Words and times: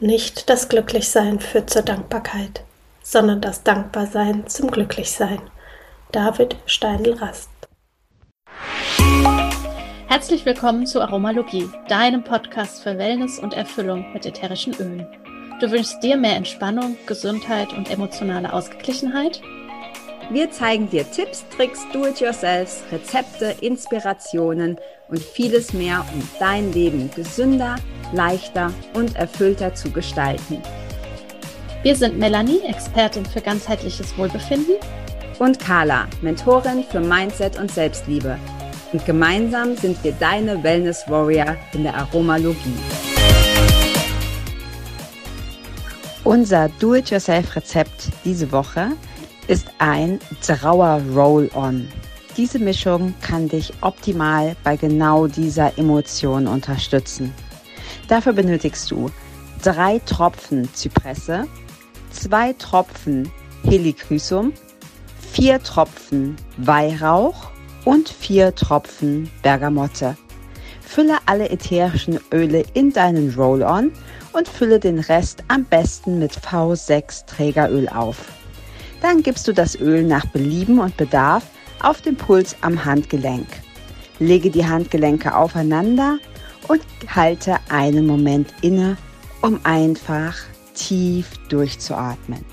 Nicht 0.00 0.50
das 0.50 0.68
Glücklichsein 0.68 1.40
führt 1.40 1.70
zur 1.70 1.80
Dankbarkeit, 1.80 2.62
sondern 3.02 3.40
das 3.40 3.62
Dankbarsein 3.62 4.46
zum 4.46 4.70
Glücklichsein. 4.70 5.40
David 6.12 6.54
Steindl-Rast. 6.66 7.48
Herzlich 10.06 10.44
willkommen 10.44 10.86
zu 10.86 11.00
Aromalogie, 11.00 11.70
deinem 11.88 12.22
Podcast 12.24 12.82
für 12.82 12.98
Wellness 12.98 13.38
und 13.38 13.54
Erfüllung 13.54 14.12
mit 14.12 14.26
ätherischen 14.26 14.74
Ölen. 14.74 15.06
Du 15.62 15.70
wünschst 15.70 16.02
dir 16.02 16.18
mehr 16.18 16.36
Entspannung, 16.36 16.98
Gesundheit 17.06 17.72
und 17.72 17.90
emotionale 17.90 18.52
Ausgeglichenheit? 18.52 19.40
Wir 20.28 20.50
zeigen 20.50 20.90
dir 20.90 21.10
Tipps, 21.10 21.42
Tricks, 21.56 21.80
Do-it-yourselfs, 21.94 22.82
Rezepte, 22.92 23.56
Inspirationen 23.62 24.76
und 25.08 25.20
vieles 25.20 25.72
mehr, 25.72 26.04
um 26.12 26.28
dein 26.38 26.70
Leben 26.74 27.10
gesünder, 27.14 27.76
leichter 28.12 28.72
und 28.94 29.16
erfüllter 29.16 29.74
zu 29.74 29.90
gestalten. 29.90 30.62
Wir 31.82 31.94
sind 31.94 32.18
Melanie, 32.18 32.62
Expertin 32.66 33.24
für 33.24 33.40
ganzheitliches 33.40 34.16
Wohlbefinden. 34.18 34.74
Und 35.38 35.60
Carla, 35.60 36.06
Mentorin 36.22 36.82
für 36.82 37.00
Mindset 37.00 37.58
und 37.58 37.70
Selbstliebe. 37.70 38.38
Und 38.92 39.04
gemeinsam 39.04 39.76
sind 39.76 40.02
wir 40.02 40.12
deine 40.12 40.62
Wellness 40.62 41.04
Warrior 41.08 41.56
in 41.74 41.82
der 41.82 41.94
Aromalogie. 41.94 42.74
Unser 46.24 46.70
Do-it-yourself-Rezept 46.80 48.08
diese 48.24 48.50
Woche 48.50 48.88
ist 49.46 49.68
ein 49.78 50.18
Trauer 50.44 51.00
Roll-On. 51.14 51.86
Diese 52.36 52.58
Mischung 52.58 53.14
kann 53.20 53.48
dich 53.48 53.72
optimal 53.80 54.56
bei 54.64 54.76
genau 54.76 55.28
dieser 55.28 55.78
Emotion 55.78 56.48
unterstützen. 56.48 57.32
Dafür 58.08 58.32
benötigst 58.32 58.90
du 58.90 59.10
drei 59.62 60.00
Tropfen 60.00 60.72
Zypresse, 60.74 61.46
zwei 62.10 62.52
Tropfen 62.52 63.30
Helichrysum, 63.64 64.52
vier 65.32 65.62
Tropfen 65.62 66.36
Weihrauch 66.56 67.50
und 67.84 68.08
vier 68.08 68.54
Tropfen 68.54 69.30
Bergamotte. 69.42 70.16
Fülle 70.80 71.16
alle 71.26 71.50
ätherischen 71.50 72.20
Öle 72.32 72.64
in 72.74 72.92
deinen 72.92 73.34
Roll-On 73.34 73.90
und 74.32 74.48
fülle 74.48 74.78
den 74.78 75.00
Rest 75.00 75.42
am 75.48 75.64
besten 75.64 76.18
mit 76.18 76.32
V6 76.32 77.26
Trägeröl 77.26 77.88
auf. 77.88 78.18
Dann 79.02 79.22
gibst 79.22 79.48
du 79.48 79.52
das 79.52 79.78
Öl 79.78 80.04
nach 80.04 80.26
Belieben 80.26 80.78
und 80.78 80.96
Bedarf 80.96 81.44
auf 81.82 82.00
den 82.02 82.16
Puls 82.16 82.56
am 82.60 82.84
Handgelenk. 82.84 83.46
Lege 84.18 84.50
die 84.50 84.66
Handgelenke 84.66 85.34
aufeinander 85.34 86.18
und 86.68 86.84
halte 87.14 87.58
einen 87.68 88.06
Moment 88.06 88.52
inne, 88.62 88.96
um 89.42 89.60
einfach 89.64 90.36
tief 90.74 91.38
durchzuatmen. 91.48 92.44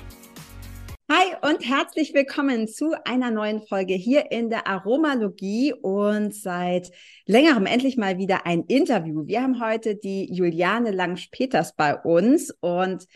Hi 1.10 1.34
und 1.42 1.68
herzlich 1.68 2.14
willkommen 2.14 2.66
zu 2.66 2.94
einer 3.04 3.30
neuen 3.30 3.60
Folge 3.60 3.92
hier 3.92 4.32
in 4.32 4.48
der 4.48 4.66
Aromalogie 4.66 5.74
und 5.74 6.34
seit 6.34 6.90
längerem 7.26 7.66
endlich 7.66 7.98
mal 7.98 8.16
wieder 8.16 8.46
ein 8.46 8.64
Interview. 8.68 9.26
Wir 9.26 9.42
haben 9.42 9.60
heute 9.60 9.96
die 9.96 10.32
Juliane 10.32 10.92
Langsch-Peters 10.92 11.76
bei 11.76 11.94
uns 11.94 12.50
und 12.60 13.06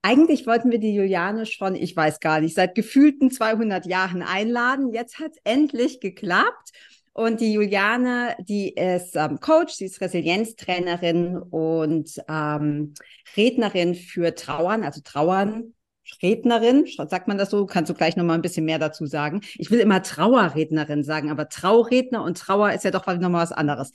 eigentlich 0.00 0.46
wollten 0.46 0.70
wir 0.70 0.78
die 0.78 0.94
Juliane 0.94 1.44
schon, 1.44 1.74
ich 1.74 1.94
weiß 1.94 2.20
gar 2.20 2.40
nicht, 2.40 2.54
seit 2.54 2.74
gefühlten 2.74 3.30
200 3.30 3.84
Jahren 3.84 4.22
einladen. 4.22 4.94
Jetzt 4.94 5.18
hat 5.18 5.32
es 5.32 5.38
endlich 5.44 6.00
geklappt. 6.00 6.70
Und 7.18 7.40
die 7.40 7.52
Juliane, 7.52 8.36
die 8.38 8.68
ist 8.68 9.16
ähm, 9.16 9.40
Coach, 9.40 9.74
sie 9.74 9.86
ist 9.86 10.00
Resilienztrainerin 10.00 11.36
und 11.36 12.08
ähm, 12.28 12.94
Rednerin 13.36 13.96
für 13.96 14.36
Trauern, 14.36 14.84
also 14.84 15.00
Trauern, 15.02 15.74
Rednerin, 16.22 16.86
sagt 16.86 17.26
man 17.26 17.36
das 17.36 17.50
so? 17.50 17.66
Kannst 17.66 17.90
du 17.90 17.94
gleich 17.94 18.14
nochmal 18.14 18.38
ein 18.38 18.42
bisschen 18.42 18.66
mehr 18.66 18.78
dazu 18.78 19.04
sagen? 19.04 19.40
Ich 19.56 19.68
will 19.72 19.80
immer 19.80 20.00
Trauerrednerin 20.00 21.02
sagen, 21.02 21.28
aber 21.32 21.48
Trauredner 21.48 22.22
und 22.22 22.38
Trauer 22.38 22.70
ist 22.72 22.84
ja 22.84 22.92
doch 22.92 23.04
nochmal 23.08 23.42
was 23.42 23.50
anderes. 23.50 23.90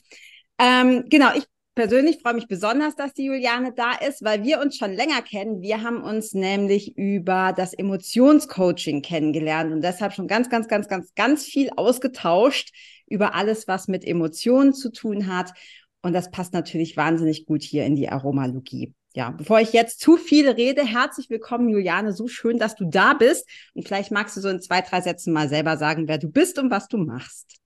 Ähm, 0.60 1.06
genau, 1.08 1.30
ich 1.34 1.46
persönlich 1.76 2.20
freue 2.22 2.34
mich 2.34 2.50
besonders, 2.50 2.98
dass 2.98 3.14
die 3.14 3.24
Juliane 3.24 3.72
da 3.74 3.94
ist, 4.06 4.26
weil 4.26 4.44
wir 4.44 4.60
uns 4.60 4.76
schon 4.76 4.92
länger 4.92 5.22
kennen. 5.22 5.62
Wir 5.62 5.82
haben 5.82 6.04
uns 6.04 6.34
nämlich 6.34 6.98
über 6.98 7.54
das 7.56 7.74
Emotionscoaching 7.74 9.02
kennengelernt 9.02 9.72
und 9.72 9.82
deshalb 9.82 10.12
schon 10.12 10.28
ganz, 10.28 10.50
ganz, 10.50 10.68
ganz, 10.68 10.90
ganz, 10.90 11.14
ganz 11.16 11.46
viel 11.46 11.70
ausgetauscht 11.78 12.74
über 13.08 13.36
alles, 13.36 13.68
was 13.68 13.88
mit 13.88 14.06
Emotionen 14.06 14.74
zu 14.74 14.92
tun 14.92 15.28
hat. 15.28 15.54
Und 16.02 16.14
das 16.14 16.32
passt 16.32 16.54
natürlich 16.54 16.98
wahnsinnig 16.98 17.46
gut 17.46 17.64
hier 17.64 17.86
in 17.86 17.96
die 17.96 18.10
Aromalogie. 18.10 18.94
Ja, 19.16 19.30
bevor 19.30 19.60
ich 19.60 19.74
jetzt 19.74 20.00
zu 20.00 20.18
viel 20.18 20.50
rede, 20.50 20.84
herzlich 20.84 21.30
willkommen, 21.30 21.70
Juliane. 21.70 22.14
So 22.14 22.28
schön, 22.28 22.58
dass 22.58 22.76
du 22.76 22.86
da 22.86 23.14
bist. 23.14 23.48
Und 23.74 23.88
vielleicht 23.88 24.12
magst 24.12 24.36
du 24.36 24.42
so 24.42 24.50
in 24.50 24.60
zwei, 24.60 24.82
drei 24.82 25.02
Sätzen 25.02 25.34
mal 25.34 25.50
selber 25.50 25.78
sagen, 25.78 26.08
wer 26.08 26.18
du 26.18 26.30
bist 26.30 26.58
und 26.58 26.72
was 26.72 26.88
du 26.88 26.98
machst. 26.98 27.60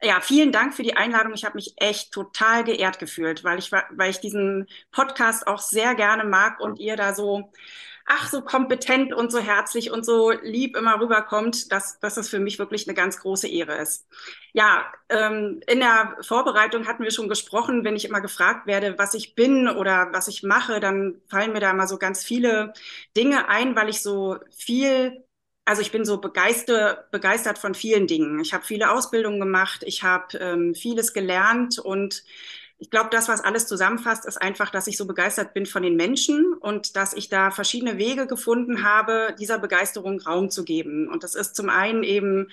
Ja, 0.00 0.20
vielen 0.20 0.52
Dank 0.52 0.74
für 0.74 0.84
die 0.84 0.94
Einladung. 0.94 1.32
Ich 1.34 1.44
habe 1.44 1.56
mich 1.56 1.72
echt 1.78 2.12
total 2.12 2.62
geehrt 2.62 2.98
gefühlt, 2.98 3.42
weil 3.42 3.58
ich, 3.58 3.72
weil 3.72 4.10
ich 4.10 4.20
diesen 4.20 4.66
Podcast 4.92 5.46
auch 5.46 5.58
sehr 5.58 5.94
gerne 5.94 6.24
mag 6.24 6.60
und 6.60 6.78
ihr 6.78 6.96
da 6.96 7.14
so, 7.14 7.50
ach, 8.08 8.28
so 8.30 8.42
kompetent 8.42 9.12
und 9.14 9.30
so 9.30 9.38
herzlich 9.38 9.90
und 9.92 10.04
so 10.04 10.30
lieb 10.30 10.76
immer 10.76 11.00
rüberkommt, 11.00 11.70
dass, 11.72 12.00
dass 12.00 12.16
es 12.16 12.28
für 12.28 12.40
mich 12.40 12.58
wirklich 12.58 12.88
eine 12.88 12.94
ganz 12.94 13.20
große 13.20 13.48
Ehre 13.48 13.76
ist. 13.78 14.06
Ja, 14.52 14.86
ähm, 15.08 15.60
in 15.66 15.80
der 15.80 16.16
Vorbereitung 16.22 16.86
hatten 16.86 17.04
wir 17.04 17.10
schon 17.12 17.28
gesprochen, 17.28 17.84
wenn 17.84 17.96
ich 17.96 18.04
immer 18.06 18.20
gefragt 18.20 18.66
werde, 18.66 18.98
was 18.98 19.14
ich 19.14 19.34
bin 19.34 19.68
oder 19.68 20.08
was 20.12 20.28
ich 20.28 20.42
mache, 20.42 20.80
dann 20.80 21.20
fallen 21.28 21.52
mir 21.52 21.60
da 21.60 21.70
immer 21.70 21.86
so 21.86 21.98
ganz 21.98 22.24
viele 22.24 22.72
Dinge 23.16 23.48
ein, 23.48 23.76
weil 23.76 23.88
ich 23.88 24.02
so 24.02 24.38
viel 24.56 25.24
also 25.64 25.82
ich 25.82 25.92
bin 25.92 26.06
so 26.06 26.18
begeistert, 26.18 27.10
begeistert 27.10 27.58
von 27.58 27.74
vielen 27.74 28.06
Dingen. 28.06 28.40
Ich 28.40 28.54
habe 28.54 28.64
viele 28.64 28.90
Ausbildungen 28.90 29.38
gemacht, 29.38 29.82
ich 29.84 30.02
habe 30.02 30.38
ähm, 30.38 30.74
vieles 30.74 31.12
gelernt 31.12 31.78
und 31.78 32.24
ich 32.78 32.90
glaube, 32.90 33.10
das, 33.10 33.28
was 33.28 33.40
alles 33.40 33.66
zusammenfasst, 33.66 34.24
ist 34.24 34.40
einfach, 34.40 34.70
dass 34.70 34.86
ich 34.86 34.96
so 34.96 35.06
begeistert 35.06 35.52
bin 35.52 35.66
von 35.66 35.82
den 35.82 35.96
Menschen 35.96 36.54
und 36.54 36.94
dass 36.96 37.12
ich 37.12 37.28
da 37.28 37.50
verschiedene 37.50 37.98
Wege 37.98 38.26
gefunden 38.26 38.84
habe, 38.84 39.34
dieser 39.38 39.58
Begeisterung 39.58 40.20
Raum 40.20 40.48
zu 40.50 40.64
geben. 40.64 41.08
Und 41.08 41.24
das 41.24 41.34
ist 41.34 41.56
zum 41.56 41.70
einen 41.70 42.04
eben 42.04 42.48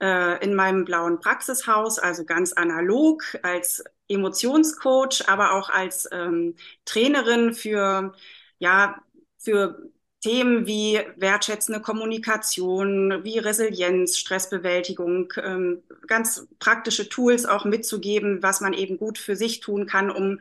äh, 0.00 0.44
in 0.44 0.54
meinem 0.54 0.84
blauen 0.84 1.20
Praxishaus, 1.20 1.98
also 1.98 2.24
ganz 2.24 2.52
analog 2.52 3.22
als 3.42 3.82
Emotionscoach, 4.08 5.28
aber 5.28 5.52
auch 5.52 5.70
als 5.70 6.08
ähm, 6.12 6.56
Trainerin 6.84 7.54
für 7.54 8.12
ja 8.58 9.02
für 9.38 9.90
Themen 10.22 10.66
wie 10.66 11.00
wertschätzende 11.16 11.80
Kommunikation, 11.80 13.24
wie 13.24 13.38
Resilienz, 13.38 14.18
Stressbewältigung, 14.18 15.32
ähm, 15.42 15.82
ganz 16.06 16.46
praktische 16.60 17.08
Tools 17.08 17.44
auch 17.44 17.64
mitzugeben, 17.64 18.42
was 18.42 18.60
man 18.60 18.72
eben 18.72 18.98
gut 18.98 19.18
für 19.18 19.34
sich 19.36 19.60
tun 19.60 19.86
kann, 19.86 20.10
um 20.12 20.38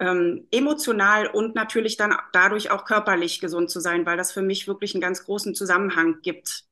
ähm, 0.00 0.46
emotional 0.50 1.26
und 1.28 1.54
natürlich 1.54 1.96
dann 1.96 2.16
dadurch 2.32 2.70
auch 2.70 2.84
körperlich 2.84 3.40
gesund 3.40 3.70
zu 3.70 3.80
sein, 3.80 4.06
weil 4.06 4.16
das 4.16 4.32
für 4.32 4.42
mich 4.42 4.68
wirklich 4.68 4.94
einen 4.94 5.02
ganz 5.02 5.24
großen 5.24 5.54
Zusammenhang 5.54 6.20
gibt. 6.22 6.64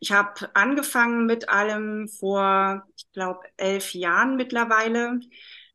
Ich 0.00 0.12
habe 0.12 0.50
angefangen 0.54 1.26
mit 1.26 1.48
allem 1.48 2.08
vor, 2.08 2.86
ich 2.96 3.10
glaube, 3.12 3.40
elf 3.56 3.94
Jahren 3.94 4.36
mittlerweile 4.36 5.20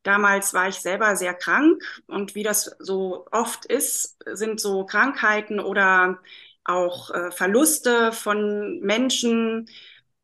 Damals 0.07 0.53
war 0.53 0.69
ich 0.69 0.75
selber 0.75 1.17
sehr 1.17 1.33
krank 1.33 1.83
und 2.07 2.33
wie 2.33 2.43
das 2.43 2.77
so 2.79 3.27
oft 3.33 3.65
ist, 3.65 4.17
sind 4.25 4.61
so 4.61 4.85
Krankheiten 4.85 5.59
oder 5.59 6.19
auch 6.63 7.11
äh, 7.11 7.29
Verluste 7.31 8.13
von 8.13 8.79
Menschen, 8.79 9.67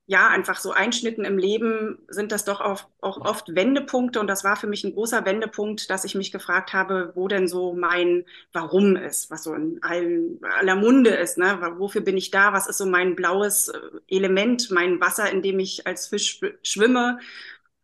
ja, 0.06 0.28
einfach 0.30 0.60
so 0.60 0.72
Einschnitten 0.72 1.26
im 1.26 1.38
Leben 1.38 2.00
sind 2.10 2.32
das 2.32 2.46
doch 2.46 2.62
auch, 2.62 2.86
auch 3.02 3.20
oft 3.22 3.56
Wendepunkte. 3.56 4.20
Und 4.20 4.28
das 4.28 4.44
war 4.44 4.56
für 4.58 4.68
mich 4.68 4.84
ein 4.84 4.94
großer 4.94 5.26
Wendepunkt, 5.26 5.90
dass 5.90 6.06
ich 6.06 6.16
mich 6.16 6.32
gefragt 6.32 6.74
habe, 6.74 7.12
wo 7.16 7.28
denn 7.28 7.48
so 7.48 7.74
mein 7.74 8.26
Warum 8.54 8.96
ist, 8.98 9.32
was 9.32 9.44
so 9.44 9.54
in 9.54 9.80
allen, 9.82 10.40
aller 10.60 10.76
Munde 10.76 11.10
ist. 11.12 11.38
Ne? 11.38 11.58
Wofür 11.78 12.02
bin 12.02 12.18
ich 12.18 12.32
da? 12.32 12.54
Was 12.54 12.68
ist 12.68 12.78
so 12.78 12.86
mein 12.86 13.16
blaues 13.16 13.70
äh, 13.70 13.80
Element, 14.08 14.72
mein 14.72 15.00
Wasser, 15.02 15.30
in 15.32 15.42
dem 15.42 15.60
ich 15.60 15.88
als 15.88 16.08
Fisch 16.08 16.40
schwimme? 16.64 17.20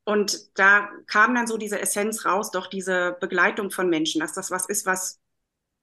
Und 0.06 0.58
da 0.58 0.90
kam 1.08 1.36
dann 1.36 1.48
so 1.48 1.58
diese 1.58 1.80
Essenz 1.80 2.26
raus, 2.26 2.52
doch 2.52 2.68
diese 2.68 3.18
Begleitung 3.20 3.72
von 3.72 3.90
Menschen, 3.90 4.20
dass 4.22 4.34
das 4.34 4.52
was 4.52 4.66
ist, 4.68 4.86
was 4.86 5.20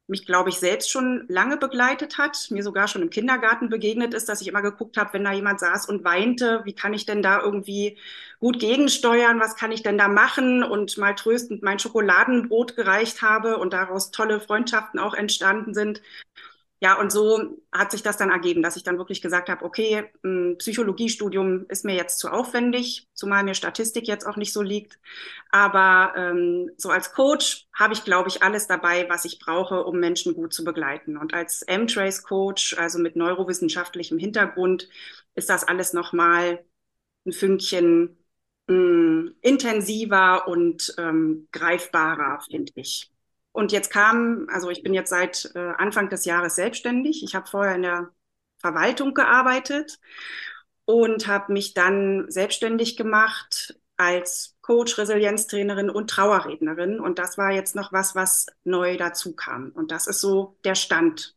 mich, 0.08 0.24
glaube 0.24 0.50
ich, 0.50 0.56
selbst 0.58 0.90
schon 0.90 1.24
lange 1.28 1.56
begleitet 1.56 2.16
hat, 2.18 2.48
mir 2.50 2.62
sogar 2.62 2.86
schon 2.88 3.02
im 3.02 3.10
Kindergarten 3.10 3.68
begegnet 3.68 4.14
ist, 4.14 4.28
dass 4.28 4.40
ich 4.40 4.46
immer 4.48 4.62
geguckt 4.62 4.96
habe, 4.96 5.12
wenn 5.14 5.24
da 5.24 5.32
jemand 5.32 5.58
saß 5.60 5.88
und 5.88 6.04
weinte, 6.04 6.62
wie 6.64 6.74
kann 6.74 6.94
ich 6.94 7.06
denn 7.06 7.22
da 7.22 7.40
irgendwie 7.40 7.98
gut 8.38 8.60
gegensteuern, 8.60 9.40
was 9.40 9.56
kann 9.56 9.72
ich 9.72 9.82
denn 9.82 9.98
da 9.98 10.06
machen 10.08 10.62
und 10.62 10.96
mal 10.98 11.14
tröstend 11.14 11.62
mein 11.64 11.80
Schokoladenbrot 11.80 12.76
gereicht 12.76 13.22
habe 13.22 13.58
und 13.58 13.72
daraus 13.72 14.12
tolle 14.12 14.40
Freundschaften 14.40 15.00
auch 15.00 15.14
entstanden 15.14 15.74
sind. 15.74 16.02
Ja, 16.78 17.00
und 17.00 17.11
so 17.11 17.58
hat 17.73 17.90
sich 17.90 18.02
das 18.02 18.19
dann 18.19 18.31
ergeben, 18.31 18.62
dass 18.62 18.76
ich 18.76 18.82
dann 18.82 18.99
wirklich 18.99 19.23
gesagt 19.23 19.49
habe, 19.49 19.64
okay, 19.64 20.11
ein 20.23 20.58
Psychologiestudium 20.58 21.64
ist 21.69 21.87
mir 21.87 21.94
jetzt 21.94 22.19
zu 22.19 22.28
aufwendig, 22.28 23.08
zumal 23.14 23.44
mir 23.44 23.55
Statistik 23.55 24.06
jetzt 24.06 24.26
auch 24.26 24.37
nicht 24.37 24.52
so 24.52 24.61
liegt. 24.61 24.99
Aber 25.50 26.12
ähm, 26.17 26.70
so 26.76 26.90
als 26.90 27.14
Coach 27.14 27.67
habe 27.73 27.94
ich, 27.94 28.05
glaube 28.05 28.28
ich, 28.28 28.43
alles 28.43 28.67
dabei, 28.67 29.08
was 29.08 29.25
ich 29.25 29.38
brauche, 29.38 29.84
um 29.84 29.99
Menschen 29.99 30.34
gut 30.34 30.52
zu 30.52 30.64
begleiten. 30.64 31.17
Und 31.17 31.32
als 31.32 31.62
M-Trace-Coach, 31.62 32.76
also 32.78 32.99
mit 32.99 33.17
neurowissenschaftlichem 33.17 34.19
Hintergrund, 34.19 34.88
ist 35.34 35.49
das 35.49 35.64
alles 35.64 35.94
nochmal 35.94 36.62
ein 37.26 37.32
Fünkchen 37.32 38.19
mh, 38.69 38.75
mm, 38.76 39.34
intensiver 39.40 40.46
und 40.49 40.94
ähm, 40.99 41.49
greifbarer, 41.52 42.40
finde 42.50 42.73
ich. 42.76 43.11
Und 43.56 43.73
jetzt 43.73 43.91
kam, 43.91 44.49
also 44.53 44.69
ich 44.69 44.82
bin 44.82 44.93
jetzt 44.93 45.08
seit 45.08 45.50
äh, 45.55 45.58
Anfang 45.79 46.11
des 46.11 46.26
Jahres 46.26 46.56
selbstständig. 46.56 47.25
Ich 47.25 47.35
habe 47.35 47.47
vorher 47.47 47.75
in 47.75 47.81
der 47.81 48.11
Verwaltung 48.58 49.14
gearbeitet 49.14 49.99
und 50.85 51.26
habe 51.26 51.55
mich 51.55 51.73
dann 51.73 52.31
selbstständig 52.31 52.99
gemacht 52.99 53.81
als 53.97 54.58
Coach, 54.61 54.99
Resilienztrainerin 54.99 55.88
und 55.88 56.11
Trauerrednerin. 56.11 57.00
Und 57.00 57.19
das 57.19 57.38
war 57.38 57.50
jetzt 57.50 57.75
noch 57.75 57.94
was, 57.94 58.14
was 58.14 58.44
neu 58.64 58.99
dazu 58.99 59.35
kam. 59.35 59.70
Und 59.70 59.91
das 59.91 60.06
ist 60.06 60.20
so 60.20 60.59
der 60.67 60.75
Stand 60.75 61.35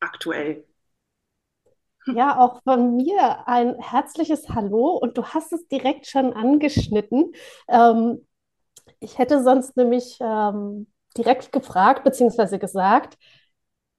aktuell. 0.00 0.64
Ja, 2.06 2.40
auch 2.40 2.60
von 2.64 2.96
mir 2.96 3.46
ein 3.46 3.78
herzliches 3.78 4.48
Hallo 4.48 4.98
und 5.00 5.16
du 5.16 5.26
hast 5.26 5.52
es 5.52 5.68
direkt 5.68 6.08
schon 6.08 6.32
angeschnitten. 6.32 7.32
Ähm, 7.68 8.26
ich 8.98 9.18
hätte 9.18 9.44
sonst 9.44 9.76
nämlich 9.76 10.18
ähm, 10.20 10.91
direkt 11.16 11.52
gefragt 11.52 12.04
bzw. 12.04 12.58
gesagt, 12.58 13.16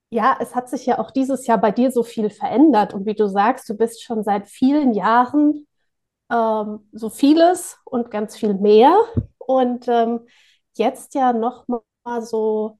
ja, 0.10 0.38
es 0.40 0.56
hat 0.56 0.70
sich 0.70 0.86
ja 0.86 1.00
auch 1.00 1.12
dieses 1.12 1.48
Jahr 1.48 1.58
bei 1.60 1.72
dir 1.72 1.92
so 1.92 2.04
viel 2.04 2.30
verändert. 2.30 2.94
Und 2.94 3.06
wie 3.06 3.16
du 3.16 3.28
sagst, 3.28 3.68
du 3.70 3.76
bist 3.76 4.04
schon 4.04 4.24
seit 4.24 4.48
vielen 4.48 4.94
Jahren 4.94 5.68
ähm, 6.32 6.88
so 6.94 7.10
vieles 7.10 7.80
und 7.86 8.12
ganz 8.12 8.38
viel 8.38 8.54
mehr. 8.56 8.96
Und 9.40 9.88
ähm, 9.88 10.22
jetzt 10.76 11.16
ja 11.16 11.34
noch 11.34 11.68
mal 11.68 12.22
so 12.22 12.80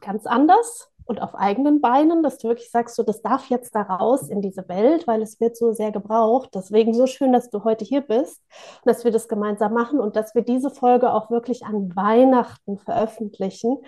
ganz 0.00 0.26
anders 0.26 0.91
und 1.04 1.20
auf 1.20 1.34
eigenen 1.34 1.80
Beinen, 1.80 2.22
dass 2.22 2.38
du 2.38 2.48
wirklich 2.48 2.70
sagst, 2.70 2.96
so, 2.96 3.02
das 3.02 3.22
darf 3.22 3.48
jetzt 3.48 3.74
da 3.74 3.82
raus 3.82 4.28
in 4.28 4.40
diese 4.40 4.68
Welt, 4.68 5.06
weil 5.06 5.22
es 5.22 5.40
wird 5.40 5.56
so 5.56 5.72
sehr 5.72 5.92
gebraucht. 5.92 6.50
Deswegen 6.54 6.94
so 6.94 7.06
schön, 7.06 7.32
dass 7.32 7.50
du 7.50 7.64
heute 7.64 7.84
hier 7.84 8.02
bist 8.02 8.40
und 8.84 8.86
dass 8.90 9.04
wir 9.04 9.10
das 9.10 9.28
gemeinsam 9.28 9.72
machen 9.74 10.00
und 10.00 10.16
dass 10.16 10.34
wir 10.34 10.42
diese 10.42 10.70
Folge 10.70 11.12
auch 11.12 11.30
wirklich 11.30 11.64
an 11.64 11.94
Weihnachten 11.96 12.78
veröffentlichen. 12.78 13.78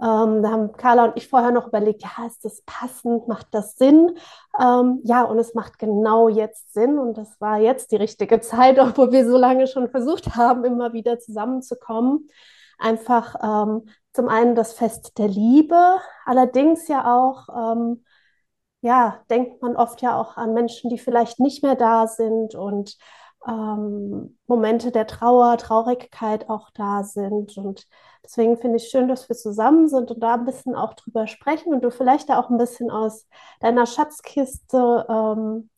Ähm, 0.00 0.42
da 0.42 0.50
haben 0.50 0.72
Carla 0.72 1.06
und 1.06 1.16
ich 1.16 1.28
vorher 1.28 1.50
noch 1.50 1.66
überlegt, 1.66 2.02
ja, 2.02 2.26
ist 2.26 2.44
das 2.44 2.62
passend, 2.64 3.26
macht 3.26 3.48
das 3.50 3.76
Sinn? 3.76 4.16
Ähm, 4.60 5.00
ja, 5.02 5.24
und 5.24 5.38
es 5.38 5.54
macht 5.54 5.78
genau 5.78 6.28
jetzt 6.28 6.72
Sinn 6.72 6.98
und 6.98 7.18
das 7.18 7.40
war 7.40 7.58
jetzt 7.58 7.90
die 7.90 7.96
richtige 7.96 8.40
Zeit, 8.40 8.78
obwohl 8.78 9.10
wir 9.10 9.28
so 9.28 9.36
lange 9.36 9.66
schon 9.66 9.90
versucht 9.90 10.36
haben, 10.36 10.64
immer 10.64 10.92
wieder 10.92 11.18
zusammenzukommen. 11.18 12.28
Einfach 12.78 13.34
ähm, 13.42 13.88
zum 14.18 14.28
einen 14.28 14.56
das 14.56 14.72
Fest 14.72 15.16
der 15.18 15.28
Liebe, 15.28 16.00
allerdings 16.24 16.88
ja 16.88 17.04
auch, 17.06 17.48
ähm, 17.56 18.04
ja, 18.80 19.20
denkt 19.30 19.62
man 19.62 19.76
oft 19.76 20.02
ja 20.02 20.20
auch 20.20 20.36
an 20.36 20.54
Menschen, 20.54 20.90
die 20.90 20.98
vielleicht 20.98 21.38
nicht 21.38 21.62
mehr 21.62 21.76
da 21.76 22.08
sind 22.08 22.56
und 22.56 22.96
ähm, 23.46 24.36
Momente 24.48 24.90
der 24.90 25.06
Trauer, 25.06 25.56
Traurigkeit 25.56 26.50
auch 26.50 26.70
da 26.74 27.04
sind. 27.04 27.56
Und 27.58 27.86
deswegen 28.24 28.56
finde 28.58 28.78
ich 28.78 28.88
schön, 28.88 29.06
dass 29.06 29.28
wir 29.28 29.36
zusammen 29.36 29.86
sind 29.86 30.10
und 30.10 30.20
da 30.20 30.34
ein 30.34 30.44
bisschen 30.44 30.74
auch 30.74 30.94
drüber 30.94 31.28
sprechen 31.28 31.72
und 31.72 31.84
du 31.84 31.92
vielleicht 31.92 32.28
auch 32.32 32.50
ein 32.50 32.58
bisschen 32.58 32.90
aus 32.90 33.24
deiner 33.60 33.86
Schatzkiste 33.86 35.06
ähm, 35.08 35.70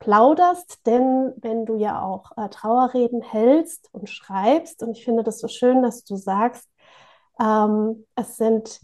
plauderst, 0.00 0.86
denn 0.86 1.32
wenn 1.38 1.64
du 1.64 1.76
ja 1.78 2.02
auch 2.02 2.32
äh, 2.36 2.50
Trauerreden 2.50 3.22
hältst 3.22 3.88
und 3.92 4.10
schreibst, 4.10 4.82
und 4.82 4.98
ich 4.98 5.06
finde 5.06 5.22
das 5.22 5.38
so 5.38 5.48
schön, 5.48 5.82
dass 5.82 6.04
du 6.04 6.16
sagst, 6.16 6.68
ähm, 7.40 8.06
es 8.14 8.36
sind 8.36 8.80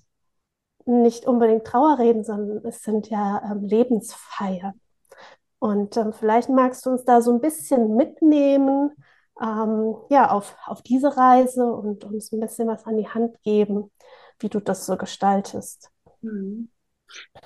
nicht 0.84 1.26
unbedingt 1.26 1.64
Trauerreden, 1.64 2.25
sondern 2.25 2.64
es 2.66 2.82
sind 2.82 3.08
ja 3.08 3.43
ähm, 3.50 3.64
Lebensfeiern. 3.64 4.81
Und 5.58 5.96
ähm, 5.96 6.12
vielleicht 6.12 6.49
magst 6.49 6.84
du 6.87 6.90
uns 6.90 7.04
da 7.04 7.22
so 7.22 7.32
ein 7.32 7.40
bisschen 7.40 7.94
mitnehmen, 7.96 8.90
ähm, 9.40 9.94
ja, 10.10 10.31
auf, 10.31 10.56
auf 10.66 10.82
diese 10.82 11.16
Reise 11.16 11.64
und 11.64 12.04
uns 12.04 12.32
ein 12.32 12.40
bisschen 12.40 12.69
was 12.69 12.84
an 12.84 12.96
die 12.96 13.08
Hand 13.08 13.40
geben, 13.43 13.90
wie 14.40 14.49
du 14.49 14.60
das 14.60 14.87
so 14.87 14.96
gestaltest. 14.96 15.90
Mhm. 16.20 16.69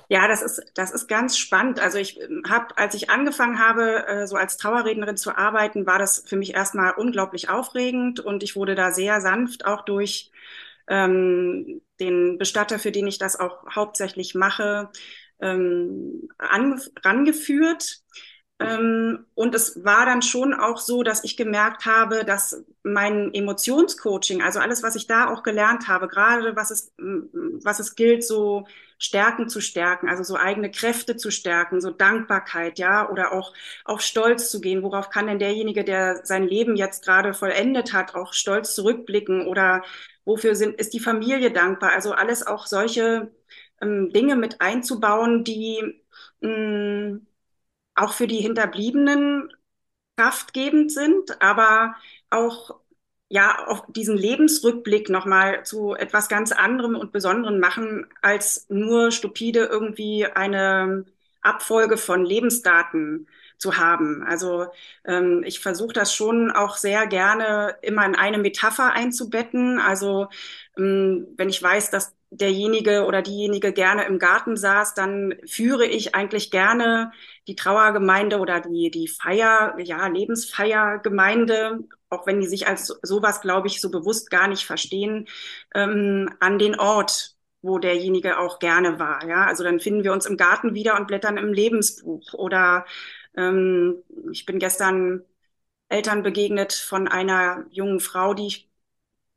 Ja, 0.09 0.27
das 0.27 0.41
ist, 0.41 0.61
das 0.75 0.91
ist 0.91 1.07
ganz 1.07 1.37
spannend. 1.37 1.79
Also 1.79 1.97
ich 1.97 2.19
ähm, 2.21 2.43
habe, 2.49 2.77
als 2.77 2.95
ich 2.95 3.09
angefangen 3.09 3.59
habe, 3.59 4.07
äh, 4.07 4.27
so 4.27 4.35
als 4.35 4.57
Trauerrednerin 4.57 5.17
zu 5.17 5.37
arbeiten, 5.37 5.85
war 5.85 5.99
das 5.99 6.23
für 6.25 6.37
mich 6.37 6.53
erstmal 6.53 6.93
unglaublich 6.93 7.49
aufregend 7.49 8.19
und 8.19 8.43
ich 8.43 8.55
wurde 8.55 8.75
da 8.75 8.91
sehr 8.91 9.21
sanft 9.21 9.65
auch 9.65 9.83
durch 9.83 10.31
ähm, 10.87 11.81
den 11.99 12.37
Bestatter, 12.37 12.79
für 12.79 12.91
den 12.91 13.07
ich 13.07 13.17
das 13.17 13.39
auch 13.39 13.63
hauptsächlich 13.75 14.35
mache, 14.35 14.89
ähm, 15.41 16.29
an, 16.37 16.81
rangeführt. 17.03 18.01
Ähm, 18.59 19.25
und 19.35 19.53
es 19.53 19.83
war 19.85 20.05
dann 20.07 20.23
schon 20.23 20.53
auch 20.55 20.79
so, 20.79 21.03
dass 21.03 21.23
ich 21.23 21.37
gemerkt 21.37 21.85
habe, 21.85 22.25
dass 22.25 22.63
mein 22.83 23.31
Emotionscoaching, 23.33 24.41
also 24.41 24.59
alles, 24.59 24.81
was 24.81 24.95
ich 24.95 25.05
da 25.05 25.29
auch 25.31 25.43
gelernt 25.43 25.87
habe, 25.87 26.07
gerade 26.07 26.55
was 26.55 26.71
es, 26.71 26.91
was 26.97 27.79
es 27.79 27.95
gilt, 27.95 28.23
so 28.25 28.65
Stärken 28.99 29.47
zu 29.47 29.61
stärken, 29.61 30.09
also 30.09 30.23
so 30.23 30.35
eigene 30.37 30.71
Kräfte 30.71 31.17
zu 31.17 31.29
stärken, 31.29 31.81
so 31.81 31.91
Dankbarkeit, 31.91 32.79
ja, 32.79 33.07
oder 33.09 33.31
auch 33.31 33.53
auf 33.85 34.01
Stolz 34.01 34.49
zu 34.49 34.59
gehen. 34.59 34.81
Worauf 34.81 35.09
kann 35.11 35.27
denn 35.27 35.37
derjenige, 35.39 35.83
der 35.83 36.25
sein 36.25 36.47
Leben 36.47 36.75
jetzt 36.75 37.03
gerade 37.05 37.33
vollendet 37.35 37.93
hat, 37.93 38.15
auch 38.15 38.33
stolz 38.33 38.73
zurückblicken 38.73 39.45
oder 39.47 39.83
wofür 40.25 40.55
sind, 40.55 40.75
ist 40.79 40.93
die 40.93 40.99
Familie 40.99 41.51
dankbar? 41.51 41.91
Also 41.91 42.11
alles 42.13 42.45
auch 42.45 42.65
solche 42.65 43.31
ähm, 43.81 44.11
Dinge 44.11 44.35
mit 44.35 44.61
einzubauen, 44.61 45.43
die 45.43 46.01
mh, 46.41 47.19
auch 47.97 48.13
für 48.13 48.27
die 48.27 48.39
Hinterbliebenen 48.41 49.53
kraftgebend 50.17 50.91
sind, 50.91 51.41
aber 51.41 51.95
auch 52.29 52.79
ja 53.29 53.65
auf 53.67 53.83
diesen 53.89 54.17
Lebensrückblick 54.17 55.09
nochmal 55.09 55.65
zu 55.65 55.95
etwas 55.95 56.29
ganz 56.29 56.51
anderem 56.51 56.95
und 56.95 57.11
Besonderem 57.11 57.59
machen, 57.59 58.07
als 58.21 58.65
nur 58.69 59.11
stupide 59.11 59.65
irgendwie 59.65 60.25
eine 60.25 61.05
Abfolge 61.41 61.97
von 61.97 62.25
Lebensdaten 62.25 63.27
zu 63.57 63.77
haben. 63.77 64.23
Also 64.23 64.67
ähm, 65.05 65.43
ich 65.45 65.59
versuche 65.59 65.93
das 65.93 66.13
schon 66.13 66.51
auch 66.51 66.77
sehr 66.77 67.07
gerne 67.07 67.77
immer 67.81 68.05
in 68.05 68.15
eine 68.15 68.37
Metapher 68.37 68.93
einzubetten. 68.93 69.79
Also 69.79 70.29
ähm, 70.77 71.27
wenn 71.37 71.49
ich 71.49 71.61
weiß, 71.61 71.91
dass 71.91 72.15
derjenige 72.29 73.05
oder 73.05 73.21
diejenige 73.21 73.71
gerne 73.73 74.05
im 74.05 74.19
Garten 74.19 74.57
saß, 74.57 74.93
dann 74.93 75.35
führe 75.45 75.85
ich 75.85 76.15
eigentlich 76.15 76.51
gerne 76.51 77.11
die 77.47 77.55
Trauergemeinde 77.55 78.39
oder 78.39 78.59
die, 78.61 78.91
die 78.91 79.07
Feier, 79.07 79.75
ja, 79.79 80.07
Lebensfeiergemeinde, 80.07 81.79
auch 82.09 82.27
wenn 82.27 82.39
die 82.41 82.47
sich 82.47 82.67
als 82.67 82.87
sowas, 83.01 83.41
glaube 83.41 83.67
ich, 83.67 83.81
so 83.81 83.89
bewusst 83.91 84.29
gar 84.29 84.47
nicht 84.47 84.65
verstehen, 84.65 85.27
ähm, 85.73 86.29
an 86.39 86.59
den 86.59 86.79
Ort, 86.79 87.35
wo 87.61 87.79
derjenige 87.79 88.39
auch 88.39 88.59
gerne 88.59 88.99
war. 88.99 89.25
Ja, 89.27 89.45
also 89.45 89.63
dann 89.63 89.79
finden 89.79 90.03
wir 90.03 90.13
uns 90.13 90.25
im 90.25 90.37
Garten 90.37 90.73
wieder 90.73 90.95
und 90.97 91.07
blättern 91.07 91.37
im 91.37 91.53
Lebensbuch. 91.53 92.33
Oder 92.33 92.85
ähm, 93.35 94.03
ich 94.31 94.45
bin 94.45 94.59
gestern 94.59 95.23
Eltern 95.89 96.23
begegnet 96.23 96.73
von 96.73 97.07
einer 97.07 97.65
jungen 97.71 97.99
Frau, 97.99 98.33
die 98.33 98.47
ich 98.47 98.66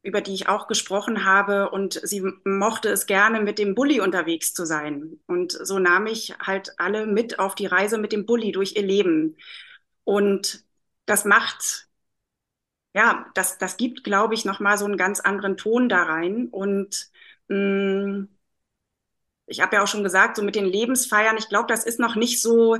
über 0.03 0.21
die 0.21 0.35
ich 0.35 0.49
auch 0.49 0.67
gesprochen 0.67 1.25
habe. 1.25 1.71
Und 1.71 2.01
sie 2.03 2.23
mochte 2.45 2.89
es 2.91 3.07
gerne, 3.07 3.41
mit 3.41 3.59
dem 3.59 3.75
Bulli 3.75 4.01
unterwegs 4.01 4.55
zu 4.55 4.65
sein. 4.65 5.21
Und 5.27 5.53
so 5.53 5.79
nahm 5.79 6.07
ich 6.07 6.35
halt 6.41 6.75
alle 6.79 7.07
mit 7.07 7.39
auf 7.39 7.55
die 7.55 7.67
Reise 7.67 7.99
mit 7.99 8.13
dem 8.13 8.27
Bulli 8.27 8.53
durch 8.53 8.77
ihr 8.77 8.83
Leben. 8.83 9.37
Und 10.05 10.65
das 11.07 11.25
macht, 11.25 11.89
ja, 12.95 13.27
das, 13.35 13.59
das 13.59 13.77
gibt, 13.77 14.05
glaube 14.05 14.35
ich, 14.35 14.45
nochmal 14.45 14.79
so 14.79 14.85
einen 14.85 14.97
ganz 14.97 15.21
anderen 15.21 15.57
Ton 15.57 15.89
da 15.89 16.03
rein. 16.05 16.49
Und 16.49 17.11
mh, 17.49 17.57
mm, 17.57 18.29
ich 19.47 19.61
habe 19.61 19.77
ja 19.77 19.83
auch 19.83 19.89
schon 19.89 20.05
gesagt, 20.05 20.37
so 20.37 20.43
mit 20.43 20.55
den 20.55 20.65
Lebensfeiern, 20.65 21.37
ich 21.37 21.49
glaube, 21.49 21.67
das 21.67 21.85
ist 21.85 21.99
noch 21.99 22.15
nicht 22.15 22.41
so 22.41 22.79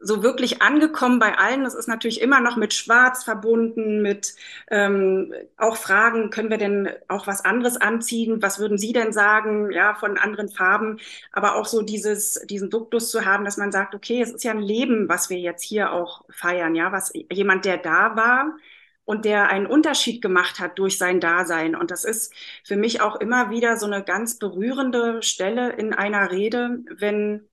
so 0.00 0.22
wirklich 0.22 0.62
angekommen 0.62 1.18
bei 1.18 1.36
allen. 1.38 1.64
Das 1.64 1.74
ist 1.74 1.88
natürlich 1.88 2.20
immer 2.20 2.40
noch 2.40 2.56
mit 2.56 2.74
Schwarz 2.74 3.24
verbunden, 3.24 4.02
mit 4.02 4.34
ähm, 4.70 5.34
auch 5.56 5.76
Fragen, 5.76 6.30
können 6.30 6.50
wir 6.50 6.58
denn 6.58 6.88
auch 7.08 7.26
was 7.26 7.44
anderes 7.44 7.76
anziehen? 7.76 8.42
Was 8.42 8.58
würden 8.58 8.78
Sie 8.78 8.92
denn 8.92 9.12
sagen, 9.12 9.70
ja, 9.70 9.94
von 9.94 10.18
anderen 10.18 10.48
Farben? 10.48 10.98
Aber 11.32 11.56
auch 11.56 11.66
so 11.66 11.82
dieses, 11.82 12.34
diesen 12.46 12.70
Duktus 12.70 13.10
zu 13.10 13.24
haben, 13.24 13.44
dass 13.44 13.58
man 13.58 13.72
sagt, 13.72 13.94
okay, 13.94 14.22
es 14.22 14.32
ist 14.32 14.44
ja 14.44 14.52
ein 14.52 14.60
Leben, 14.62 15.08
was 15.08 15.30
wir 15.30 15.38
jetzt 15.38 15.62
hier 15.62 15.92
auch 15.92 16.24
feiern, 16.30 16.74
ja, 16.74 16.92
was 16.92 17.12
jemand, 17.30 17.64
der 17.64 17.76
da 17.78 18.16
war 18.16 18.56
und 19.04 19.24
der 19.24 19.48
einen 19.48 19.66
Unterschied 19.66 20.22
gemacht 20.22 20.60
hat 20.60 20.78
durch 20.78 20.96
sein 20.96 21.20
Dasein. 21.20 21.74
Und 21.74 21.90
das 21.90 22.04
ist 22.04 22.32
für 22.64 22.76
mich 22.76 23.00
auch 23.00 23.16
immer 23.16 23.50
wieder 23.50 23.76
so 23.76 23.86
eine 23.86 24.04
ganz 24.04 24.38
berührende 24.38 25.22
Stelle 25.22 25.72
in 25.72 25.92
einer 25.92 26.30
Rede, 26.30 26.78
wenn 26.88 27.49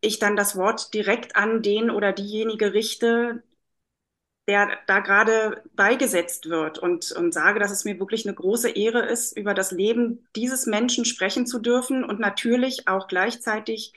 ich 0.00 0.18
dann 0.18 0.36
das 0.36 0.56
Wort 0.56 0.94
direkt 0.94 1.36
an 1.36 1.62
den 1.62 1.90
oder 1.90 2.12
diejenige 2.12 2.72
richte, 2.74 3.42
der 4.46 4.70
da 4.86 5.00
gerade 5.00 5.62
beigesetzt 5.74 6.48
wird 6.48 6.78
und, 6.78 7.12
und 7.12 7.34
sage, 7.34 7.60
dass 7.60 7.70
es 7.70 7.84
mir 7.84 7.98
wirklich 8.00 8.26
eine 8.26 8.34
große 8.34 8.70
Ehre 8.70 9.04
ist, 9.04 9.36
über 9.36 9.52
das 9.52 9.72
Leben 9.72 10.26
dieses 10.36 10.64
Menschen 10.66 11.04
sprechen 11.04 11.46
zu 11.46 11.58
dürfen 11.58 12.02
und 12.02 12.18
natürlich 12.18 12.88
auch 12.88 13.08
gleichzeitig 13.08 13.92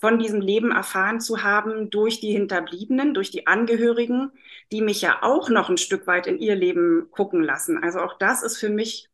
von 0.00 0.18
diesem 0.18 0.40
Leben 0.40 0.72
erfahren 0.72 1.20
zu 1.20 1.42
haben 1.42 1.90
durch 1.90 2.20
die 2.20 2.32
Hinterbliebenen, 2.32 3.12
durch 3.14 3.30
die 3.30 3.46
Angehörigen, 3.46 4.32
die 4.72 4.80
mich 4.82 5.02
ja 5.02 5.22
auch 5.22 5.50
noch 5.50 5.68
ein 5.68 5.78
Stück 5.78 6.06
weit 6.06 6.26
in 6.26 6.38
ihr 6.38 6.56
Leben 6.56 7.08
gucken 7.10 7.42
lassen. 7.42 7.82
Also 7.82 8.00
auch 8.00 8.18
das 8.18 8.42
ist 8.42 8.56
für 8.58 8.70
mich 8.70 9.08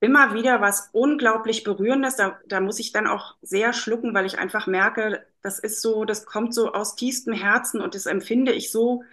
immer 0.00 0.34
wieder 0.34 0.60
was 0.60 0.88
unglaublich 0.92 1.64
Berührendes. 1.64 2.16
Da, 2.16 2.38
da 2.46 2.60
muss 2.60 2.78
ich 2.78 2.92
dann 2.92 3.06
auch 3.06 3.36
sehr 3.42 3.72
schlucken, 3.72 4.14
weil 4.14 4.26
ich 4.26 4.38
einfach 4.38 4.66
merke, 4.66 5.26
das 5.42 5.58
ist 5.58 5.82
so, 5.82 6.04
das 6.04 6.26
kommt 6.26 6.54
so 6.54 6.72
aus 6.72 6.96
tiefstem 6.96 7.34
Herzen 7.34 7.80
und 7.80 7.94
das 7.94 8.06
empfinde 8.06 8.52
ich 8.52 8.70
so, 8.72 9.04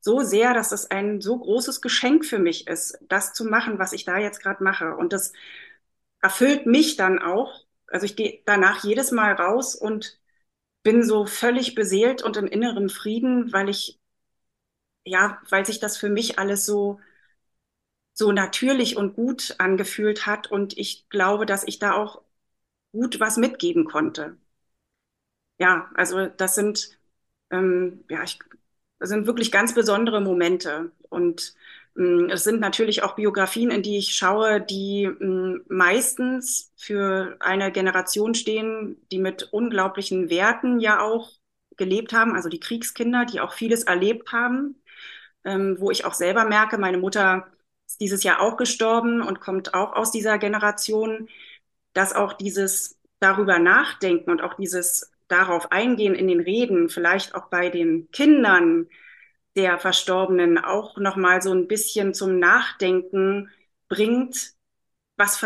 so 0.00 0.20
sehr, 0.22 0.54
dass 0.54 0.70
das 0.70 0.90
ein 0.90 1.20
so 1.20 1.38
großes 1.38 1.80
Geschenk 1.82 2.24
für 2.24 2.38
mich 2.38 2.66
ist, 2.68 2.98
das 3.08 3.34
zu 3.34 3.44
machen, 3.44 3.78
was 3.78 3.92
ich 3.92 4.04
da 4.04 4.18
jetzt 4.18 4.40
gerade 4.42 4.64
mache. 4.64 4.96
Und 4.96 5.12
das 5.12 5.32
erfüllt 6.22 6.66
mich 6.66 6.96
dann 6.96 7.18
auch. 7.18 7.64
Also 7.88 8.06
ich 8.06 8.16
gehe 8.16 8.40
danach 8.46 8.84
jedes 8.84 9.10
Mal 9.10 9.32
raus 9.34 9.74
und 9.74 10.18
bin 10.84 11.04
so 11.04 11.26
völlig 11.26 11.74
beseelt 11.76 12.22
und 12.22 12.36
in 12.38 12.46
innerem 12.48 12.90
Frieden, 12.90 13.52
weil 13.52 13.68
ich, 13.70 14.00
ja, 15.04 15.40
weil 15.48 15.66
sich 15.66 15.80
das 15.80 15.96
für 15.96 16.08
mich 16.08 16.38
alles 16.38 16.66
so, 16.66 17.00
so 18.20 18.32
natürlich 18.32 18.96
und 18.98 19.16
gut 19.16 19.56
angefühlt 19.58 20.26
hat 20.28 20.50
und 20.52 20.78
ich 20.78 21.10
glaube, 21.10 21.46
dass 21.46 21.64
ich 21.66 21.80
da 21.80 21.94
auch 21.94 22.22
gut 22.92 23.20
was 23.20 23.36
mitgeben 23.38 23.84
konnte. 23.86 24.38
Ja, 25.58 25.90
also 25.94 26.26
das 26.26 26.54
sind, 26.54 26.98
ähm, 27.50 28.04
ja, 28.08 28.22
ich, 28.22 28.38
das 28.98 29.10
sind 29.10 29.26
wirklich 29.26 29.52
ganz 29.52 29.74
besondere 29.74 30.20
Momente 30.20 30.92
und 31.08 31.54
Mm, 31.96 32.30
es 32.30 32.44
sind 32.44 32.60
natürlich 32.60 33.02
auch 33.02 33.16
Biografien, 33.16 33.72
in 33.72 33.82
die 33.82 33.98
ich 33.98 34.14
schaue, 34.14 34.60
die 34.60 35.08
mm, 35.08 35.62
meistens 35.68 36.72
für 36.76 37.36
eine 37.40 37.72
Generation 37.72 38.34
stehen, 38.34 38.96
die 39.10 39.18
mit 39.18 39.52
unglaublichen 39.52 40.30
Werten 40.30 40.78
ja 40.78 41.00
auch 41.02 41.32
gelebt 41.76 42.12
haben, 42.12 42.36
also 42.36 42.48
die 42.48 42.60
Kriegskinder, 42.60 43.24
die 43.24 43.40
auch 43.40 43.52
vieles 43.54 43.82
erlebt 43.84 44.30
haben, 44.32 44.76
ähm, 45.44 45.76
wo 45.80 45.90
ich 45.90 46.04
auch 46.04 46.14
selber 46.14 46.44
merke, 46.44 46.78
meine 46.78 46.98
Mutter 46.98 47.48
ist 47.90 48.00
dieses 48.00 48.22
Jahr 48.22 48.40
auch 48.40 48.56
gestorben 48.56 49.20
und 49.22 49.40
kommt 49.40 49.74
auch 49.74 49.94
aus 49.94 50.10
dieser 50.12 50.38
Generation, 50.38 51.28
dass 51.92 52.14
auch 52.14 52.34
dieses 52.34 52.98
darüber 53.18 53.58
nachdenken 53.58 54.30
und 54.30 54.42
auch 54.42 54.54
dieses 54.54 55.10
darauf 55.28 55.72
eingehen 55.72 56.14
in 56.14 56.28
den 56.28 56.40
Reden, 56.40 56.88
vielleicht 56.88 57.34
auch 57.34 57.46
bei 57.46 57.68
den 57.68 58.10
Kindern, 58.10 58.88
der 59.56 59.78
Verstorbenen 59.78 60.58
auch 60.58 60.96
noch 60.98 61.16
mal 61.16 61.42
so 61.42 61.52
ein 61.52 61.66
bisschen 61.66 62.14
zum 62.14 62.38
Nachdenken 62.38 63.50
bringt, 63.88 64.52
was 65.16 65.42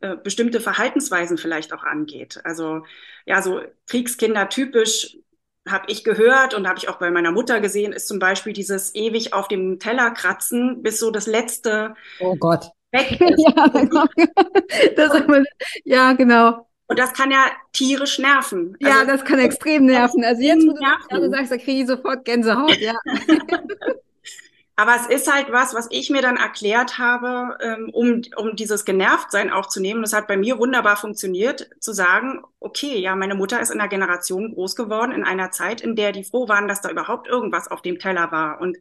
äh, 0.00 0.16
bestimmte 0.16 0.60
Verhaltensweisen 0.60 1.38
vielleicht 1.38 1.72
auch 1.72 1.82
angeht. 1.82 2.40
Also 2.44 2.84
ja, 3.26 3.42
so 3.42 3.62
Kriegskinder 3.86 4.48
typisch 4.48 5.16
habe 5.68 5.84
ich 5.88 6.04
gehört 6.04 6.54
und 6.54 6.68
habe 6.68 6.78
ich 6.78 6.88
auch 6.88 6.98
bei 6.98 7.10
meiner 7.10 7.30
Mutter 7.30 7.60
gesehen, 7.60 7.92
ist 7.92 8.08
zum 8.08 8.18
Beispiel 8.18 8.52
dieses 8.52 8.94
ewig 8.94 9.32
auf 9.32 9.48
dem 9.48 9.78
Teller 9.78 10.10
kratzen, 10.10 10.82
bis 10.82 10.98
so 10.98 11.10
das 11.10 11.26
letzte. 11.26 11.94
Oh 12.20 12.36
Gott. 12.36 12.70
Weg 12.90 13.20
ist. 13.20 13.44
ja, 13.56 13.66
genau. 13.68 14.04
das, 14.96 15.22
ja, 15.84 16.12
genau. 16.12 16.66
Und 16.88 16.98
das 16.98 17.14
kann 17.14 17.30
ja 17.30 17.46
tierisch 17.72 18.18
nerven. 18.18 18.76
Also, 18.82 18.98
ja, 18.98 19.04
das 19.06 19.24
kann 19.24 19.38
extrem 19.38 19.86
nerven. 19.86 20.24
Also 20.24 20.42
jetzt, 20.42 20.66
wo 20.66 20.72
du 20.72 20.80
gerade 21.08 21.30
sagst, 21.30 21.52
da 21.52 21.56
kriege 21.56 21.82
ich 21.82 21.86
sofort 21.86 22.24
Gänsehaut, 22.24 22.76
ja. 22.78 22.94
Aber 24.76 24.96
es 24.96 25.06
ist 25.06 25.32
halt 25.32 25.52
was, 25.52 25.74
was 25.74 25.86
ich 25.90 26.10
mir 26.10 26.22
dann 26.22 26.36
erklärt 26.36 26.98
habe, 26.98 27.58
ähm, 27.62 27.90
um, 27.92 28.22
um 28.36 28.56
dieses 28.56 28.84
Genervtsein 28.84 29.50
auch 29.50 29.66
zu 29.66 29.80
nehmen. 29.80 30.02
Das 30.02 30.12
hat 30.14 30.26
bei 30.26 30.36
mir 30.36 30.58
wunderbar 30.58 30.96
funktioniert, 30.96 31.68
zu 31.80 31.92
sagen, 31.92 32.42
okay, 32.58 32.98
ja, 32.98 33.14
meine 33.14 33.34
Mutter 33.34 33.60
ist 33.60 33.70
in 33.70 33.80
einer 33.80 33.88
Generation 33.88 34.54
groß 34.54 34.74
geworden, 34.76 35.12
in 35.12 35.24
einer 35.24 35.50
Zeit, 35.50 35.80
in 35.82 35.94
der 35.96 36.12
die 36.12 36.24
froh 36.24 36.48
waren, 36.48 36.68
dass 36.68 36.80
da 36.80 36.90
überhaupt 36.90 37.28
irgendwas 37.28 37.68
auf 37.68 37.82
dem 37.82 37.98
Teller 37.98 38.32
war. 38.32 38.60
Und 38.60 38.78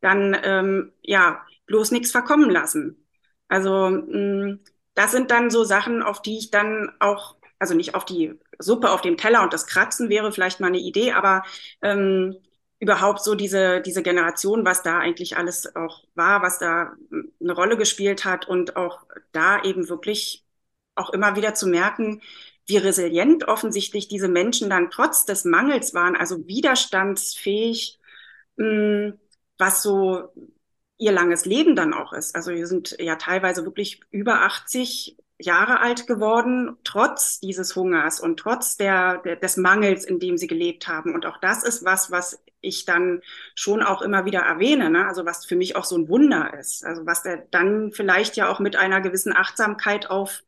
dann, 0.00 0.36
ähm, 0.42 0.92
ja, 1.02 1.42
bloß 1.66 1.92
nichts 1.92 2.10
verkommen 2.12 2.50
lassen. 2.50 3.06
Also, 3.48 3.90
mm, 3.90 4.60
das 4.94 5.12
sind 5.12 5.30
dann 5.30 5.50
so 5.50 5.64
Sachen, 5.64 6.02
auf 6.02 6.20
die 6.22 6.38
ich 6.38 6.50
dann 6.50 6.90
auch 6.98 7.36
also 7.58 7.74
nicht 7.74 7.94
auf 7.94 8.04
die 8.04 8.38
Suppe 8.58 8.90
auf 8.90 9.00
dem 9.00 9.16
Teller 9.16 9.42
und 9.42 9.52
das 9.52 9.66
Kratzen 9.66 10.08
wäre 10.08 10.32
vielleicht 10.32 10.60
mal 10.60 10.68
eine 10.68 10.78
Idee, 10.78 11.12
aber 11.12 11.42
ähm, 11.82 12.36
überhaupt 12.80 13.22
so 13.24 13.34
diese, 13.34 13.80
diese 13.80 14.02
Generation, 14.02 14.64
was 14.64 14.82
da 14.82 14.98
eigentlich 14.98 15.36
alles 15.36 15.74
auch 15.74 16.04
war, 16.14 16.42
was 16.42 16.58
da 16.58 16.94
eine 17.40 17.52
Rolle 17.52 17.76
gespielt 17.76 18.24
hat 18.24 18.46
und 18.46 18.76
auch 18.76 19.04
da 19.32 19.62
eben 19.62 19.88
wirklich 19.88 20.44
auch 20.94 21.10
immer 21.10 21.36
wieder 21.36 21.54
zu 21.54 21.66
merken, 21.66 22.22
wie 22.66 22.76
resilient 22.76 23.48
offensichtlich 23.48 24.08
diese 24.08 24.28
Menschen 24.28 24.70
dann 24.70 24.90
trotz 24.90 25.24
des 25.24 25.44
Mangels 25.44 25.94
waren, 25.94 26.16
also 26.16 26.46
widerstandsfähig, 26.46 27.98
hm, 28.58 29.18
was 29.58 29.82
so 29.82 30.32
ihr 30.98 31.12
langes 31.12 31.44
Leben 31.46 31.76
dann 31.76 31.94
auch 31.94 32.12
ist. 32.12 32.34
Also 32.36 32.52
wir 32.52 32.66
sind 32.66 32.96
ja 32.98 33.16
teilweise 33.16 33.64
wirklich 33.64 34.00
über 34.10 34.42
80 34.42 35.16
Jahre 35.40 35.80
alt 35.80 36.06
geworden, 36.06 36.76
trotz 36.84 37.38
dieses 37.40 37.76
Hungers 37.76 38.20
und 38.20 38.38
trotz 38.38 38.76
der, 38.76 39.18
der, 39.18 39.36
des 39.36 39.56
Mangels, 39.56 40.04
in 40.04 40.18
dem 40.18 40.36
sie 40.36 40.48
gelebt 40.48 40.88
haben. 40.88 41.14
Und 41.14 41.26
auch 41.26 41.38
das 41.38 41.62
ist 41.62 41.84
was, 41.84 42.10
was 42.10 42.40
ich 42.68 42.84
dann 42.84 43.22
schon 43.54 43.82
auch 43.82 44.02
immer 44.02 44.24
wieder 44.24 44.40
erwähne, 44.40 44.90
ne? 44.90 45.06
also 45.06 45.24
was 45.24 45.44
für 45.46 45.56
mich 45.56 45.76
auch 45.76 45.84
so 45.84 45.96
ein 45.96 46.08
Wunder 46.08 46.52
ist. 46.58 46.84
Also 46.84 47.06
was 47.06 47.22
der 47.22 47.46
dann 47.50 47.92
vielleicht 47.92 48.36
ja 48.36 48.48
auch 48.50 48.60
mit 48.60 48.76
einer 48.76 49.00
gewissen 49.00 49.34
Achtsamkeit 49.34 50.10
auf 50.10 50.42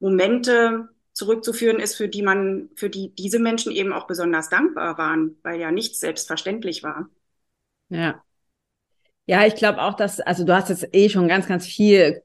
Momente 0.00 0.88
zurückzuführen 1.12 1.78
ist, 1.78 1.96
für 1.96 2.08
die 2.08 2.22
man, 2.22 2.68
für 2.76 2.90
die 2.90 3.14
diese 3.14 3.38
Menschen 3.38 3.72
eben 3.72 3.92
auch 3.92 4.06
besonders 4.06 4.48
dankbar 4.48 4.98
waren, 4.98 5.36
weil 5.42 5.60
ja 5.60 5.70
nichts 5.70 6.00
selbstverständlich 6.00 6.82
war. 6.82 7.08
Ja. 7.88 8.24
Ja, 9.26 9.46
ich 9.46 9.54
glaube 9.54 9.80
auch, 9.80 9.94
dass, 9.94 10.20
also 10.20 10.44
du 10.44 10.54
hast 10.54 10.68
jetzt 10.68 10.86
eh 10.92 11.08
schon 11.08 11.28
ganz, 11.28 11.46
ganz 11.46 11.66
viel 11.66 12.22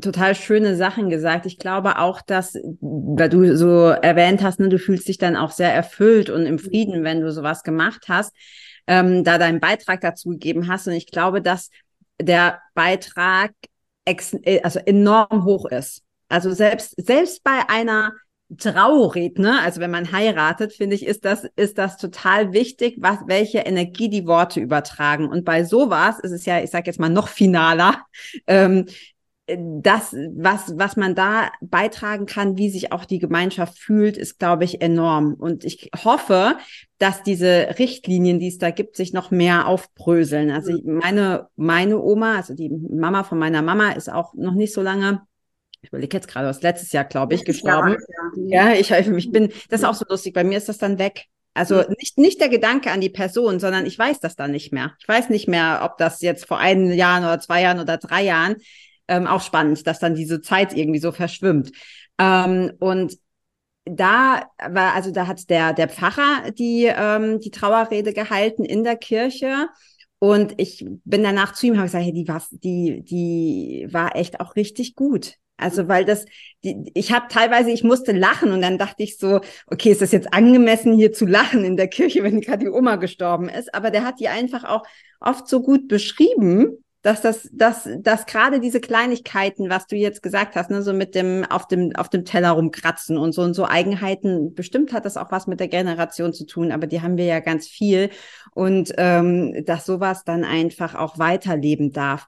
total 0.00 0.34
schöne 0.34 0.76
Sachen 0.76 1.10
gesagt. 1.10 1.46
Ich 1.46 1.58
glaube 1.58 1.98
auch, 1.98 2.22
dass, 2.22 2.54
weil 2.80 3.28
du 3.28 3.56
so 3.56 3.88
erwähnt 3.88 4.42
hast, 4.42 4.60
ne, 4.60 4.68
du 4.68 4.78
fühlst 4.78 5.08
dich 5.08 5.18
dann 5.18 5.36
auch 5.36 5.50
sehr 5.50 5.74
erfüllt 5.74 6.30
und 6.30 6.46
im 6.46 6.58
Frieden, 6.58 7.04
wenn 7.04 7.20
du 7.20 7.32
sowas 7.32 7.62
gemacht 7.62 8.06
hast, 8.08 8.34
ähm, 8.88 9.22
da 9.22 9.38
deinen 9.38 9.60
Beitrag 9.60 10.00
dazu 10.00 10.30
gegeben 10.30 10.66
hast. 10.66 10.88
Und 10.88 10.94
ich 10.94 11.06
glaube, 11.06 11.40
dass 11.40 11.70
der 12.20 12.60
Beitrag 12.74 13.52
äh, 14.04 14.60
also 14.62 14.80
enorm 14.80 15.44
hoch 15.44 15.66
ist. 15.66 16.02
Also 16.28 16.52
selbst, 16.52 16.94
selbst 16.96 17.44
bei 17.44 17.68
einer 17.68 18.12
Trauredner, 18.56 19.60
also 19.62 19.80
wenn 19.80 19.90
man 19.90 20.10
heiratet, 20.10 20.72
finde 20.72 20.96
ich, 20.96 21.04
ist 21.06 21.26
das, 21.26 21.46
ist 21.56 21.76
das 21.76 21.98
total 21.98 22.52
wichtig, 22.54 22.96
was, 22.98 23.18
welche 23.26 23.58
Energie 23.58 24.08
die 24.08 24.26
Worte 24.26 24.60
übertragen. 24.60 25.28
Und 25.28 25.44
bei 25.44 25.64
sowas 25.64 26.18
ist 26.20 26.32
es 26.32 26.46
ja, 26.46 26.60
ich 26.60 26.70
sage 26.70 26.86
jetzt 26.86 26.98
mal 26.98 27.10
noch 27.10 27.28
finaler, 27.28 28.06
ähm, 28.46 28.86
das, 29.56 30.14
was, 30.34 30.76
was 30.76 30.96
man 30.96 31.14
da 31.14 31.50
beitragen 31.60 32.26
kann, 32.26 32.58
wie 32.58 32.70
sich 32.70 32.92
auch 32.92 33.04
die 33.04 33.18
Gemeinschaft 33.18 33.78
fühlt, 33.78 34.16
ist, 34.16 34.38
glaube 34.38 34.64
ich, 34.64 34.82
enorm. 34.82 35.34
Und 35.34 35.64
ich 35.64 35.90
hoffe, 36.04 36.56
dass 36.98 37.22
diese 37.22 37.76
Richtlinien, 37.78 38.38
die 38.38 38.48
es 38.48 38.58
da 38.58 38.70
gibt, 38.70 38.96
sich 38.96 39.12
noch 39.12 39.30
mehr 39.30 39.66
aufbröseln. 39.66 40.50
Also 40.50 40.78
meine, 40.84 41.48
meine 41.56 41.98
Oma, 42.00 42.36
also 42.36 42.54
die 42.54 42.68
Mama 42.68 43.24
von 43.24 43.38
meiner 43.38 43.62
Mama, 43.62 43.92
ist 43.92 44.12
auch 44.12 44.34
noch 44.34 44.54
nicht 44.54 44.74
so 44.74 44.82
lange 44.82 45.22
ich 45.80 45.90
überlege 45.90 46.16
jetzt 46.16 46.26
gerade, 46.26 46.48
was 46.48 46.62
letztes 46.62 46.90
Jahr, 46.90 47.04
glaube 47.04 47.34
ich, 47.34 47.44
gestorben. 47.44 47.96
Ja, 48.34 48.72
ich, 48.72 48.90
ich 48.90 49.30
bin, 49.30 49.52
das 49.70 49.80
ist 49.80 49.86
auch 49.86 49.94
so 49.94 50.04
lustig. 50.08 50.34
Bei 50.34 50.42
mir 50.42 50.58
ist 50.58 50.68
das 50.68 50.78
dann 50.78 50.98
weg. 50.98 51.26
Also 51.54 51.82
nicht, 51.98 52.18
nicht 52.18 52.40
der 52.40 52.48
Gedanke 52.48 52.90
an 52.90 53.00
die 53.00 53.10
Person, 53.10 53.58
sondern 53.58 53.86
ich 53.86 53.98
weiß 53.98 54.20
das 54.20 54.36
dann 54.36 54.50
nicht 54.50 54.72
mehr. 54.72 54.94
Ich 55.00 55.08
weiß 55.08 55.28
nicht 55.28 55.48
mehr, 55.48 55.80
ob 55.84 55.96
das 55.98 56.20
jetzt 56.20 56.46
vor 56.46 56.58
einem 56.58 56.92
Jahr 56.92 57.18
oder 57.18 57.40
zwei 57.40 57.62
Jahren 57.62 57.80
oder 57.80 57.96
drei 57.96 58.22
Jahren 58.22 58.56
ähm, 59.08 59.26
auch 59.26 59.42
spannend, 59.42 59.86
dass 59.86 59.98
dann 59.98 60.14
diese 60.14 60.40
Zeit 60.40 60.74
irgendwie 60.76 61.00
so 61.00 61.12
verschwimmt. 61.12 61.72
Ähm, 62.18 62.72
und 62.78 63.16
da 63.84 64.42
war, 64.68 64.94
also 64.94 65.10
da 65.10 65.26
hat 65.26 65.48
der, 65.50 65.72
der 65.72 65.88
Pfarrer 65.88 66.50
die, 66.50 66.90
ähm, 66.94 67.40
die 67.40 67.50
Trauerrede 67.50 68.12
gehalten 68.12 68.64
in 68.64 68.84
der 68.84 68.96
Kirche. 68.96 69.68
Und 70.18 70.54
ich 70.56 70.84
bin 71.04 71.22
danach 71.22 71.52
zu 71.52 71.66
ihm 71.66 71.72
und 71.72 71.78
habe 71.78 71.86
gesagt, 71.86 72.04
hey, 72.04 72.12
die 72.12 72.28
war, 72.28 72.42
die, 72.50 73.02
die 73.02 73.86
war 73.90 74.16
echt 74.16 74.40
auch 74.40 74.56
richtig 74.56 74.94
gut. 74.94 75.34
Also 75.56 75.88
weil 75.88 76.04
das, 76.04 76.24
die, 76.64 76.90
ich 76.94 77.12
habe 77.12 77.26
teilweise, 77.28 77.70
ich 77.70 77.82
musste 77.82 78.12
lachen 78.12 78.52
und 78.52 78.62
dann 78.62 78.78
dachte 78.78 79.02
ich 79.02 79.18
so, 79.18 79.40
okay, 79.66 79.90
ist 79.90 80.00
das 80.00 80.12
jetzt 80.12 80.32
angemessen, 80.32 80.94
hier 80.94 81.12
zu 81.12 81.26
lachen 81.26 81.64
in 81.64 81.76
der 81.76 81.88
Kirche, 81.88 82.22
wenn 82.22 82.40
gerade 82.40 82.64
die 82.64 82.70
Oma 82.70 82.96
gestorben 82.96 83.48
ist? 83.48 83.74
Aber 83.74 83.90
der 83.90 84.04
hat 84.04 84.20
die 84.20 84.28
einfach 84.28 84.64
auch 84.64 84.84
oft 85.20 85.48
so 85.48 85.60
gut 85.60 85.88
beschrieben, 85.88 86.84
dass 87.02 87.20
das, 87.22 87.48
dass, 87.52 87.88
dass 88.00 88.26
gerade 88.26 88.58
diese 88.60 88.80
Kleinigkeiten, 88.80 89.70
was 89.70 89.86
du 89.86 89.96
jetzt 89.96 90.22
gesagt 90.22 90.56
hast, 90.56 90.70
ne, 90.70 90.82
so 90.82 90.92
mit 90.92 91.14
dem 91.14 91.44
auf 91.44 91.68
dem 91.68 91.94
auf 91.94 92.08
dem 92.08 92.24
Teller 92.24 92.50
rumkratzen 92.50 93.16
und 93.16 93.32
so 93.32 93.42
und 93.42 93.54
so 93.54 93.66
Eigenheiten, 93.66 94.54
bestimmt 94.54 94.92
hat 94.92 95.04
das 95.04 95.16
auch 95.16 95.30
was 95.30 95.46
mit 95.46 95.60
der 95.60 95.68
Generation 95.68 96.32
zu 96.32 96.44
tun, 96.44 96.72
aber 96.72 96.86
die 96.86 97.00
haben 97.00 97.16
wir 97.16 97.24
ja 97.24 97.40
ganz 97.40 97.68
viel 97.68 98.10
und 98.52 98.92
ähm, 98.98 99.64
dass 99.64 99.86
sowas 99.86 100.24
dann 100.24 100.44
einfach 100.44 100.96
auch 100.96 101.18
weiterleben 101.18 101.92
darf. 101.92 102.26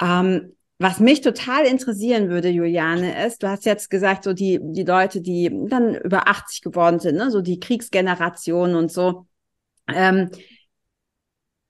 Ähm, 0.00 0.54
was 0.80 1.00
mich 1.00 1.22
total 1.22 1.64
interessieren 1.64 2.28
würde, 2.28 2.50
Juliane, 2.50 3.26
ist, 3.26 3.42
du 3.42 3.48
hast 3.48 3.64
jetzt 3.64 3.90
gesagt, 3.90 4.22
so 4.22 4.32
die, 4.32 4.60
die 4.62 4.84
Leute, 4.84 5.20
die 5.20 5.50
dann 5.68 5.96
über 5.96 6.28
80 6.28 6.62
geworden 6.62 7.00
sind, 7.00 7.16
ne, 7.16 7.30
so 7.30 7.40
die 7.40 7.58
Kriegsgeneration 7.58 8.76
und 8.76 8.92
so. 8.92 9.26
Ähm, 9.88 10.30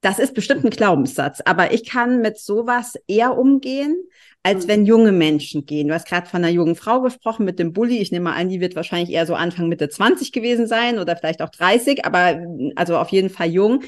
das 0.08 0.18
ist 0.18 0.32
bestimmt 0.32 0.64
ein 0.64 0.70
Glaubenssatz, 0.70 1.42
aber 1.44 1.74
ich 1.74 1.86
kann 1.86 2.22
mit 2.22 2.38
sowas 2.38 2.94
eher 3.06 3.36
umgehen, 3.36 3.94
als 4.42 4.64
mhm. 4.64 4.68
wenn 4.68 4.86
junge 4.86 5.12
Menschen 5.12 5.66
gehen. 5.66 5.88
Du 5.88 5.94
hast 5.94 6.08
gerade 6.08 6.26
von 6.26 6.42
einer 6.42 6.52
jungen 6.52 6.76
Frau 6.76 7.02
gesprochen 7.02 7.44
mit 7.44 7.58
dem 7.58 7.74
Bulli. 7.74 7.98
Ich 7.98 8.10
nehme 8.10 8.24
mal 8.24 8.36
an, 8.36 8.48
die 8.48 8.62
wird 8.62 8.74
wahrscheinlich 8.74 9.10
eher 9.10 9.26
so 9.26 9.34
Anfang 9.34 9.68
Mitte 9.68 9.90
20 9.90 10.32
gewesen 10.32 10.66
sein 10.66 10.98
oder 10.98 11.14
vielleicht 11.14 11.42
auch 11.42 11.50
30, 11.50 12.06
aber 12.06 12.40
also 12.74 12.96
auf 12.96 13.10
jeden 13.10 13.28
Fall 13.28 13.50
jung. 13.50 13.82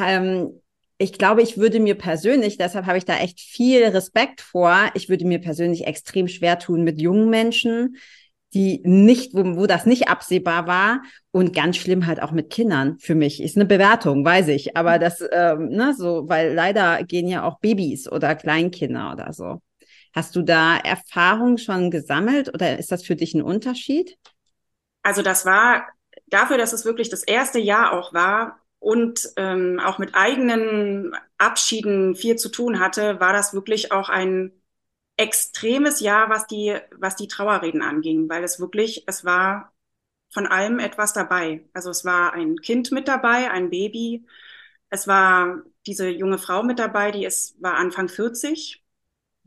Ähm, 0.00 0.60
ich 0.98 1.14
glaube, 1.14 1.42
ich 1.42 1.58
würde 1.58 1.80
mir 1.80 1.96
persönlich, 1.96 2.58
deshalb 2.58 2.86
habe 2.86 2.98
ich 2.98 3.04
da 3.04 3.18
echt 3.18 3.40
viel 3.40 3.82
Respekt 3.86 4.42
vor, 4.42 4.90
ich 4.94 5.08
würde 5.08 5.26
mir 5.26 5.40
persönlich 5.40 5.84
extrem 5.84 6.28
schwer 6.28 6.60
tun 6.60 6.84
mit 6.84 7.00
jungen 7.00 7.28
Menschen, 7.28 7.96
die 8.56 8.80
nicht, 8.84 9.34
wo, 9.34 9.56
wo 9.56 9.66
das 9.66 9.86
nicht 9.86 10.08
absehbar 10.08 10.66
war 10.66 11.02
und 11.30 11.54
ganz 11.54 11.76
schlimm 11.76 12.06
halt 12.06 12.20
auch 12.20 12.32
mit 12.32 12.50
Kindern 12.50 12.98
für 12.98 13.14
mich. 13.14 13.42
Ist 13.42 13.56
eine 13.56 13.66
Bewertung, 13.66 14.24
weiß 14.24 14.48
ich, 14.48 14.76
aber 14.76 14.98
das, 14.98 15.22
ähm, 15.30 15.68
ne, 15.68 15.94
so, 15.96 16.28
weil 16.28 16.54
leider 16.54 17.04
gehen 17.04 17.28
ja 17.28 17.44
auch 17.44 17.60
Babys 17.60 18.10
oder 18.10 18.34
Kleinkinder 18.34 19.12
oder 19.12 19.32
so. 19.32 19.60
Hast 20.14 20.34
du 20.34 20.42
da 20.42 20.78
Erfahrung 20.78 21.58
schon 21.58 21.90
gesammelt 21.90 22.52
oder 22.52 22.78
ist 22.78 22.90
das 22.90 23.04
für 23.04 23.14
dich 23.14 23.34
ein 23.34 23.42
Unterschied? 23.42 24.16
Also 25.02 25.22
das 25.22 25.46
war 25.46 25.86
dafür, 26.26 26.58
dass 26.58 26.72
es 26.72 26.84
wirklich 26.84 27.10
das 27.10 27.22
erste 27.22 27.58
Jahr 27.58 27.92
auch 27.92 28.12
war, 28.12 28.60
und 28.78 29.30
ähm, 29.36 29.80
auch 29.84 29.98
mit 29.98 30.14
eigenen 30.14 31.16
Abschieden 31.38 32.14
viel 32.14 32.36
zu 32.36 32.50
tun 32.50 32.78
hatte, 32.78 33.18
war 33.18 33.32
das 33.32 33.52
wirklich 33.54 33.90
auch 33.90 34.08
ein 34.08 34.52
extremes 35.16 36.00
Jahr, 36.00 36.28
was 36.30 36.46
die, 36.46 36.76
was 36.96 37.16
die 37.16 37.28
Trauerreden 37.28 37.82
anging, 37.82 38.28
weil 38.28 38.44
es 38.44 38.60
wirklich, 38.60 39.04
es 39.06 39.24
war 39.24 39.72
von 40.30 40.46
allem 40.46 40.78
etwas 40.78 41.12
dabei. 41.12 41.68
Also 41.72 41.90
es 41.90 42.04
war 42.04 42.32
ein 42.34 42.56
Kind 42.58 42.92
mit 42.92 43.08
dabei, 43.08 43.50
ein 43.50 43.70
Baby. 43.70 44.26
Es 44.90 45.06
war 45.08 45.62
diese 45.86 46.08
junge 46.08 46.38
Frau 46.38 46.62
mit 46.62 46.78
dabei, 46.78 47.10
die 47.12 47.24
ist, 47.24 47.60
war 47.62 47.74
Anfang 47.74 48.08
40. 48.08 48.84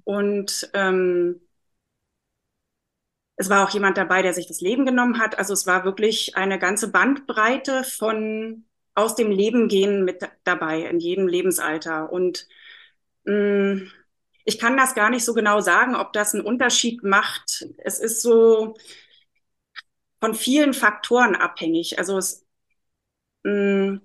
Und 0.04 0.70
ähm, 0.74 1.42
es 3.36 3.50
war 3.50 3.64
auch 3.66 3.70
jemand 3.72 3.98
dabei, 3.98 4.22
der 4.22 4.34
sich 4.34 4.48
das 4.48 4.62
Leben 4.62 4.86
genommen 4.86 5.20
hat. 5.20 5.38
Also 5.38 5.54
es 5.54 5.66
war 5.68 5.86
wirklich 5.86 6.36
eine 6.36 6.60
ganze 6.60 6.92
Bandbreite 6.92 7.84
von 7.84 8.66
aus 8.96 9.16
dem 9.16 9.32
Leben 9.32 9.70
gehen 9.70 10.04
mit 10.04 10.22
dabei, 10.44 10.82
in 10.82 11.00
jedem 11.00 11.28
Lebensalter. 11.28 12.12
Und 12.12 12.48
mh, 13.26 13.34
mm, 13.76 13.92
ich 14.50 14.58
kann 14.58 14.78
das 14.78 14.96
gar 14.96 15.12
nicht 15.12 15.24
so 15.24 15.34
genau 15.36 15.62
sagen, 15.62 15.96
ob 15.96 16.12
das 16.12 16.34
einen 16.34 16.44
Unterschied 16.44 17.04
macht. 17.04 17.68
Es 17.78 18.00
ist 18.00 18.22
so 18.24 18.74
von 20.20 20.34
vielen 20.34 20.74
Faktoren 20.74 21.36
abhängig. 21.36 22.00
Also 22.00 22.18
es, 22.18 22.46
mh, 23.44 23.52
mm, 23.52 24.02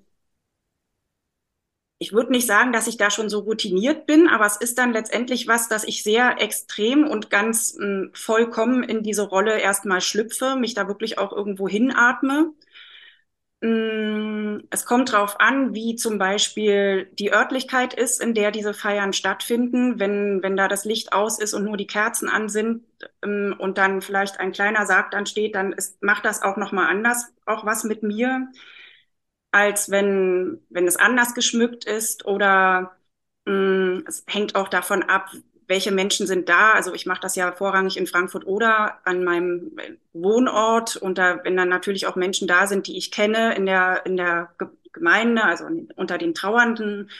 ich 1.98 2.12
würde 2.12 2.32
nicht 2.32 2.46
sagen, 2.46 2.72
dass 2.72 2.86
ich 2.88 2.98
da 2.98 3.10
schon 3.10 3.30
so 3.30 3.38
routiniert 3.40 4.04
bin, 4.06 4.28
aber 4.28 4.44
es 4.44 4.56
ist 4.56 4.76
dann 4.76 4.92
letztendlich 4.92 5.48
was, 5.48 5.68
dass 5.68 5.84
ich 5.84 6.02
sehr 6.02 6.40
extrem 6.42 7.06
und 7.06 7.30
ganz 7.30 7.74
mh, 7.78 7.86
mm, 7.86 8.10
vollkommen 8.14 8.82
in 8.84 9.02
diese 9.02 9.22
Rolle 9.22 9.58
erstmal 9.58 10.02
schlüpfe, 10.02 10.56
mich 10.56 10.74
da 10.74 10.88
wirklich 10.88 11.16
auch 11.18 11.32
irgendwo 11.32 11.68
hinatme 11.68 12.52
es 13.64 14.84
kommt 14.84 15.12
darauf 15.12 15.40
an, 15.40 15.74
wie 15.74 15.96
zum 15.96 16.18
Beispiel 16.18 17.06
die 17.14 17.32
Örtlichkeit 17.32 17.94
ist, 17.94 18.20
in 18.20 18.34
der 18.34 18.50
diese 18.50 18.74
Feiern 18.74 19.12
stattfinden. 19.14 19.98
Wenn, 19.98 20.42
wenn 20.42 20.56
da 20.56 20.68
das 20.68 20.84
Licht 20.84 21.12
aus 21.14 21.38
ist 21.38 21.54
und 21.54 21.64
nur 21.64 21.78
die 21.78 21.86
Kerzen 21.86 22.28
an 22.28 22.48
sind 22.50 22.84
ähm, 23.22 23.54
und 23.58 23.78
dann 23.78 24.02
vielleicht 24.02 24.38
ein 24.38 24.52
kleiner 24.52 24.84
Sarg 24.86 25.10
dann 25.12 25.24
steht, 25.26 25.54
dann 25.54 25.72
ist, 25.72 26.02
macht 26.02 26.24
das 26.26 26.42
auch 26.42 26.56
nochmal 26.58 26.88
anders 26.88 27.32
auch 27.46 27.64
was 27.64 27.84
mit 27.84 28.02
mir, 28.02 28.48
als 29.52 29.90
wenn, 29.90 30.60
wenn 30.70 30.86
es 30.86 30.96
anders 30.96 31.34
geschmückt 31.34 31.84
ist 31.84 32.26
oder 32.26 32.96
mh, 33.46 33.52
mm, 34.00 34.04
es 34.08 34.24
hängt 34.26 34.56
auch 34.56 34.68
davon 34.68 35.02
ab, 35.04 35.30
welche 35.66 35.92
Menschen 35.92 36.26
sind 36.26 36.48
da? 36.48 36.72
Also 36.72 36.94
ich 36.94 37.06
mache 37.06 37.20
das 37.20 37.36
ja 37.36 37.52
vorrangig 37.52 37.96
in 37.96 38.06
Frankfurt 38.06 38.46
oder 38.46 38.98
an 39.06 39.24
meinem 39.24 39.76
Wohnort 40.12 40.96
und 40.96 41.18
da, 41.18 41.42
wenn 41.44 41.56
dann 41.56 41.68
natürlich 41.68 42.06
auch 42.06 42.16
Menschen 42.16 42.48
da 42.48 42.66
sind, 42.66 42.86
die 42.86 42.96
ich 42.98 43.10
kenne 43.10 43.54
in 43.54 43.66
der, 43.66 44.04
in 44.06 44.16
der 44.16 44.54
Gemeinde, 44.92 45.44
also 45.44 45.66
unter 45.96 46.18
den 46.18 46.34
Trauernden, 46.34 47.10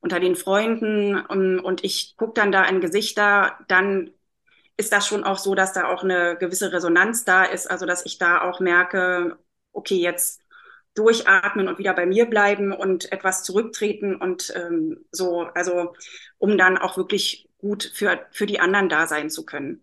unter 0.00 0.20
den 0.20 0.36
Freunden 0.36 1.16
und, 1.18 1.60
und 1.60 1.84
ich 1.84 2.16
gucke 2.16 2.34
dann 2.34 2.52
da 2.52 2.64
in 2.64 2.80
Gesichter, 2.80 3.58
dann 3.68 4.10
ist 4.76 4.92
das 4.92 5.06
schon 5.06 5.24
auch 5.24 5.38
so, 5.38 5.54
dass 5.54 5.72
da 5.72 5.88
auch 5.88 6.04
eine 6.04 6.36
gewisse 6.38 6.72
Resonanz 6.72 7.24
da 7.24 7.44
ist, 7.44 7.70
also 7.70 7.86
dass 7.86 8.04
ich 8.06 8.18
da 8.18 8.42
auch 8.42 8.60
merke, 8.60 9.38
okay, 9.72 9.96
jetzt 9.96 10.42
durchatmen 10.94 11.68
und 11.68 11.78
wieder 11.78 11.94
bei 11.94 12.06
mir 12.06 12.26
bleiben 12.26 12.72
und 12.72 13.12
etwas 13.12 13.42
zurücktreten 13.42 14.16
und 14.16 14.52
ähm, 14.56 15.04
so, 15.12 15.42
also 15.54 15.94
um 16.38 16.56
dann 16.58 16.78
auch 16.78 16.96
wirklich 16.96 17.45
gut 17.58 17.90
für, 17.94 18.26
für 18.32 18.46
die 18.46 18.60
anderen 18.60 18.88
da 18.88 19.06
sein 19.06 19.30
zu 19.30 19.44
können. 19.44 19.82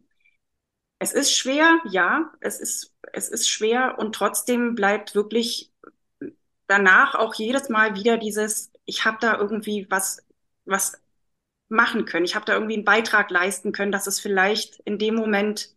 Es 0.99 1.13
ist 1.13 1.35
schwer, 1.35 1.79
ja, 1.89 2.31
es 2.39 2.59
ist, 2.59 2.93
es 3.13 3.29
ist 3.29 3.49
schwer 3.49 3.97
und 3.99 4.15
trotzdem 4.15 4.75
bleibt 4.75 5.15
wirklich 5.15 5.71
danach 6.67 7.15
auch 7.15 7.35
jedes 7.35 7.69
Mal 7.69 7.95
wieder 7.95 8.17
dieses, 8.17 8.71
ich 8.85 9.05
habe 9.05 9.17
da 9.21 9.37
irgendwie 9.37 9.87
was, 9.89 10.23
was 10.65 11.01
machen 11.69 12.05
können. 12.05 12.25
Ich 12.25 12.35
habe 12.35 12.45
da 12.45 12.53
irgendwie 12.53 12.75
einen 12.75 12.85
Beitrag 12.85 13.31
leisten 13.31 13.71
können, 13.73 13.91
dass 13.91 14.07
es 14.07 14.19
vielleicht 14.19 14.79
in 14.81 14.97
dem 14.99 15.15
Moment 15.15 15.69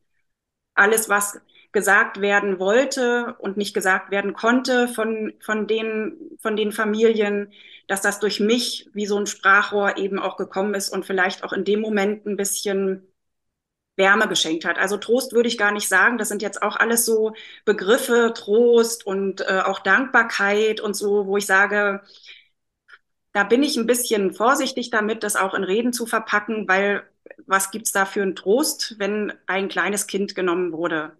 alles, 0.74 1.08
was 1.08 1.40
gesagt 1.72 2.20
werden 2.20 2.58
wollte 2.58 3.36
und 3.38 3.56
nicht 3.56 3.74
gesagt 3.74 4.10
werden 4.10 4.32
konnte 4.34 4.88
von, 4.88 5.34
von, 5.40 5.66
den, 5.66 6.16
von 6.40 6.56
den 6.56 6.72
Familien, 6.72 7.52
dass 7.86 8.00
das 8.02 8.20
durch 8.20 8.40
mich 8.40 8.88
wie 8.94 9.06
so 9.06 9.16
ein 9.18 9.26
Sprachrohr 9.26 9.96
eben 9.98 10.18
auch 10.18 10.36
gekommen 10.36 10.74
ist 10.74 10.88
und 10.90 11.06
vielleicht 11.06 11.44
auch 11.44 11.52
in 11.52 11.64
dem 11.64 11.80
Moment 11.80 12.26
ein 12.26 12.36
bisschen 12.36 13.06
Wärme 13.96 14.28
geschenkt 14.28 14.64
hat. 14.64 14.78
Also 14.78 14.96
Trost 14.98 15.32
würde 15.32 15.48
ich 15.48 15.58
gar 15.58 15.72
nicht 15.72 15.88
sagen. 15.88 16.18
Das 16.18 16.28
sind 16.28 16.42
jetzt 16.42 16.62
auch 16.62 16.76
alles 16.76 17.04
so 17.06 17.34
Begriffe, 17.64 18.32
Trost 18.34 19.06
und 19.06 19.40
äh, 19.42 19.62
auch 19.64 19.80
Dankbarkeit 19.80 20.80
und 20.80 20.94
so, 20.94 21.26
wo 21.26 21.36
ich 21.38 21.46
sage, 21.46 22.02
da 23.32 23.44
bin 23.44 23.62
ich 23.62 23.76
ein 23.76 23.86
bisschen 23.86 24.32
vorsichtig 24.32 24.90
damit, 24.90 25.22
das 25.22 25.36
auch 25.36 25.54
in 25.54 25.64
Reden 25.64 25.92
zu 25.92 26.06
verpacken, 26.06 26.68
weil 26.68 27.06
was 27.46 27.70
gibt's 27.70 27.92
da 27.92 28.06
für 28.06 28.22
einen 28.22 28.36
Trost, 28.36 28.96
wenn 28.98 29.32
ein 29.46 29.68
kleines 29.68 30.06
Kind 30.06 30.34
genommen 30.34 30.72
wurde? 30.72 31.16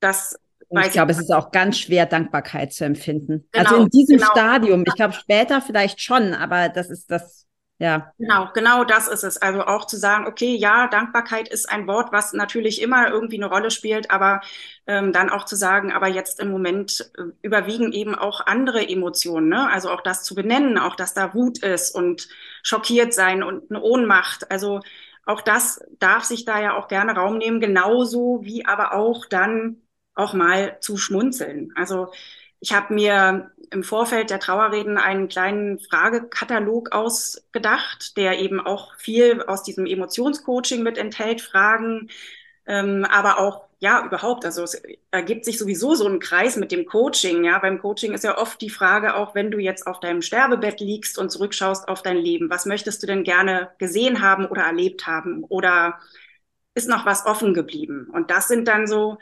Das 0.00 0.38
ich 0.80 0.92
glaube, 0.92 1.12
es 1.12 1.18
ist 1.18 1.32
auch 1.32 1.50
ganz 1.50 1.78
schwer, 1.78 2.06
Dankbarkeit 2.06 2.72
zu 2.72 2.84
empfinden. 2.84 3.46
Genau, 3.52 3.70
also 3.70 3.82
in 3.82 3.90
diesem 3.90 4.16
genau. 4.16 4.30
Stadium. 4.30 4.84
Ich 4.86 4.94
glaube, 4.94 5.12
später 5.12 5.60
vielleicht 5.60 6.00
schon, 6.00 6.34
aber 6.34 6.68
das 6.68 6.88
ist 6.88 7.10
das, 7.10 7.46
ja. 7.78 8.12
Genau, 8.18 8.48
genau 8.54 8.84
das 8.84 9.08
ist 9.08 9.22
es. 9.22 9.36
Also 9.36 9.66
auch 9.66 9.86
zu 9.86 9.96
sagen, 9.96 10.26
okay, 10.26 10.54
ja, 10.54 10.88
Dankbarkeit 10.88 11.48
ist 11.48 11.68
ein 11.68 11.86
Wort, 11.86 12.12
was 12.12 12.32
natürlich 12.32 12.80
immer 12.80 13.08
irgendwie 13.08 13.36
eine 13.36 13.50
Rolle 13.50 13.70
spielt, 13.70 14.10
aber 14.10 14.40
ähm, 14.86 15.12
dann 15.12 15.30
auch 15.30 15.44
zu 15.44 15.56
sagen, 15.56 15.92
aber 15.92 16.08
jetzt 16.08 16.40
im 16.40 16.50
Moment 16.50 17.10
äh, 17.18 17.22
überwiegen 17.42 17.92
eben 17.92 18.14
auch 18.14 18.46
andere 18.46 18.88
Emotionen. 18.88 19.48
Ne? 19.48 19.68
Also 19.70 19.90
auch 19.90 20.00
das 20.00 20.22
zu 20.22 20.34
benennen, 20.34 20.78
auch 20.78 20.96
dass 20.96 21.12
da 21.12 21.34
Wut 21.34 21.58
ist 21.58 21.94
und 21.94 22.28
schockiert 22.62 23.12
sein 23.12 23.42
und 23.42 23.70
eine 23.70 23.82
Ohnmacht. 23.82 24.50
Also 24.50 24.80
auch 25.26 25.40
das 25.40 25.80
darf 25.98 26.24
sich 26.24 26.44
da 26.44 26.60
ja 26.60 26.76
auch 26.76 26.88
gerne 26.88 27.14
Raum 27.14 27.38
nehmen, 27.38 27.60
genauso 27.60 28.40
wie 28.42 28.64
aber 28.64 28.94
auch 28.94 29.26
dann 29.26 29.82
auch 30.14 30.34
mal 30.34 30.78
zu 30.80 30.96
schmunzeln. 30.96 31.72
Also 31.76 32.12
ich 32.60 32.72
habe 32.72 32.94
mir 32.94 33.50
im 33.70 33.82
Vorfeld 33.82 34.30
der 34.30 34.38
Trauerreden 34.38 34.98
einen 34.98 35.28
kleinen 35.28 35.78
Fragekatalog 35.80 36.92
ausgedacht, 36.92 38.16
der 38.16 38.38
eben 38.38 38.60
auch 38.60 38.94
viel 38.96 39.42
aus 39.42 39.62
diesem 39.62 39.86
Emotionscoaching 39.86 40.82
mit 40.82 40.98
enthält, 40.98 41.40
Fragen, 41.40 42.10
ähm, 42.66 43.04
aber 43.10 43.38
auch 43.38 43.64
ja 43.80 44.04
überhaupt. 44.06 44.44
Also 44.44 44.62
es 44.62 44.80
ergibt 45.10 45.44
sich 45.44 45.58
sowieso 45.58 45.94
so 45.94 46.06
ein 46.06 46.20
Kreis 46.20 46.56
mit 46.56 46.70
dem 46.70 46.86
Coaching. 46.86 47.44
Ja, 47.44 47.58
beim 47.58 47.80
Coaching 47.80 48.12
ist 48.14 48.24
ja 48.24 48.38
oft 48.38 48.60
die 48.60 48.70
Frage, 48.70 49.16
auch 49.16 49.34
wenn 49.34 49.50
du 49.50 49.58
jetzt 49.58 49.86
auf 49.86 49.98
deinem 50.00 50.22
Sterbebett 50.22 50.80
liegst 50.80 51.18
und 51.18 51.30
zurückschaust 51.30 51.88
auf 51.88 52.02
dein 52.02 52.16
Leben, 52.18 52.48
was 52.50 52.66
möchtest 52.66 53.02
du 53.02 53.06
denn 53.08 53.24
gerne 53.24 53.70
gesehen 53.78 54.22
haben 54.22 54.46
oder 54.46 54.62
erlebt 54.62 55.06
haben? 55.06 55.42
Oder 55.44 55.98
ist 56.74 56.88
noch 56.88 57.06
was 57.06 57.26
offen 57.26 57.54
geblieben? 57.54 58.08
Und 58.12 58.30
das 58.30 58.48
sind 58.48 58.68
dann 58.68 58.86
so 58.86 59.18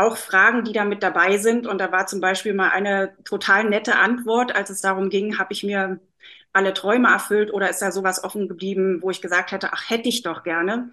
auch 0.00 0.16
Fragen, 0.16 0.64
die 0.64 0.72
da 0.72 0.84
mit 0.84 1.02
dabei 1.02 1.38
sind. 1.38 1.66
Und 1.66 1.78
da 1.78 1.92
war 1.92 2.06
zum 2.06 2.20
Beispiel 2.20 2.54
mal 2.54 2.70
eine 2.70 3.16
total 3.24 3.64
nette 3.64 3.96
Antwort, 3.96 4.54
als 4.54 4.70
es 4.70 4.80
darum 4.80 5.10
ging, 5.10 5.38
habe 5.38 5.52
ich 5.52 5.62
mir 5.62 6.00
alle 6.52 6.74
Träume 6.74 7.08
erfüllt 7.08 7.52
oder 7.52 7.70
ist 7.70 7.80
da 7.80 7.92
sowas 7.92 8.24
offen 8.24 8.48
geblieben, 8.48 9.00
wo 9.02 9.10
ich 9.10 9.22
gesagt 9.22 9.52
hätte, 9.52 9.72
ach, 9.72 9.88
hätte 9.88 10.08
ich 10.08 10.22
doch 10.22 10.42
gerne. 10.42 10.90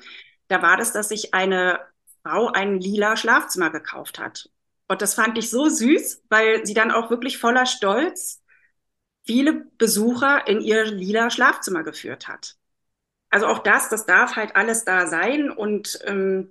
Da 0.47 0.61
war 0.61 0.77
das, 0.77 0.93
dass 0.93 1.09
sich 1.09 1.33
eine 1.33 1.79
Frau 2.23 2.47
ein 2.51 2.79
lila 2.79 3.17
Schlafzimmer 3.17 3.69
gekauft 3.71 4.19
hat. 4.19 4.49
Und 4.87 5.01
das 5.01 5.15
fand 5.15 5.37
ich 5.37 5.49
so 5.49 5.67
süß, 5.67 6.23
weil 6.29 6.65
sie 6.65 6.73
dann 6.73 6.91
auch 6.91 7.09
wirklich 7.09 7.37
voller 7.39 7.65
Stolz 7.65 8.43
viele 9.25 9.53
Besucher 9.77 10.47
in 10.47 10.61
ihr 10.61 10.85
lila 10.85 11.29
Schlafzimmer 11.29 11.83
geführt 11.83 12.27
hat. 12.27 12.55
Also 13.29 13.47
auch 13.47 13.59
das, 13.59 13.89
das 13.89 14.05
darf 14.05 14.35
halt 14.35 14.55
alles 14.55 14.85
da 14.85 15.07
sein. 15.07 15.51
Und 15.51 15.99
ähm, 16.05 16.49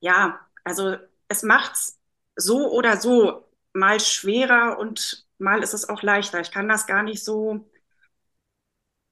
ja, 0.00 0.40
also 0.64 0.96
es 1.28 1.42
macht's 1.42 1.98
so 2.36 2.70
oder 2.72 2.98
so 2.98 3.44
mal 3.72 4.00
schwerer 4.00 4.78
und 4.78 5.26
mal 5.38 5.62
ist 5.62 5.74
es 5.74 5.88
auch 5.88 6.02
leichter. 6.02 6.40
Ich 6.40 6.50
kann 6.50 6.68
das 6.68 6.86
gar 6.86 7.02
nicht 7.02 7.24
so, 7.24 7.68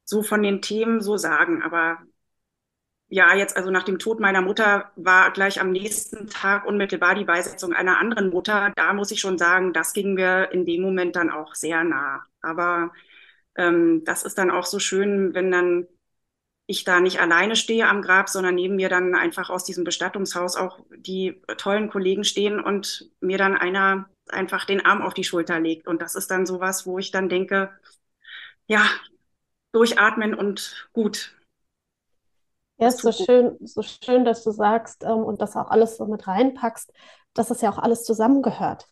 so 0.05 0.23
von 0.23 0.43
den 0.43 0.63
Themen 0.63 1.01
so 1.01 1.17
sagen. 1.17 1.63
Aber 1.63 1.99
ja, 3.09 3.35
jetzt 3.35 3.57
also 3.57 3.71
nach 3.71 3.85
dem 3.85 3.99
Tod 3.99 4.19
meiner 4.21 4.41
Mutter 4.41 4.91
war 4.97 5.31
gleich 5.33 5.61
am 5.61 5.71
nächsten 5.71 6.27
Tag 6.29 6.67
unmittelbar 6.67 7.15
die 7.15 7.25
Beisetzung 7.25 7.73
einer 7.73 7.99
anderen 7.99 8.31
Mutter. 8.31 8.73
Da 8.77 8.93
muss 8.93 9.11
ich 9.11 9.21
schon 9.21 9.39
sagen, 9.39 9.73
das 9.73 9.93
ging 9.93 10.15
mir 10.15 10.51
in 10.53 10.65
dem 10.65 10.83
Moment 10.83 11.17
dann 11.17 11.31
auch 11.31 11.55
sehr 11.55 11.85
nah. 11.85 12.25
Aber 12.41 12.93
ähm, 13.57 14.03
das 14.05 14.25
ist 14.25 14.39
dann 14.39 14.51
auch 14.51 14.67
so 14.67 14.79
schön, 14.79 15.35
wenn 15.35 15.51
dann 15.51 15.87
ich 16.67 16.85
da 16.85 17.01
nicht 17.01 17.21
alleine 17.21 17.57
stehe 17.57 17.89
am 17.89 18.01
Grab, 18.01 18.29
sondern 18.29 18.55
neben 18.55 18.77
mir 18.77 18.89
dann 18.89 19.15
einfach 19.15 19.51
aus 19.51 19.65
diesem 19.65 19.85
Bestattungshaus 19.85 20.57
auch 20.57 20.79
die 20.97 21.43
tollen 21.59 21.91
Kollegen 21.91 22.25
stehen 22.25 22.59
und 22.61 23.11
mir 23.21 23.37
dann 23.37 23.57
einer 23.57 24.09
einfach 24.29 24.65
den 24.65 24.85
Arm 24.85 25.03
auf 25.03 25.13
die 25.13 25.25
Schulter 25.25 25.61
legt. 25.61 25.87
Und 25.87 26.01
das 26.01 26.15
ist 26.15 26.31
dann 26.31 26.47
sowas, 26.47 26.87
wo 26.87 26.99
ich 26.99 27.11
dann 27.11 27.29
denke, 27.29 27.71
ja, 28.67 28.89
durchatmen 29.73 30.35
und 30.35 30.89
gut. 30.93 31.35
Ja, 32.79 32.89
ist 32.89 33.03
so 33.03 33.13
schön, 33.13 33.57
so 33.61 33.83
schön, 33.83 34.25
dass 34.25 34.43
du 34.43 34.51
sagst 34.51 35.05
ähm, 35.05 35.23
und 35.23 35.41
das 35.41 35.57
auch 35.57 35.71
alles 35.71 35.97
so 35.97 36.07
mit 36.07 36.27
reinpackst, 36.27 36.93
dass 37.35 37.51
es 37.51 37.61
ja 37.61 37.71
auch 37.71 37.79
alles 37.79 38.05
zusammengehört. 38.05 38.89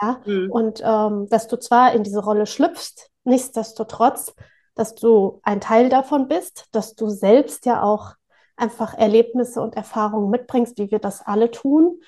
Ja, 0.00 0.20
mhm. 0.24 0.50
und 0.50 0.82
ähm, 0.84 1.28
dass 1.30 1.48
du 1.48 1.56
zwar 1.56 1.92
in 1.92 2.02
diese 2.02 2.20
Rolle 2.22 2.46
schlüpfst, 2.46 3.10
nichtsdestotrotz, 3.22 4.34
dass 4.74 4.94
du 4.94 5.40
ein 5.42 5.60
Teil 5.60 5.88
davon 5.88 6.28
bist, 6.28 6.66
dass 6.72 6.94
du 6.94 7.08
selbst 7.08 7.66
ja 7.66 7.82
auch 7.82 8.14
einfach 8.56 8.94
Erlebnisse 8.94 9.60
und 9.60 9.76
Erfahrungen 9.76 10.30
mitbringst, 10.30 10.78
wie 10.78 10.90
wir 10.90 10.98
das 10.98 11.22
alle 11.22 11.50
tun. 11.50 12.00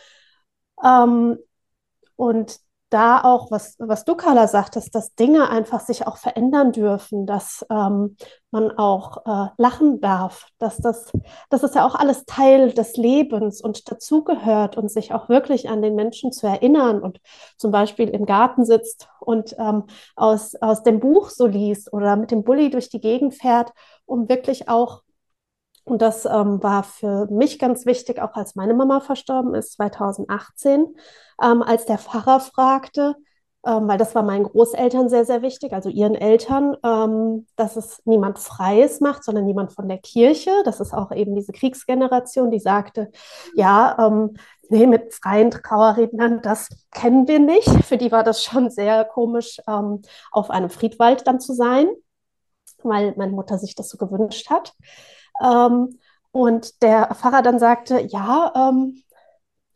Ähm, 0.84 1.38
und 2.16 2.60
da 2.90 3.22
auch, 3.22 3.50
was, 3.50 3.76
was 3.78 4.04
du, 4.04 4.14
Carla, 4.14 4.46
sagtest, 4.46 4.94
dass 4.94 5.14
Dinge 5.14 5.50
einfach 5.50 5.80
sich 5.80 6.06
auch 6.06 6.16
verändern 6.16 6.72
dürfen, 6.72 7.26
dass 7.26 7.66
ähm, 7.68 8.16
man 8.50 8.70
auch 8.78 9.26
äh, 9.26 9.50
lachen 9.58 10.00
darf, 10.00 10.48
dass 10.58 10.78
das, 10.78 11.10
das 11.50 11.64
ist 11.64 11.74
ja 11.74 11.84
auch 11.86 11.96
alles 11.96 12.24
Teil 12.26 12.72
des 12.72 12.96
Lebens 12.96 13.60
und 13.60 13.90
dazugehört 13.90 14.76
und 14.76 14.90
sich 14.90 15.12
auch 15.12 15.28
wirklich 15.28 15.68
an 15.68 15.82
den 15.82 15.96
Menschen 15.96 16.30
zu 16.32 16.46
erinnern 16.46 17.02
und 17.02 17.20
zum 17.56 17.72
Beispiel 17.72 18.08
im 18.08 18.24
Garten 18.24 18.64
sitzt 18.64 19.08
und 19.20 19.56
ähm, 19.58 19.84
aus, 20.14 20.54
aus 20.54 20.84
dem 20.84 21.00
Buch 21.00 21.30
so 21.30 21.46
liest 21.46 21.92
oder 21.92 22.16
mit 22.16 22.30
dem 22.30 22.44
Bulli 22.44 22.70
durch 22.70 22.88
die 22.88 23.00
Gegend 23.00 23.34
fährt, 23.34 23.72
um 24.04 24.28
wirklich 24.28 24.68
auch 24.68 25.02
und 25.86 26.02
das 26.02 26.24
ähm, 26.24 26.60
war 26.64 26.82
für 26.82 27.26
mich 27.30 27.60
ganz 27.60 27.86
wichtig, 27.86 28.20
auch 28.20 28.34
als 28.34 28.56
meine 28.56 28.74
Mama 28.74 29.00
verstorben 29.00 29.54
ist, 29.54 29.74
2018, 29.74 30.96
ähm, 31.40 31.62
als 31.62 31.86
der 31.86 31.98
Pfarrer 31.98 32.40
fragte, 32.40 33.14
ähm, 33.64 33.86
weil 33.86 33.96
das 33.96 34.12
war 34.16 34.24
meinen 34.24 34.42
Großeltern 34.42 35.08
sehr, 35.08 35.24
sehr 35.24 35.42
wichtig, 35.42 35.72
also 35.72 35.88
ihren 35.88 36.16
Eltern, 36.16 36.76
ähm, 36.84 37.46
dass 37.54 37.76
es 37.76 38.02
niemand 38.04 38.40
Freies 38.40 39.00
macht, 39.00 39.22
sondern 39.22 39.44
niemand 39.46 39.72
von 39.72 39.86
der 39.88 39.98
Kirche. 39.98 40.50
Das 40.64 40.80
ist 40.80 40.92
auch 40.92 41.12
eben 41.12 41.36
diese 41.36 41.52
Kriegsgeneration, 41.52 42.50
die 42.50 42.58
sagte, 42.58 43.12
ja, 43.54 43.96
ähm, 44.08 44.34
nee, 44.68 44.88
mit 44.88 45.14
freien 45.14 45.52
Trauerrednern, 45.52 46.42
das 46.42 46.68
kennen 46.90 47.28
wir 47.28 47.38
nicht. 47.38 47.70
Für 47.84 47.96
die 47.96 48.10
war 48.10 48.24
das 48.24 48.42
schon 48.42 48.70
sehr 48.70 49.04
komisch, 49.04 49.60
ähm, 49.68 50.02
auf 50.32 50.50
einem 50.50 50.68
Friedwald 50.68 51.28
dann 51.28 51.38
zu 51.38 51.52
sein, 51.52 51.86
weil 52.82 53.14
meine 53.16 53.32
Mutter 53.32 53.56
sich 53.58 53.76
das 53.76 53.88
so 53.88 53.98
gewünscht 53.98 54.50
hat. 54.50 54.74
Ähm, 55.42 55.98
und 56.32 56.82
der 56.82 57.14
Pfarrer 57.14 57.42
dann 57.42 57.58
sagte, 57.58 58.00
ja, 58.10 58.52
ähm, 58.54 59.02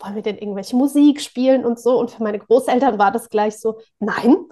wollen 0.00 0.14
wir 0.14 0.22
denn 0.22 0.38
irgendwelche 0.38 0.76
Musik 0.76 1.20
spielen 1.20 1.64
und 1.64 1.78
so? 1.78 1.98
Und 1.98 2.10
für 2.10 2.22
meine 2.22 2.38
Großeltern 2.38 2.98
war 2.98 3.12
das 3.12 3.28
gleich 3.28 3.58
so, 3.58 3.78
nein. 3.98 4.36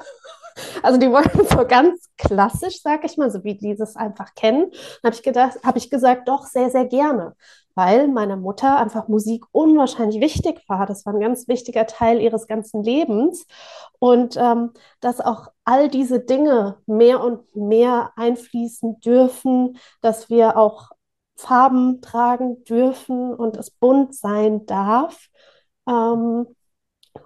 Also 0.82 0.98
die 0.98 1.12
wollten 1.12 1.46
so 1.46 1.64
ganz 1.68 2.08
klassisch, 2.16 2.82
sag 2.82 3.04
ich 3.04 3.16
mal, 3.16 3.30
so 3.30 3.44
wie 3.44 3.56
die 3.56 3.76
das 3.76 3.94
einfach 3.94 4.34
kennen. 4.34 4.72
Habe 5.04 5.14
ich 5.14 5.22
gedacht, 5.22 5.58
habe 5.64 5.78
ich 5.78 5.88
gesagt, 5.88 6.26
doch 6.26 6.46
sehr, 6.46 6.68
sehr 6.68 6.84
gerne, 6.84 7.36
weil 7.76 8.08
meiner 8.08 8.36
Mutter 8.36 8.76
einfach 8.76 9.06
Musik 9.06 9.44
unwahrscheinlich 9.52 10.20
wichtig 10.20 10.60
war. 10.66 10.84
Das 10.84 11.06
war 11.06 11.14
ein 11.14 11.20
ganz 11.20 11.46
wichtiger 11.46 11.86
Teil 11.86 12.20
ihres 12.20 12.48
ganzen 12.48 12.82
Lebens 12.82 13.46
und 14.00 14.36
ähm, 14.36 14.72
dass 14.98 15.20
auch 15.20 15.46
all 15.64 15.88
diese 15.88 16.18
Dinge 16.18 16.78
mehr 16.86 17.22
und 17.22 17.54
mehr 17.54 18.10
einfließen 18.16 18.98
dürfen, 18.98 19.78
dass 20.00 20.28
wir 20.28 20.56
auch 20.56 20.90
Farben 21.38 22.02
tragen 22.02 22.64
dürfen 22.64 23.32
und 23.32 23.56
es 23.56 23.70
bunt 23.70 24.14
sein 24.14 24.66
darf. 24.66 25.28
Ähm, 25.88 26.46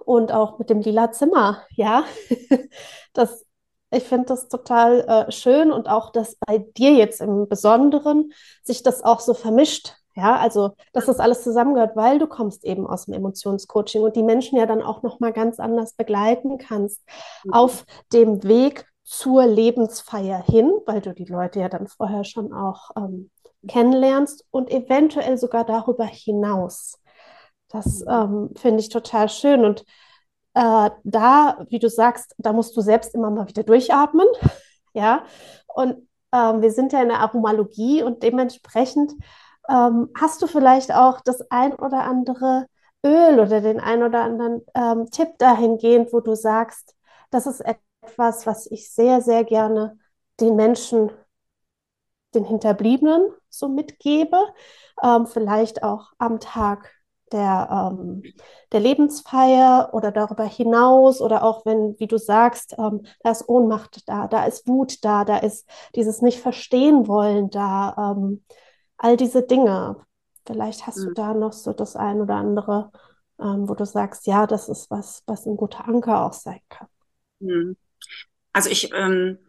und 0.05 0.31
auch 0.31 0.59
mit 0.59 0.69
dem 0.69 0.81
lila 0.81 1.11
Zimmer, 1.11 1.63
ja. 1.71 2.03
das, 3.13 3.45
ich 3.89 4.03
finde 4.03 4.27
das 4.27 4.47
total 4.49 5.01
äh, 5.01 5.31
schön 5.31 5.71
und 5.71 5.89
auch, 5.89 6.11
dass 6.11 6.35
bei 6.35 6.59
dir 6.59 6.93
jetzt 6.93 7.21
im 7.21 7.49
Besonderen 7.49 8.31
sich 8.63 8.83
das 8.83 9.03
auch 9.03 9.19
so 9.19 9.33
vermischt. 9.33 9.95
Ja, 10.15 10.35
also, 10.35 10.75
dass 10.93 11.07
das 11.07 11.19
alles 11.19 11.43
zusammengehört, 11.43 11.95
weil 11.95 12.19
du 12.19 12.27
kommst 12.27 12.63
eben 12.65 12.85
aus 12.85 13.05
dem 13.05 13.15
Emotionscoaching 13.15 14.03
und 14.03 14.15
die 14.15 14.21
Menschen 14.21 14.59
ja 14.59 14.67
dann 14.67 14.83
auch 14.83 15.01
nochmal 15.01 15.33
ganz 15.33 15.59
anders 15.59 15.93
begleiten 15.93 16.59
kannst 16.59 17.01
mhm. 17.45 17.53
auf 17.53 17.85
dem 18.13 18.43
Weg 18.43 18.85
zur 19.03 19.47
Lebensfeier 19.47 20.43
hin, 20.43 20.71
weil 20.85 21.01
du 21.01 21.15
die 21.15 21.25
Leute 21.25 21.61
ja 21.61 21.67
dann 21.67 21.87
vorher 21.87 22.23
schon 22.25 22.53
auch 22.53 22.91
ähm, 22.95 23.31
kennenlernst 23.67 24.45
und 24.51 24.71
eventuell 24.71 25.37
sogar 25.37 25.65
darüber 25.65 26.05
hinaus. 26.05 26.99
Das 27.69 28.01
mhm. 28.01 28.09
ähm, 28.09 28.49
finde 28.55 28.79
ich 28.81 28.89
total 28.89 29.29
schön. 29.29 29.65
Und 29.65 29.85
äh, 30.53 30.89
da, 31.03 31.65
wie 31.69 31.79
du 31.79 31.89
sagst, 31.89 32.35
da 32.37 32.53
musst 32.53 32.75
du 32.77 32.81
selbst 32.81 33.15
immer 33.15 33.31
mal 33.31 33.47
wieder 33.47 33.63
durchatmen. 33.63 34.27
ja. 34.93 35.25
Und 35.67 36.07
ähm, 36.33 36.61
wir 36.61 36.71
sind 36.71 36.93
ja 36.93 37.01
in 37.01 37.09
der 37.09 37.19
Aromalogie 37.19 38.03
und 38.03 38.23
dementsprechend 38.23 39.13
ähm, 39.69 40.09
hast 40.19 40.41
du 40.41 40.47
vielleicht 40.47 40.93
auch 40.93 41.21
das 41.21 41.49
ein 41.49 41.73
oder 41.73 42.03
andere 42.03 42.67
Öl 43.05 43.39
oder 43.39 43.61
den 43.61 43.79
ein 43.79 44.03
oder 44.03 44.23
anderen 44.23 44.61
ähm, 44.75 45.09
Tipp 45.11 45.29
dahingehend, 45.37 46.13
wo 46.13 46.21
du 46.21 46.35
sagst, 46.35 46.95
das 47.31 47.47
ist 47.47 47.61
etwas, 47.61 48.45
was 48.45 48.69
ich 48.71 48.91
sehr, 48.91 49.21
sehr 49.21 49.43
gerne 49.43 49.97
den 50.39 50.55
Menschen 50.55 51.11
den 52.35 52.45
Hinterbliebenen 52.45 53.27
so 53.49 53.67
mitgebe, 53.67 54.37
ähm, 55.01 55.27
vielleicht 55.27 55.83
auch 55.83 56.11
am 56.17 56.39
Tag 56.39 56.91
der, 57.33 57.91
ähm, 57.91 58.23
der 58.71 58.79
Lebensfeier 58.79 59.89
oder 59.93 60.11
darüber 60.11 60.45
hinaus 60.45 61.19
oder 61.19 61.43
auch 61.43 61.65
wenn, 61.65 61.99
wie 61.99 62.07
du 62.07 62.17
sagst, 62.17 62.75
ähm, 62.77 63.05
da 63.21 63.31
ist 63.31 63.49
Ohnmacht 63.49 64.07
da, 64.07 64.27
da 64.27 64.45
ist 64.45 64.67
Wut 64.67 65.03
da, 65.03 65.25
da 65.25 65.37
ist 65.37 65.67
dieses 65.95 66.21
nicht 66.21 66.39
verstehen 66.39 67.07
wollen 67.07 67.49
da, 67.49 68.15
ähm, 68.15 68.43
all 68.97 69.17
diese 69.17 69.41
Dinge. 69.41 69.97
Vielleicht 70.45 70.85
hast 70.85 70.99
mhm. 70.99 71.05
du 71.07 71.13
da 71.13 71.33
noch 71.33 71.53
so 71.53 71.73
das 71.73 71.95
ein 71.95 72.21
oder 72.21 72.35
andere, 72.35 72.91
ähm, 73.39 73.67
wo 73.67 73.73
du 73.73 73.85
sagst, 73.85 74.27
ja, 74.27 74.45
das 74.45 74.69
ist 74.69 74.91
was, 74.91 75.23
was 75.25 75.45
ein 75.45 75.57
guter 75.57 75.87
Anker 75.87 76.25
auch 76.25 76.33
sein 76.33 76.61
kann. 76.69 76.87
Mhm. 77.39 77.75
Also 78.53 78.69
ich 78.69 78.93
ähm, 78.93 79.39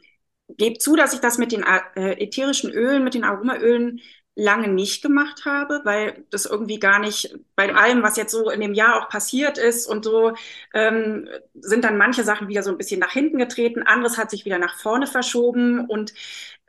gebe 0.57 0.79
zu, 0.79 0.97
dass 0.97 1.15
ich 1.15 1.21
das 1.21 1.39
mit 1.39 1.53
den 1.53 1.65
äh, 1.65 2.13
ätherischen 2.23 2.71
Ölen, 2.71 3.05
mit 3.05 3.15
den 3.15 3.25
Aromaölen 3.25 4.01
lange 4.37 4.67
nicht 4.69 5.01
gemacht 5.03 5.45
habe, 5.45 5.81
weil 5.85 6.25
das 6.31 6.45
irgendwie 6.47 6.81
gar 6.81 6.99
nicht 6.99 7.37
bei 7.55 7.73
allem, 7.73 8.03
was 8.03 8.17
jetzt 8.17 8.33
so 8.33 8.51
in 8.51 8.61
dem 8.61 8.75
Jahr 8.75 9.01
auch 9.05 9.09
passiert 9.09 9.59
ist 9.59 9.87
und 9.87 10.05
so, 10.05 10.35
ähm, 10.75 11.29
sind 11.55 11.85
dann 11.85 11.97
manche 11.99 12.25
Sachen 12.25 12.49
wieder 12.49 12.65
so 12.65 12.71
ein 12.71 12.79
bisschen 12.79 12.99
nach 13.01 13.13
hinten 13.13 13.39
getreten, 13.39 13.83
anderes 13.85 14.19
hat 14.19 14.31
sich 14.31 14.45
wieder 14.45 14.59
nach 14.59 14.77
vorne 14.81 15.07
verschoben 15.07 15.87
und 15.89 16.15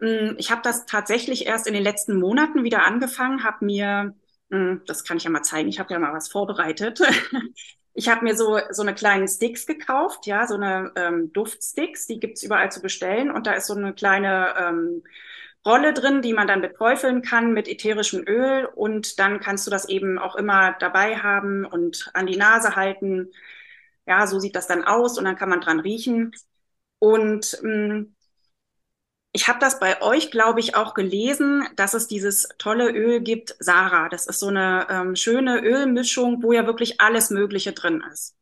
ähm, 0.02 0.36
ich 0.38 0.52
habe 0.52 0.62
das 0.64 0.86
tatsächlich 0.86 1.46
erst 1.48 1.68
in 1.68 1.74
den 1.74 1.84
letzten 1.84 2.16
Monaten 2.20 2.64
wieder 2.64 2.84
angefangen, 2.84 3.44
habe 3.44 3.66
mir, 3.66 4.16
äh, 4.52 4.76
das 4.86 5.04
kann 5.04 5.18
ich 5.18 5.24
ja 5.24 5.30
mal 5.32 5.44
zeigen, 5.44 5.70
ich 5.70 5.80
habe 5.80 5.94
ja 5.94 6.00
mal 6.00 6.14
was 6.14 6.30
vorbereitet, 6.30 7.00
Ich 7.98 8.10
habe 8.10 8.26
mir 8.26 8.36
so, 8.36 8.60
so 8.72 8.82
eine 8.82 8.94
kleinen 8.94 9.28
Sticks 9.28 9.66
gekauft, 9.66 10.26
ja, 10.28 10.46
so 10.48 10.56
eine 10.56 10.92
ähm, 10.98 11.32
Duftsticks, 11.32 12.08
die 12.08 12.20
gibt's 12.20 12.44
überall 12.44 12.72
zu 12.72 12.82
bestellen. 12.82 13.32
Und 13.32 13.48
da 13.48 13.54
ist 13.54 13.68
so 13.68 13.74
eine 13.76 13.94
kleine 13.94 14.54
ähm, 14.60 15.04
Rolle 15.66 15.94
drin, 15.94 16.22
die 16.22 16.34
man 16.34 16.48
dann 16.48 16.62
beträufeln 16.62 17.22
kann 17.22 17.54
mit 17.54 17.68
ätherischem 17.70 18.24
Öl. 18.28 18.66
Und 18.66 19.20
dann 19.20 19.40
kannst 19.40 19.66
du 19.66 19.72
das 19.72 19.88
eben 19.90 20.20
auch 20.20 20.36
immer 20.36 20.74
dabei 20.80 21.18
haben 21.18 21.66
und 21.66 22.12
an 22.14 22.28
die 22.28 22.38
Nase 22.38 22.76
halten. 22.76 23.32
Ja, 24.06 24.28
so 24.28 24.40
sieht 24.40 24.56
das 24.56 24.68
dann 24.68 24.84
aus 24.84 25.18
und 25.18 25.26
dann 25.26 25.38
kann 25.38 25.50
man 25.50 25.62
dran 25.62 25.80
riechen. 25.80 26.34
Und 27.00 27.60
ähm, 27.64 28.15
ich 29.36 29.50
habe 29.50 29.60
das 29.60 29.80
bei 29.82 30.02
euch, 30.02 30.32
glaube 30.32 30.62
ich, 30.62 30.76
auch 30.76 30.94
gelesen, 30.94 31.68
dass 31.76 31.94
es 31.94 32.08
dieses 32.08 32.48
tolle 32.58 32.90
Öl 32.90 33.20
gibt, 33.20 33.54
Sarah. 33.60 34.08
Das 34.08 34.28
ist 34.28 34.40
so 34.40 34.48
eine 34.48 34.88
ähm, 34.90 35.18
schöne 35.18 35.60
Ölmischung, 35.62 36.42
wo 36.42 36.54
ja 36.54 36.66
wirklich 36.66 37.02
alles 37.02 37.32
Mögliche 37.32 37.74
drin 37.74 38.02
ist. 38.14 38.38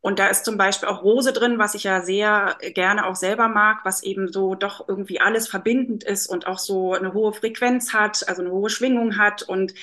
Und 0.00 0.18
da 0.18 0.28
ist 0.28 0.46
zum 0.46 0.56
Beispiel 0.56 0.88
auch 0.88 1.02
Rose 1.02 1.34
drin, 1.34 1.58
was 1.58 1.74
ich 1.74 1.84
ja 1.84 2.00
sehr 2.02 2.56
gerne 2.74 3.06
auch 3.06 3.14
selber 3.16 3.48
mag, 3.48 3.84
was 3.84 4.02
eben 4.02 4.32
so 4.32 4.54
doch 4.54 4.88
irgendwie 4.88 5.20
alles 5.20 5.48
verbindend 5.48 6.02
ist 6.04 6.28
und 6.28 6.46
auch 6.46 6.58
so 6.58 6.94
eine 6.94 7.12
hohe 7.12 7.34
Frequenz 7.34 7.92
hat, 7.92 8.26
also 8.26 8.40
eine 8.42 8.52
hohe 8.52 8.70
Schwingung 8.70 9.18
hat. 9.18 9.42
Und 9.42 9.74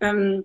ähm, 0.00 0.44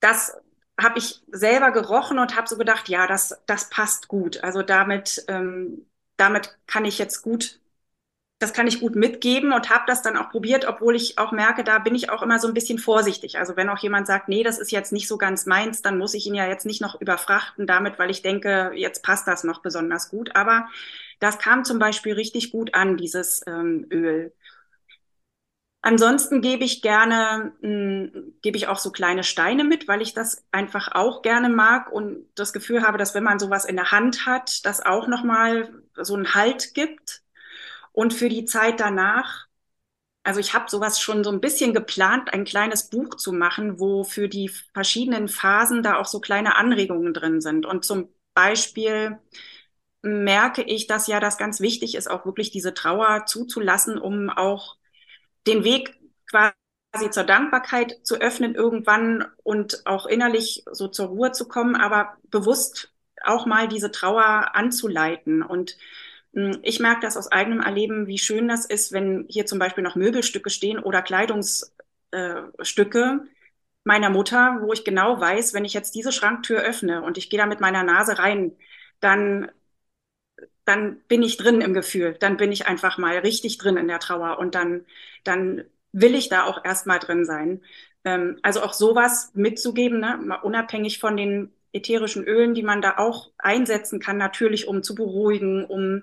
das 0.00 0.34
habe 0.80 0.98
ich 0.98 1.22
selber 1.30 1.72
gerochen 1.72 2.18
und 2.18 2.36
habe 2.36 2.48
so 2.48 2.56
gedacht, 2.56 2.88
ja, 2.88 3.06
das, 3.06 3.38
das 3.46 3.68
passt 3.70 4.08
gut. 4.08 4.42
Also 4.42 4.62
damit, 4.62 5.24
ähm, 5.28 5.86
damit 6.16 6.56
kann 6.66 6.86
ich 6.86 6.98
jetzt 6.98 7.22
gut 7.22 7.60
das 8.38 8.52
kann 8.52 8.66
ich 8.66 8.80
gut 8.80 8.96
mitgeben 8.96 9.52
und 9.52 9.70
habe 9.70 9.84
das 9.86 10.02
dann 10.02 10.16
auch 10.16 10.28
probiert, 10.30 10.66
obwohl 10.66 10.94
ich 10.94 11.18
auch 11.18 11.32
merke, 11.32 11.64
da 11.64 11.78
bin 11.78 11.94
ich 11.94 12.10
auch 12.10 12.22
immer 12.22 12.38
so 12.38 12.48
ein 12.48 12.54
bisschen 12.54 12.78
vorsichtig. 12.78 13.38
Also 13.38 13.56
wenn 13.56 13.70
auch 13.70 13.78
jemand 13.78 14.06
sagt, 14.06 14.28
nee, 14.28 14.42
das 14.42 14.58
ist 14.58 14.70
jetzt 14.70 14.92
nicht 14.92 15.08
so 15.08 15.16
ganz 15.16 15.46
meins, 15.46 15.80
dann 15.80 15.96
muss 15.96 16.12
ich 16.12 16.26
ihn 16.26 16.34
ja 16.34 16.46
jetzt 16.46 16.66
nicht 16.66 16.82
noch 16.82 17.00
überfrachten 17.00 17.66
damit, 17.66 17.98
weil 17.98 18.10
ich 18.10 18.20
denke, 18.20 18.72
jetzt 18.74 19.02
passt 19.02 19.26
das 19.26 19.42
noch 19.42 19.62
besonders 19.62 20.10
gut. 20.10 20.36
Aber 20.36 20.68
das 21.18 21.38
kam 21.38 21.64
zum 21.64 21.78
Beispiel 21.78 22.12
richtig 22.12 22.52
gut 22.52 22.74
an, 22.74 22.98
dieses 22.98 23.40
ähm, 23.46 23.86
Öl. 23.90 24.34
Ansonsten 25.80 26.42
gebe 26.42 26.64
ich 26.64 26.82
gerne, 26.82 27.52
mh, 27.62 27.68
hm, 27.68 28.34
gebe 28.42 28.58
ich 28.58 28.68
auch 28.68 28.78
so 28.78 28.90
kleine 28.90 29.24
Steine 29.24 29.64
mit, 29.64 29.88
weil 29.88 30.02
ich 30.02 30.12
das 30.12 30.44
einfach 30.50 30.88
auch 30.92 31.22
gerne 31.22 31.48
mag 31.48 31.90
und 31.90 32.26
das 32.34 32.52
Gefühl 32.52 32.82
habe, 32.82 32.98
dass 32.98 33.14
wenn 33.14 33.24
man 33.24 33.38
sowas 33.38 33.64
in 33.64 33.76
der 33.76 33.92
Hand 33.92 34.26
hat, 34.26 34.66
das 34.66 34.84
auch 34.84 35.06
nochmal 35.06 35.72
so 35.94 36.14
einen 36.14 36.34
Halt 36.34 36.74
gibt 36.74 37.22
und 37.96 38.14
für 38.14 38.28
die 38.30 38.44
Zeit 38.44 38.80
danach, 38.80 39.46
also 40.24 40.40
ich 40.40 40.54
habe 40.54 40.70
sowas 40.70 41.00
schon 41.00 41.24
so 41.24 41.30
ein 41.30 41.40
bisschen 41.40 41.74
geplant, 41.74 42.32
ein 42.34 42.44
kleines 42.44 42.90
Buch 42.90 43.16
zu 43.16 43.32
machen, 43.32 43.80
wo 43.80 44.04
für 44.04 44.28
die 44.28 44.50
verschiedenen 44.74 45.28
Phasen 45.28 45.82
da 45.82 45.98
auch 45.98 46.06
so 46.06 46.20
kleine 46.20 46.56
Anregungen 46.56 47.14
drin 47.14 47.40
sind. 47.40 47.66
Und 47.66 47.84
zum 47.84 48.08
Beispiel 48.34 49.18
merke 50.02 50.62
ich, 50.62 50.86
dass 50.86 51.06
ja 51.08 51.20
das 51.20 51.38
ganz 51.38 51.60
wichtig 51.60 51.94
ist, 51.96 52.10
auch 52.10 52.26
wirklich 52.26 52.50
diese 52.50 52.74
Trauer 52.74 53.26
zuzulassen, 53.26 53.98
um 53.98 54.30
auch 54.30 54.76
den 55.46 55.64
Weg 55.64 55.98
quasi 56.30 57.10
zur 57.10 57.24
Dankbarkeit 57.24 58.00
zu 58.04 58.16
öffnen 58.20 58.54
irgendwann 58.54 59.26
und 59.44 59.86
auch 59.86 60.06
innerlich 60.06 60.64
so 60.72 60.88
zur 60.88 61.08
Ruhe 61.08 61.32
zu 61.32 61.48
kommen, 61.48 61.76
aber 61.76 62.16
bewusst 62.30 62.92
auch 63.24 63.46
mal 63.46 63.68
diese 63.68 63.90
Trauer 63.90 64.54
anzuleiten. 64.54 65.42
Und 65.42 65.76
ich 66.62 66.80
merke 66.80 67.00
das 67.00 67.16
aus 67.16 67.32
eigenem 67.32 67.60
Erleben, 67.60 68.06
wie 68.06 68.18
schön 68.18 68.48
das 68.48 68.66
ist, 68.66 68.92
wenn 68.92 69.24
hier 69.28 69.46
zum 69.46 69.58
Beispiel 69.58 69.82
noch 69.82 69.96
Möbelstücke 69.96 70.50
stehen 70.50 70.78
oder 70.78 71.00
Kleidungsstücke 71.02 71.70
äh, 72.12 73.26
meiner 73.84 74.10
Mutter, 74.10 74.58
wo 74.62 74.72
ich 74.72 74.84
genau 74.84 75.20
weiß, 75.20 75.54
wenn 75.54 75.64
ich 75.64 75.72
jetzt 75.74 75.94
diese 75.94 76.12
Schranktür 76.12 76.60
öffne 76.60 77.02
und 77.02 77.18
ich 77.18 77.30
gehe 77.30 77.38
da 77.38 77.46
mit 77.46 77.60
meiner 77.60 77.84
Nase 77.84 78.18
rein, 78.18 78.56
dann, 79.00 79.50
dann 80.64 81.00
bin 81.08 81.22
ich 81.22 81.36
drin 81.36 81.60
im 81.60 81.74
Gefühl, 81.74 82.16
dann 82.18 82.36
bin 82.36 82.52
ich 82.52 82.66
einfach 82.66 82.98
mal 82.98 83.18
richtig 83.18 83.58
drin 83.58 83.76
in 83.76 83.88
der 83.88 84.00
Trauer 84.00 84.38
und 84.38 84.54
dann, 84.54 84.84
dann 85.24 85.64
will 85.92 86.14
ich 86.14 86.28
da 86.28 86.44
auch 86.44 86.64
erstmal 86.64 86.98
drin 86.98 87.24
sein. 87.24 87.62
Ähm, 88.04 88.38
also 88.42 88.62
auch 88.62 88.72
sowas 88.74 89.30
mitzugeben, 89.34 90.00
ne? 90.00 90.40
unabhängig 90.42 90.98
von 90.98 91.16
den 91.16 91.52
ätherischen 91.76 92.24
Ölen, 92.24 92.54
die 92.54 92.62
man 92.62 92.82
da 92.82 92.96
auch 92.98 93.30
einsetzen 93.38 94.00
kann, 94.00 94.18
natürlich 94.18 94.68
um 94.68 94.82
zu 94.82 94.94
beruhigen, 94.94 95.64
um 95.64 96.02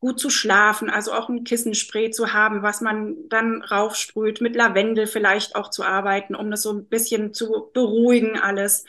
gut 0.00 0.20
zu 0.20 0.28
schlafen, 0.30 0.90
also 0.90 1.12
auch 1.12 1.28
ein 1.28 1.44
Kissenspray 1.44 2.10
zu 2.10 2.32
haben, 2.32 2.62
was 2.62 2.80
man 2.80 3.16
dann 3.28 3.62
raufsprüht, 3.62 4.40
mit 4.40 4.54
Lavendel 4.54 5.06
vielleicht 5.06 5.56
auch 5.56 5.70
zu 5.70 5.82
arbeiten, 5.82 6.34
um 6.34 6.50
das 6.50 6.62
so 6.62 6.72
ein 6.72 6.86
bisschen 6.86 7.32
zu 7.32 7.70
beruhigen 7.72 8.38
alles. 8.38 8.84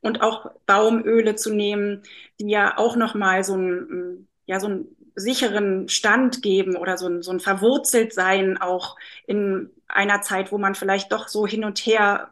Und 0.00 0.20
auch 0.20 0.50
Baumöle 0.66 1.36
zu 1.36 1.54
nehmen, 1.54 2.02
die 2.40 2.50
ja 2.50 2.76
auch 2.76 2.96
noch 2.96 3.14
mal 3.14 3.44
so 3.44 3.56
ein 3.56 4.28
ja 4.46 4.60
so 4.60 4.66
einen 4.66 4.96
sicheren 5.14 5.88
Stand 5.88 6.42
geben 6.42 6.76
oder 6.76 6.96
so 6.96 7.06
ein, 7.06 7.22
so 7.22 7.32
ein 7.32 7.40
verwurzelt 7.40 8.14
sein 8.14 8.58
auch 8.58 8.96
in 9.26 9.70
einer 9.88 10.22
Zeit, 10.22 10.52
wo 10.52 10.58
man 10.58 10.74
vielleicht 10.74 11.12
doch 11.12 11.28
so 11.28 11.46
hin 11.46 11.64
und 11.64 11.78
her 11.80 12.30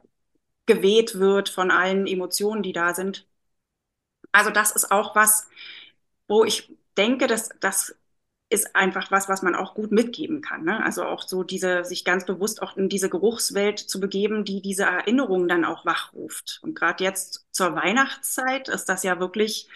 geweht 0.70 1.18
wird 1.18 1.48
von 1.48 1.70
allen 1.72 2.06
Emotionen, 2.06 2.62
die 2.62 2.72
da 2.72 2.94
sind. 2.94 3.26
Also 4.32 4.50
das 4.50 4.70
ist 4.72 4.92
auch 4.92 5.16
was, 5.16 5.48
wo 6.28 6.44
ich 6.44 6.72
denke, 6.96 7.26
dass 7.26 7.48
das 7.60 7.96
ist 8.50 8.74
einfach 8.76 9.10
was, 9.10 9.28
was 9.28 9.42
man 9.42 9.54
auch 9.54 9.74
gut 9.74 9.92
mitgeben 9.92 10.42
kann. 10.42 10.64
Ne? 10.64 10.82
Also 10.84 11.04
auch 11.04 11.22
so 11.22 11.42
diese, 11.44 11.84
sich 11.84 12.04
ganz 12.04 12.24
bewusst 12.26 12.62
auch 12.62 12.76
in 12.76 12.88
diese 12.88 13.08
Geruchswelt 13.08 13.78
zu 13.78 14.00
begeben, 14.00 14.44
die 14.44 14.60
diese 14.62 14.84
Erinnerungen 14.84 15.48
dann 15.48 15.64
auch 15.64 15.84
wachruft. 15.86 16.60
Und 16.62 16.74
gerade 16.74 17.02
jetzt 17.04 17.46
zur 17.52 17.74
Weihnachtszeit 17.76 18.68
ist 18.68 18.86
das 18.88 19.02
ja 19.04 19.20
wirklich 19.20 19.68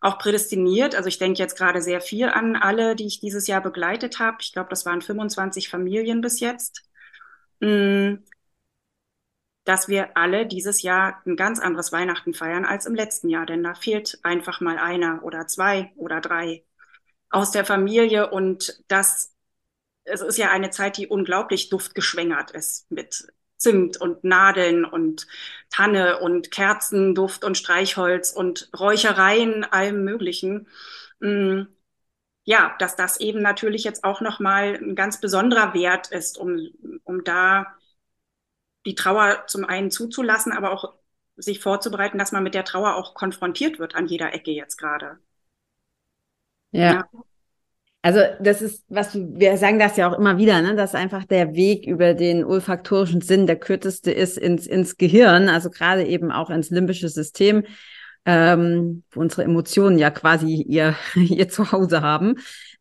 auch 0.00 0.18
prädestiniert. 0.18 0.94
Also 0.94 1.08
ich 1.08 1.18
denke 1.18 1.40
jetzt 1.40 1.56
gerade 1.56 1.80
sehr 1.82 2.00
viel 2.00 2.28
an 2.28 2.56
alle, 2.56 2.96
die 2.96 3.06
ich 3.06 3.20
dieses 3.20 3.46
Jahr 3.48 3.60
begleitet 3.62 4.18
habe. 4.20 4.38
Ich 4.40 4.52
glaube, 4.52 4.70
das 4.70 4.86
waren 4.86 5.02
25 5.02 5.68
Familien 5.68 6.20
bis 6.20 6.40
jetzt. 6.40 6.82
Mm 7.60 8.14
dass 9.64 9.88
wir 9.88 10.16
alle 10.16 10.46
dieses 10.46 10.82
Jahr 10.82 11.22
ein 11.26 11.36
ganz 11.36 11.60
anderes 11.60 11.92
Weihnachten 11.92 12.34
feiern 12.34 12.64
als 12.64 12.86
im 12.86 12.94
letzten 12.94 13.28
Jahr, 13.28 13.46
denn 13.46 13.62
da 13.62 13.74
fehlt 13.74 14.18
einfach 14.22 14.60
mal 14.60 14.78
einer 14.78 15.22
oder 15.24 15.46
zwei 15.46 15.92
oder 15.96 16.20
drei 16.20 16.64
aus 17.30 17.50
der 17.50 17.64
Familie 17.64 18.30
und 18.30 18.82
das 18.88 19.34
es 20.04 20.20
ist 20.20 20.38
ja 20.38 20.50
eine 20.50 20.70
Zeit, 20.70 20.96
die 20.98 21.06
unglaublich 21.06 21.70
duftgeschwängert 21.70 22.50
ist 22.50 22.90
mit 22.90 23.26
Zimt 23.56 24.00
und 24.00 24.24
Nadeln 24.24 24.84
und 24.84 25.26
Tanne 25.70 26.18
und 26.20 26.50
Kerzenduft 26.50 27.44
und 27.44 27.56
Streichholz 27.56 28.30
und 28.32 28.68
Räuchereien, 28.78 29.64
allem 29.64 30.04
Möglichen. 30.04 30.68
Mm, 31.20 31.62
ja, 32.44 32.76
dass 32.78 32.96
das 32.96 33.18
eben 33.20 33.40
natürlich 33.40 33.84
jetzt 33.84 34.04
auch 34.04 34.20
nochmal 34.20 34.74
ein 34.74 34.94
ganz 34.94 35.20
besonderer 35.20 35.72
Wert 35.72 36.08
ist, 36.08 36.36
um, 36.36 36.68
um 37.04 37.24
da 37.24 37.74
die 38.86 38.94
Trauer 38.94 39.44
zum 39.46 39.64
einen 39.64 39.90
zuzulassen, 39.90 40.52
aber 40.52 40.72
auch 40.72 40.94
sich 41.36 41.60
vorzubereiten, 41.60 42.18
dass 42.18 42.32
man 42.32 42.42
mit 42.42 42.54
der 42.54 42.64
Trauer 42.64 42.94
auch 42.96 43.14
konfrontiert 43.14 43.78
wird 43.78 43.94
an 43.94 44.06
jeder 44.06 44.34
Ecke 44.34 44.52
jetzt 44.52 44.76
gerade. 44.76 45.18
Ja. 46.70 46.92
ja. 46.92 47.08
Also 48.02 48.20
das 48.38 48.60
ist, 48.60 48.84
was 48.88 49.12
du, 49.12 49.38
wir 49.38 49.56
sagen 49.56 49.78
das 49.78 49.96
ja 49.96 50.10
auch 50.10 50.18
immer 50.18 50.36
wieder, 50.36 50.60
ne, 50.60 50.76
dass 50.76 50.94
einfach 50.94 51.24
der 51.24 51.54
Weg 51.54 51.86
über 51.86 52.12
den 52.12 52.44
olfaktorischen 52.44 53.22
Sinn 53.22 53.46
der 53.46 53.56
kürzeste 53.56 54.12
ist 54.12 54.36
ins, 54.36 54.66
ins 54.66 54.98
Gehirn, 54.98 55.48
also 55.48 55.70
gerade 55.70 56.04
eben 56.04 56.30
auch 56.30 56.50
ins 56.50 56.68
limbische 56.68 57.08
System, 57.08 57.64
ähm, 58.26 59.04
wo 59.10 59.20
unsere 59.20 59.44
Emotionen 59.44 59.98
ja 59.98 60.10
quasi 60.10 60.54
ihr, 60.54 60.96
ihr 61.14 61.48
Zuhause 61.48 62.02
haben. 62.02 62.34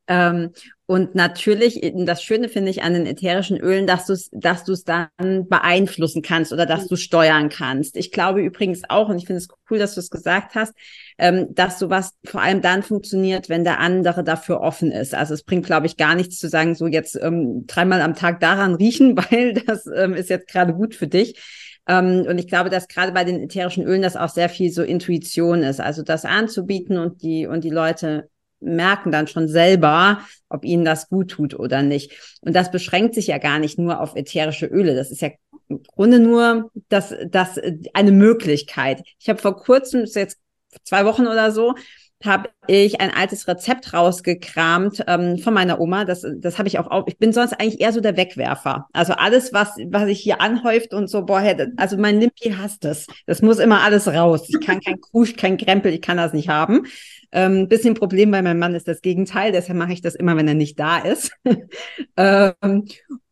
Ähm, 0.08 0.52
und 0.94 1.16
natürlich, 1.16 1.82
das 1.96 2.22
Schöne 2.22 2.50
finde 2.50 2.70
ich 2.70 2.84
an 2.84 2.94
den 2.94 3.08
ätherischen 3.08 3.58
Ölen, 3.58 3.88
dass 3.88 4.06
du 4.06 4.14
es 4.14 4.30
dass 4.32 4.64
du's 4.64 4.84
dann 4.84 5.08
beeinflussen 5.50 6.22
kannst 6.22 6.54
oder 6.54 6.68
dass 6.68 6.86
du 6.86 6.98
steuern 6.98 7.50
kannst. 7.50 7.98
Ich 7.98 8.12
glaube 8.12 8.44
übrigens 8.44 8.84
auch, 8.90 9.10
und 9.10 9.18
ich 9.18 9.26
finde 9.26 9.40
es 9.40 9.48
cool, 9.72 9.80
dass 9.80 9.96
du 9.96 10.02
es 10.02 10.12
gesagt 10.12 10.54
hast, 10.54 10.76
ähm, 11.18 11.48
dass 11.56 11.80
sowas 11.80 12.12
vor 12.24 12.44
allem 12.44 12.62
dann 12.62 12.84
funktioniert, 12.84 13.50
wenn 13.50 13.64
der 13.64 13.80
andere 13.80 14.24
dafür 14.24 14.62
offen 14.62 14.92
ist. 14.92 15.16
Also 15.16 15.34
es 15.34 15.42
bringt, 15.42 15.66
glaube 15.66 15.88
ich, 15.88 15.98
gar 15.98 16.14
nichts 16.14 16.38
zu 16.38 16.48
sagen, 16.48 16.76
so 16.76 16.86
jetzt 16.86 17.20
ähm, 17.20 17.66
dreimal 17.66 18.04
am 18.04 18.14
Tag 18.14 18.40
daran 18.40 18.76
riechen, 18.76 19.18
weil 19.32 19.56
das 19.56 19.88
ähm, 19.88 20.14
ist 20.14 20.30
jetzt 20.30 20.48
gerade 20.48 20.76
gut 20.76 20.94
für 20.94 21.08
dich. 21.08 21.42
Ähm, 21.88 22.28
und 22.30 22.38
ich 22.38 22.48
glaube, 22.48 22.70
dass 22.70 22.88
gerade 22.88 23.14
bei 23.14 23.24
den 23.24 23.42
ätherischen 23.42 23.84
Ölen 23.84 24.04
das 24.04 24.16
auch 24.16 24.30
sehr 24.30 24.48
viel 24.48 24.72
so 24.72 24.84
Intuition 24.84 25.64
ist, 25.64 25.80
also 25.80 26.04
das 26.04 26.24
anzubieten 26.24 27.00
und 27.00 27.24
die 27.24 27.48
und 27.48 27.64
die 27.64 27.72
Leute 27.72 28.30
merken 28.64 29.12
dann 29.12 29.28
schon 29.28 29.48
selber, 29.48 30.20
ob 30.50 30.66
ihnen 30.66 30.86
das 30.86 31.10
gut 31.10 31.32
tut 31.32 31.54
oder 31.58 31.82
nicht. 31.82 32.38
Und 32.42 32.56
das 32.56 32.72
beschränkt 32.72 33.16
sich 33.16 33.28
ja 33.28 33.38
gar 33.38 33.60
nicht 33.60 33.78
nur 33.78 34.02
auf 34.02 34.16
ätherische 34.16 34.66
Öle. 34.66 34.96
Das 34.96 35.12
ist 35.12 35.22
ja 35.22 35.30
im 35.70 35.84
Grunde 35.84 36.20
nur 36.20 36.72
das, 36.90 37.14
das 37.30 37.60
eine 37.94 38.12
Möglichkeit. 38.12 39.04
Ich 39.20 39.30
habe 39.30 39.40
vor 39.40 39.58
kurzem, 39.58 40.02
ist 40.02 40.16
jetzt 40.16 40.40
zwei 40.84 41.06
Wochen 41.06 41.28
oder 41.28 41.52
so, 41.52 41.76
habe 42.24 42.50
ich 42.68 43.02
ein 43.02 43.12
altes 43.14 43.48
Rezept 43.48 43.94
rausgekramt 43.94 45.04
ähm, 45.08 45.38
von 45.40 45.54
meiner 45.54 45.80
Oma. 45.80 46.06
Das, 46.06 46.26
das 46.38 46.58
habe 46.58 46.68
ich 46.68 46.80
auch, 46.80 46.90
auch. 46.90 47.06
Ich 47.08 47.18
bin 47.18 47.34
sonst 47.34 47.54
eigentlich 47.54 47.82
eher 47.82 47.92
so 47.92 48.00
der 48.00 48.18
Wegwerfer. 48.18 48.88
Also 48.94 49.14
alles, 49.14 49.54
was, 49.54 49.76
was 49.88 50.06
sich 50.06 50.22
hier 50.22 50.42
anhäuft 50.42 50.94
und 50.94 51.08
so, 51.10 51.26
boah, 51.26 51.44
also 51.78 51.98
mein 51.98 52.20
Limpi 52.20 52.52
hasst 52.52 52.86
es. 52.86 53.08
Das. 53.08 53.16
das 53.26 53.42
muss 53.42 53.60
immer 53.60 53.82
alles 53.82 54.08
raus. 54.08 54.48
Ich 54.48 54.66
kann 54.66 54.80
kein 54.80 55.02
Krusch, 55.02 55.36
kein 55.36 55.58
Krempel, 55.58 55.94
ich 55.94 56.02
kann 56.02 56.18
das 56.18 56.34
nicht 56.34 56.50
haben. 56.50 56.86
Ähm, 57.34 57.68
bisschen 57.68 57.96
Problem 57.96 58.32
bei 58.32 58.42
meinem 58.42 58.60
Mann 58.60 58.76
ist 58.76 58.88
das 58.88 59.02
Gegenteil, 59.02 59.52
deshalb 59.52 59.78
mache 59.78 59.92
ich 59.92 60.02
das 60.02 60.14
immer, 60.16 60.38
wenn 60.38 60.48
er 60.48 60.54
nicht 60.54 60.80
da 60.80 61.00
ist. 61.00 61.32
ähm, 62.18 62.86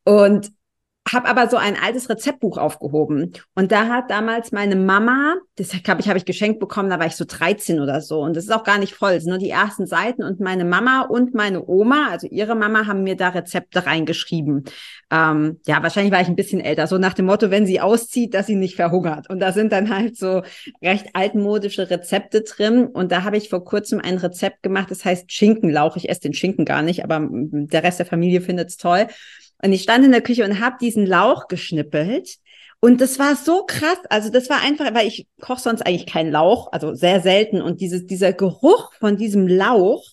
und 0.04 0.52
habe 1.14 1.28
aber 1.28 1.50
so 1.50 1.58
ein 1.58 1.76
altes 1.82 2.10
Rezeptbuch 2.10 2.58
aufgehoben. 2.58 3.34
Und 3.56 3.72
da 3.72 3.88
hat 3.88 4.10
damals 4.10 4.52
meine 4.52 4.76
Mama, 4.76 5.36
das 5.56 5.74
habe 5.88 6.02
ich, 6.02 6.10
hab 6.10 6.18
ich 6.18 6.26
geschenkt 6.26 6.60
bekommen, 6.60 6.90
da 6.90 7.00
war 7.00 7.08
ich 7.08 7.16
so 7.16 7.26
13 7.28 7.80
oder 7.80 8.02
so. 8.02 8.22
Und 8.22 8.36
das 8.36 8.46
ist 8.46 8.52
auch 8.52 8.64
gar 8.64 8.78
nicht 8.78 8.94
voll, 8.94 9.14
es 9.14 9.24
sind 9.24 9.32
nur 9.32 9.40
die 9.40 9.50
ersten 9.50 9.88
Seiten. 9.88 10.24
Und 10.24 10.40
meine 10.40 10.66
Mama 10.66 11.02
und 11.02 11.34
meine 11.34 11.68
Oma, 11.68 12.10
also 12.10 12.28
ihre 12.28 12.56
Mama, 12.56 12.88
haben 12.88 13.04
mir 13.04 13.16
da 13.16 13.30
Rezepte 13.30 13.86
reingeschrieben. 13.86 14.66
Ähm, 15.12 15.60
ja, 15.66 15.84
wahrscheinlich 15.84 16.14
war 16.14 16.22
ich 16.22 16.28
ein 16.28 16.36
bisschen 16.36 16.62
älter, 16.62 16.88
so 16.88 16.98
nach 16.98 17.14
dem 17.14 17.26
Motto, 17.26 17.52
wenn 17.52 17.66
sie 17.66 17.82
auszieht, 17.82 18.34
dass 18.34 18.48
sie 18.48 18.56
nicht 18.56 18.76
verhungert. 18.76 19.30
Und 19.30 19.40
da 19.40 19.52
sind 19.52 19.72
dann 19.72 19.90
halt 19.94 20.18
so 20.18 20.44
recht 20.82 21.08
altmodische 21.14 21.90
Rezepte 21.90 22.42
drin. 22.42 22.88
Und 22.88 23.12
da 23.12 23.24
habe 23.24 23.38
ich 23.38 23.50
vor 23.50 23.64
kurzem 23.64 24.00
ein 24.00 24.18
Rezept 24.18 24.64
gemacht, 24.64 24.92
das 24.92 25.04
heißt 25.04 25.32
Schinkenlauch. 25.32 25.98
Ich 25.98 26.10
esse 26.10 26.22
den 26.22 26.34
Schinken 26.34 26.66
gar 26.66 26.82
nicht, 26.82 27.04
aber 27.04 27.28
der 27.30 27.84
Rest 27.84 28.00
der 28.00 28.06
Familie 28.06 28.42
findet 28.42 28.70
es 28.70 28.78
toll. 28.78 29.08
Und 29.64 29.74
ich 29.74 29.84
stand 29.84 30.06
in 30.06 30.12
der 30.12 30.22
Küche 30.22 30.44
und 30.44 30.60
habe 30.60 30.78
diesen 30.82 31.06
Lauch 31.06 31.48
geschnippelt. 31.48 32.38
Und 32.80 33.00
das 33.00 33.20
war 33.20 33.36
so 33.36 33.64
krass. 33.66 34.00
Also 34.10 34.30
das 34.30 34.50
war 34.50 34.62
einfach, 34.62 34.94
weil 34.94 35.08
ich 35.08 35.28
koche 35.40 35.62
sonst 35.62 35.84
eigentlich 35.84 36.08
keinen 36.08 36.32
Lauch, 36.32 36.72
also 36.72 36.96
sehr 36.96 37.22
selten. 37.22 37.62
Und 37.62 37.80
dieses, 37.80 38.08
dieser 38.08 38.34
Geruch 38.34 38.92
von 39.00 39.18
diesem 39.18 39.48
Lauch, 39.48 40.04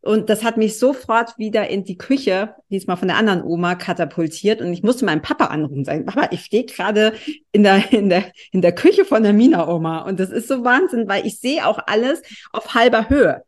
und 0.00 0.30
das 0.30 0.44
hat 0.44 0.56
mich 0.56 0.78
sofort 0.78 1.36
wieder 1.36 1.68
in 1.68 1.84
die 1.84 1.98
Küche, 1.98 2.54
diesmal 2.70 2.96
von 2.96 3.08
der 3.08 3.16
anderen 3.16 3.42
Oma, 3.42 3.74
katapultiert. 3.74 4.62
Und 4.62 4.72
ich 4.72 4.82
musste 4.82 5.04
meinem 5.04 5.20
Papa 5.20 5.46
anrufen 5.46 5.78
und 5.78 5.84
sagen, 5.84 6.06
Papa, 6.06 6.28
ich 6.30 6.42
stehe 6.42 6.64
gerade 6.64 7.12
in 7.52 7.64
der, 7.64 7.92
in, 7.92 8.08
der, 8.08 8.24
in 8.52 8.62
der 8.62 8.72
Küche 8.72 9.04
von 9.04 9.22
der 9.22 9.32
Mina-Oma. 9.32 10.02
Und 10.02 10.18
das 10.20 10.30
ist 10.30 10.48
so 10.48 10.64
Wahnsinn, 10.64 11.08
weil 11.08 11.26
ich 11.26 11.38
sehe 11.38 11.66
auch 11.66 11.80
alles 11.86 12.22
auf 12.52 12.74
halber 12.74 13.10
Höhe. 13.10 13.42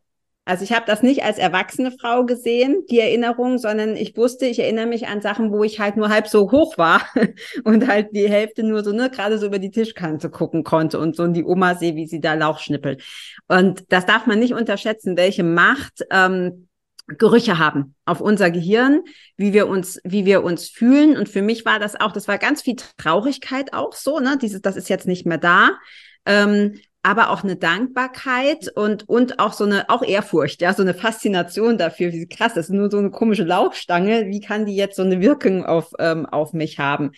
Also 0.49 0.63
ich 0.63 0.73
habe 0.73 0.87
das 0.87 1.03
nicht 1.03 1.23
als 1.23 1.37
erwachsene 1.37 1.91
Frau 1.91 2.25
gesehen, 2.25 2.83
die 2.89 2.99
Erinnerung, 2.99 3.59
sondern 3.59 3.95
ich 3.95 4.17
wusste, 4.17 4.47
ich 4.47 4.57
erinnere 4.57 4.87
mich 4.87 5.07
an 5.07 5.21
Sachen, 5.21 5.51
wo 5.51 5.63
ich 5.63 5.79
halt 5.79 5.95
nur 5.95 6.09
halb 6.09 6.27
so 6.27 6.51
hoch 6.51 6.75
war 6.79 7.03
und 7.65 7.87
halt 7.87 8.15
die 8.15 8.27
Hälfte 8.27 8.63
nur 8.63 8.83
so, 8.83 8.91
ne, 8.91 9.11
gerade 9.11 9.37
so 9.37 9.45
über 9.45 9.59
die 9.59 9.69
Tischkante 9.69 10.31
gucken 10.31 10.63
konnte 10.63 10.97
und 10.97 11.15
so 11.15 11.21
und 11.21 11.33
die 11.33 11.43
Oma 11.43 11.75
sehe, 11.75 11.95
wie 11.95 12.07
sie 12.07 12.19
da 12.19 12.33
Lauch 12.33 12.57
schnippelt. 12.57 13.03
Und 13.47 13.83
das 13.89 14.07
darf 14.07 14.25
man 14.25 14.39
nicht 14.39 14.55
unterschätzen, 14.55 15.17
welche 15.17 15.43
Macht 15.43 16.03
ähm, 16.09 16.67
Gerüche 17.05 17.59
haben 17.59 17.93
auf 18.05 18.19
unser 18.19 18.49
Gehirn, 18.49 19.03
wie 19.37 19.53
wir 19.53 19.67
uns, 19.67 19.99
wie 20.03 20.25
wir 20.25 20.43
uns 20.43 20.67
fühlen. 20.67 21.15
Und 21.15 21.29
für 21.29 21.43
mich 21.43 21.63
war 21.63 21.77
das 21.77 21.95
auch, 21.95 22.11
das 22.11 22.27
war 22.27 22.39
ganz 22.39 22.63
viel 22.63 22.75
Traurigkeit 22.97 23.73
auch 23.73 23.93
so, 23.93 24.19
ne? 24.19 24.39
Dieses, 24.41 24.63
das 24.63 24.77
ist 24.77 24.89
jetzt 24.89 25.05
nicht 25.05 25.27
mehr 25.27 25.37
da. 25.37 25.77
Ähm, 26.25 26.79
aber 27.01 27.29
auch 27.29 27.43
eine 27.43 27.55
Dankbarkeit 27.55 28.69
und, 28.75 29.07
und 29.07 29.39
auch 29.39 29.53
so 29.53 29.63
eine, 29.63 29.89
auch 29.89 30.03
Ehrfurcht, 30.03 30.61
ja, 30.61 30.73
so 30.73 30.81
eine 30.81 30.93
Faszination 30.93 31.77
dafür, 31.77 32.11
wie 32.11 32.27
krass, 32.27 32.53
das 32.55 32.65
ist 32.65 32.73
nur 32.73 32.91
so 32.91 32.97
eine 32.97 33.09
komische 33.09 33.43
Lauchstange, 33.43 34.27
wie 34.27 34.41
kann 34.41 34.65
die 34.65 34.75
jetzt 34.75 34.97
so 34.97 35.03
eine 35.03 35.21
Wirkung 35.21 35.65
auf, 35.65 35.91
ähm, 35.99 36.25
auf 36.25 36.53
mich 36.53 36.77
haben? 36.77 37.11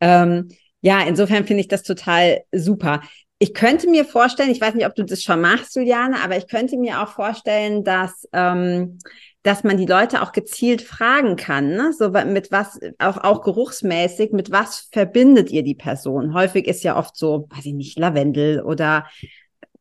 Ähm, 0.00 0.48
ja, 0.80 1.02
insofern 1.02 1.46
finde 1.46 1.60
ich 1.60 1.68
das 1.68 1.82
total 1.82 2.40
super. 2.52 3.02
Ich 3.38 3.54
könnte 3.54 3.88
mir 3.88 4.04
vorstellen, 4.04 4.50
ich 4.50 4.60
weiß 4.60 4.74
nicht, 4.74 4.86
ob 4.86 4.94
du 4.94 5.04
das 5.04 5.22
schon 5.22 5.40
machst, 5.40 5.76
Juliane, 5.76 6.22
aber 6.22 6.36
ich 6.36 6.48
könnte 6.48 6.76
mir 6.76 7.00
auch 7.00 7.08
vorstellen, 7.08 7.84
dass 7.84 8.28
ähm, 8.32 8.98
dass 9.42 9.64
man 9.64 9.78
die 9.78 9.86
Leute 9.86 10.20
auch 10.22 10.32
gezielt 10.32 10.82
fragen 10.82 11.36
kann, 11.36 11.70
ne? 11.70 11.92
so 11.96 12.10
mit 12.10 12.52
was, 12.52 12.78
auch, 12.98 13.16
auch 13.16 13.42
geruchsmäßig, 13.42 14.32
mit 14.32 14.50
was 14.50 14.88
verbindet 14.92 15.50
ihr 15.50 15.62
die 15.62 15.74
Person? 15.74 16.34
Häufig 16.34 16.66
ist 16.66 16.82
ja 16.82 16.96
oft 16.96 17.16
so, 17.16 17.48
weiß 17.50 17.64
ich 17.64 17.72
nicht, 17.72 17.98
Lavendel 17.98 18.62
oder 18.62 19.06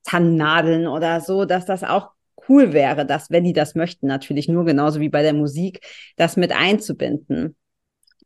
Tannennadeln 0.04 0.88
oder 0.88 1.20
so, 1.20 1.44
dass 1.44 1.66
das 1.66 1.84
auch 1.84 2.12
cool 2.48 2.72
wäre, 2.72 3.06
dass, 3.06 3.30
wenn 3.32 3.44
die 3.44 3.54
das 3.54 3.76
möchten, 3.76 4.08
natürlich 4.08 4.48
nur 4.48 4.64
genauso 4.66 5.02
wie 5.02 5.10
bei 5.10 5.22
der 5.22 5.34
Musik, 5.34 5.82
das 6.16 6.38
mit 6.38 6.54
einzubinden. 6.54 7.56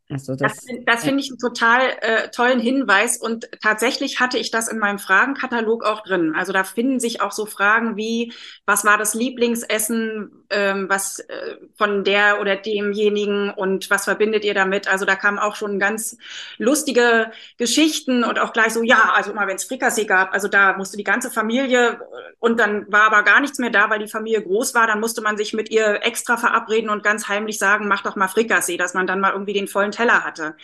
Also 0.10 0.36
das, 0.36 0.58
das, 0.58 0.76
das 0.86 1.04
finde 1.04 1.22
ich 1.22 1.32
einen 1.32 1.40
total 1.40 1.82
äh, 2.02 2.30
tollen 2.30 2.60
Hinweis 2.60 3.18
und 3.18 3.50
tatsächlich 3.62 4.20
hatte 4.20 4.38
ich 4.38 4.52
das 4.52 4.68
in 4.68 4.78
meinem 4.78 5.00
Fragenkatalog 5.00 5.84
auch 5.84 6.04
drin. 6.04 6.34
Also 6.36 6.54
da 6.54 6.64
finden 6.64 7.00
sich 7.00 7.22
auch 7.22 7.32
so 7.32 7.46
Fragen 7.46 7.96
wie, 7.96 8.34
was 8.66 8.86
war 8.86 8.98
das 8.98 9.14
Lieblingsessen, 9.14 10.43
ähm, 10.54 10.88
was 10.88 11.20
äh, 11.20 11.58
von 11.76 12.04
der 12.04 12.40
oder 12.40 12.56
demjenigen 12.56 13.50
und 13.50 13.90
was 13.90 14.06
verbindet 14.06 14.46
ihr 14.46 14.54
damit? 14.54 14.88
Also 14.88 15.06
da 15.06 15.16
kamen 15.16 15.40
auch 15.40 15.56
schon 15.56 15.80
ganz 15.80 16.18
lustige 16.58 17.32
Geschichten 17.58 18.24
und 18.24 18.40
auch 18.40 18.54
gleich 18.54 18.74
so, 18.74 18.84
ja, 18.84 19.14
also 19.16 19.32
immer 19.32 19.48
wenn 19.48 19.56
es 19.56 19.66
Frikassee 19.66 20.06
gab, 20.06 20.34
also 20.34 20.48
da 20.48 20.78
musste 20.78 20.98
die 20.98 21.04
ganze 21.04 21.32
Familie 21.32 21.90
äh, 21.90 21.98
und 22.40 22.60
dann 22.60 22.92
war 22.92 23.04
aber 23.04 23.24
gar 23.24 23.42
nichts 23.42 23.60
mehr 23.60 23.72
da, 23.72 23.90
weil 23.90 24.00
die 24.00 24.08
Familie 24.08 24.44
groß 24.44 24.76
war, 24.76 24.88
dann 24.88 25.00
musste 25.00 25.22
man 25.22 25.38
sich 25.38 25.54
mit 25.54 25.70
ihr 25.72 26.04
extra 26.04 26.38
verabreden 26.38 26.90
und 26.90 27.04
ganz 27.04 27.28
heimlich 27.28 27.58
sagen, 27.58 27.88
mach 27.88 28.04
doch 28.04 28.16
mal 28.16 28.28
Frikassee, 28.28 28.78
dass 28.78 28.94
man 28.94 29.08
dann 29.08 29.20
mal 29.20 29.32
irgendwie 29.32 29.54
den 29.54 29.68
vollen 29.68 29.92
Teller 29.92 30.24
hatte. 30.24 30.56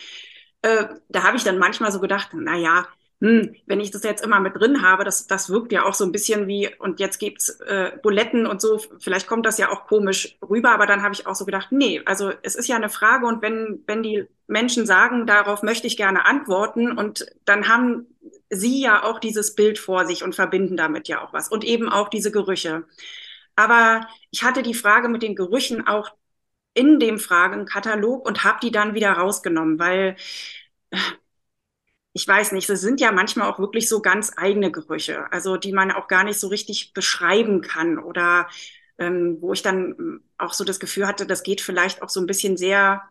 Äh, 0.62 0.86
da 1.08 1.24
habe 1.24 1.36
ich 1.36 1.44
dann 1.44 1.58
manchmal 1.58 1.92
so 1.92 2.00
gedacht, 2.00 2.28
na 2.32 2.56
ja, 2.56 2.86
hm, 3.20 3.54
wenn 3.66 3.80
ich 3.80 3.90
das 3.90 4.02
jetzt 4.02 4.24
immer 4.24 4.40
mit 4.40 4.56
drin 4.56 4.82
habe, 4.82 5.04
das, 5.04 5.26
das 5.26 5.50
wirkt 5.50 5.72
ja 5.72 5.84
auch 5.84 5.92
so 5.94 6.04
ein 6.04 6.12
bisschen 6.12 6.46
wie, 6.46 6.74
und 6.78 7.00
jetzt 7.00 7.18
gibt's 7.18 7.50
äh, 7.60 7.92
Buletten 8.02 8.46
und 8.46 8.62
so, 8.62 8.78
vielleicht 8.98 9.26
kommt 9.26 9.44
das 9.44 9.58
ja 9.58 9.70
auch 9.70 9.86
komisch 9.86 10.38
rüber, 10.48 10.70
aber 10.72 10.86
dann 10.86 11.02
habe 11.02 11.14
ich 11.14 11.26
auch 11.26 11.34
so 11.34 11.44
gedacht, 11.44 11.68
nee, 11.70 12.00
also 12.06 12.32
es 12.42 12.54
ist 12.54 12.66
ja 12.68 12.76
eine 12.76 12.88
Frage 12.88 13.26
und 13.26 13.42
wenn, 13.42 13.82
wenn 13.86 14.02
die 14.02 14.24
Menschen 14.46 14.86
sagen, 14.86 15.26
darauf 15.26 15.62
möchte 15.62 15.86
ich 15.86 15.98
gerne 15.98 16.24
antworten 16.24 16.96
und 16.96 17.26
dann 17.44 17.68
haben 17.68 18.06
sie 18.48 18.80
ja 18.82 19.02
auch 19.04 19.18
dieses 19.20 19.54
Bild 19.54 19.78
vor 19.78 20.06
sich 20.06 20.24
und 20.24 20.34
verbinden 20.34 20.76
damit 20.76 21.06
ja 21.08 21.22
auch 21.22 21.32
was 21.34 21.48
und 21.48 21.62
eben 21.64 21.88
auch 21.90 22.08
diese 22.08 22.30
Gerüche. 22.32 22.84
Aber 23.56 24.06
ich 24.30 24.42
hatte 24.44 24.62
die 24.62 24.74
Frage 24.74 25.08
mit 25.08 25.22
den 25.22 25.36
Gerüchen 25.36 25.86
auch 25.86 26.10
in 26.74 27.00
dem 27.00 27.18
Fragenkatalog 27.18 28.26
und 28.26 28.44
habe 28.44 28.58
die 28.62 28.70
dann 28.72 28.94
wieder 28.94 29.12
rausgenommen, 29.12 29.78
weil 29.78 30.16
ich 32.12 32.26
weiß 32.26 32.52
nicht, 32.52 32.68
es 32.68 32.80
sind 32.80 33.00
ja 33.00 33.12
manchmal 33.12 33.48
auch 33.50 33.58
wirklich 33.58 33.88
so 33.88 34.02
ganz 34.02 34.32
eigene 34.36 34.72
Gerüche, 34.72 35.30
also 35.32 35.56
die 35.56 35.72
man 35.72 35.92
auch 35.92 36.08
gar 36.08 36.24
nicht 36.24 36.40
so 36.40 36.48
richtig 36.48 36.92
beschreiben 36.92 37.60
kann 37.62 37.98
oder 37.98 38.48
ähm, 38.98 39.38
wo 39.40 39.52
ich 39.52 39.62
dann 39.62 39.94
ähm, 39.98 40.24
auch 40.38 40.52
so 40.52 40.64
das 40.64 40.80
Gefühl 40.80 41.06
hatte, 41.06 41.26
das 41.26 41.42
geht 41.44 41.60
vielleicht 41.60 42.02
auch 42.02 42.08
so 42.08 42.20
ein 42.20 42.26
bisschen 42.26 42.56
sehr 42.56 43.02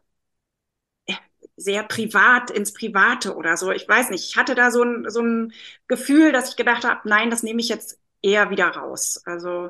äh, 1.05 1.13
sehr 1.57 1.83
privat 1.83 2.51
ins 2.51 2.73
Private 2.73 3.35
oder 3.35 3.57
so. 3.57 3.71
Ich 3.71 3.87
weiß 3.87 4.09
nicht. 4.09 4.29
Ich 4.29 4.37
hatte 4.37 4.55
da 4.55 4.71
so 4.71 4.83
ein, 4.83 5.09
so 5.09 5.21
ein 5.21 5.53
Gefühl, 5.87 6.31
dass 6.31 6.49
ich 6.51 6.55
gedacht 6.55 6.83
habe, 6.85 7.07
nein, 7.07 7.29
das 7.29 7.43
nehme 7.43 7.61
ich 7.61 7.69
jetzt 7.69 7.99
eher 8.21 8.49
wieder 8.49 8.67
raus. 8.69 9.21
Also, 9.25 9.69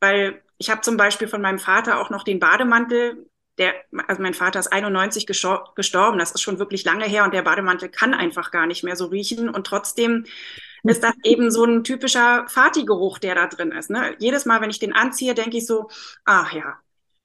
weil 0.00 0.42
ich 0.58 0.70
habe 0.70 0.80
zum 0.82 0.96
Beispiel 0.96 1.28
von 1.28 1.42
meinem 1.42 1.58
Vater 1.58 2.00
auch 2.00 2.10
noch 2.10 2.24
den 2.24 2.40
Bademantel. 2.40 3.28
Der, 3.58 3.74
also 4.08 4.20
mein 4.20 4.34
Vater 4.34 4.58
ist 4.58 4.72
91 4.72 5.26
gestorben, 5.26 6.18
das 6.18 6.32
ist 6.32 6.40
schon 6.40 6.58
wirklich 6.58 6.84
lange 6.84 7.04
her 7.04 7.24
und 7.24 7.32
der 7.32 7.42
Bademantel 7.42 7.88
kann 7.88 8.12
einfach 8.12 8.50
gar 8.50 8.66
nicht 8.66 8.82
mehr 8.82 8.96
so 8.96 9.06
riechen 9.06 9.48
und 9.48 9.66
trotzdem 9.66 10.24
ist 10.82 11.02
das 11.02 11.14
eben 11.24 11.50
so 11.50 11.64
ein 11.64 11.84
typischer 11.84 12.46
Fati-Geruch, 12.48 13.18
der 13.18 13.34
da 13.34 13.46
drin 13.46 13.72
ist. 13.72 13.90
Ne? 13.90 14.16
Jedes 14.18 14.44
Mal, 14.44 14.60
wenn 14.60 14.70
ich 14.70 14.78
den 14.78 14.92
anziehe, 14.92 15.34
denke 15.34 15.58
ich 15.58 15.66
so, 15.66 15.88
ach 16.24 16.52
ja. 16.52 16.78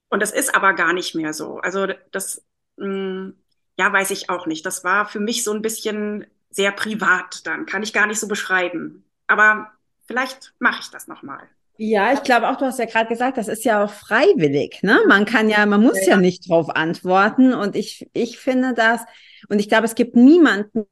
Und 0.08 0.20
das 0.20 0.32
ist 0.32 0.54
aber 0.54 0.74
gar 0.74 0.92
nicht 0.92 1.14
mehr 1.14 1.32
so. 1.32 1.58
Also 1.58 1.86
das, 2.10 2.44
mh, 2.76 2.86
hm, 2.86 3.36
ja, 3.78 3.92
weiß 3.92 4.10
ich 4.10 4.28
auch 4.28 4.46
nicht. 4.46 4.66
Das 4.66 4.84
war 4.84 5.06
für 5.06 5.20
mich 5.20 5.44
so 5.44 5.52
ein 5.52 5.62
bisschen 5.62 6.26
sehr 6.50 6.72
privat 6.72 7.46
dann, 7.46 7.66
kann 7.66 7.82
ich 7.82 7.92
gar 7.92 8.06
nicht 8.06 8.20
so 8.20 8.28
beschreiben. 8.28 9.04
Aber 9.26 9.72
vielleicht 10.06 10.54
mache 10.58 10.80
ich 10.80 10.90
das 10.90 11.06
nochmal. 11.08 11.48
Ja, 11.82 12.12
ich 12.12 12.22
glaube 12.24 12.46
auch, 12.50 12.56
du 12.56 12.66
hast 12.66 12.78
ja 12.78 12.84
gerade 12.84 13.08
gesagt, 13.08 13.38
das 13.38 13.48
ist 13.48 13.64
ja 13.64 13.82
auch 13.82 13.90
freiwillig. 13.90 14.82
Ne? 14.82 14.98
Man 15.08 15.24
kann 15.24 15.48
ja, 15.48 15.64
man 15.64 15.80
muss 15.80 15.98
ja, 16.02 16.10
ja 16.10 16.16
nicht 16.18 16.46
drauf 16.46 16.68
antworten. 16.68 17.54
Und 17.54 17.74
ich, 17.74 18.06
ich 18.12 18.38
finde 18.38 18.74
das, 18.74 19.00
und 19.48 19.60
ich 19.60 19.70
glaube, 19.70 19.86
es 19.86 19.94
gibt 19.94 20.14
niemanden, 20.14 20.84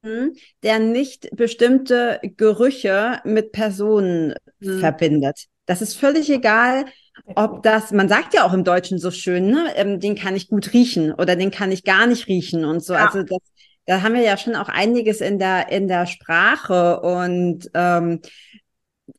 der 0.62 0.78
nicht 0.78 1.28
bestimmte 1.36 2.20
Gerüche 2.38 3.20
mit 3.24 3.52
Personen 3.52 4.32
hm. 4.62 4.80
verbindet. 4.80 5.48
Das 5.66 5.82
ist 5.82 5.92
völlig 5.92 6.30
egal, 6.30 6.86
ob 7.34 7.62
das, 7.62 7.92
man 7.92 8.08
sagt 8.08 8.32
ja 8.32 8.44
auch 8.44 8.54
im 8.54 8.64
Deutschen 8.64 8.98
so 8.98 9.10
schön, 9.10 9.50
ne, 9.50 9.66
ähm, 9.76 10.00
den 10.00 10.14
kann 10.14 10.36
ich 10.36 10.48
gut 10.48 10.72
riechen 10.72 11.12
oder 11.12 11.36
den 11.36 11.50
kann 11.50 11.70
ich 11.70 11.84
gar 11.84 12.06
nicht 12.06 12.28
riechen 12.28 12.64
und 12.64 12.82
so. 12.82 12.94
Ja. 12.94 13.04
Also 13.04 13.24
das, 13.24 13.40
da 13.84 14.00
haben 14.00 14.14
wir 14.14 14.22
ja 14.22 14.38
schon 14.38 14.56
auch 14.56 14.70
einiges 14.70 15.20
in 15.20 15.38
der, 15.38 15.70
in 15.70 15.86
der 15.86 16.06
Sprache 16.06 17.00
und 17.00 17.68
ähm, 17.74 18.22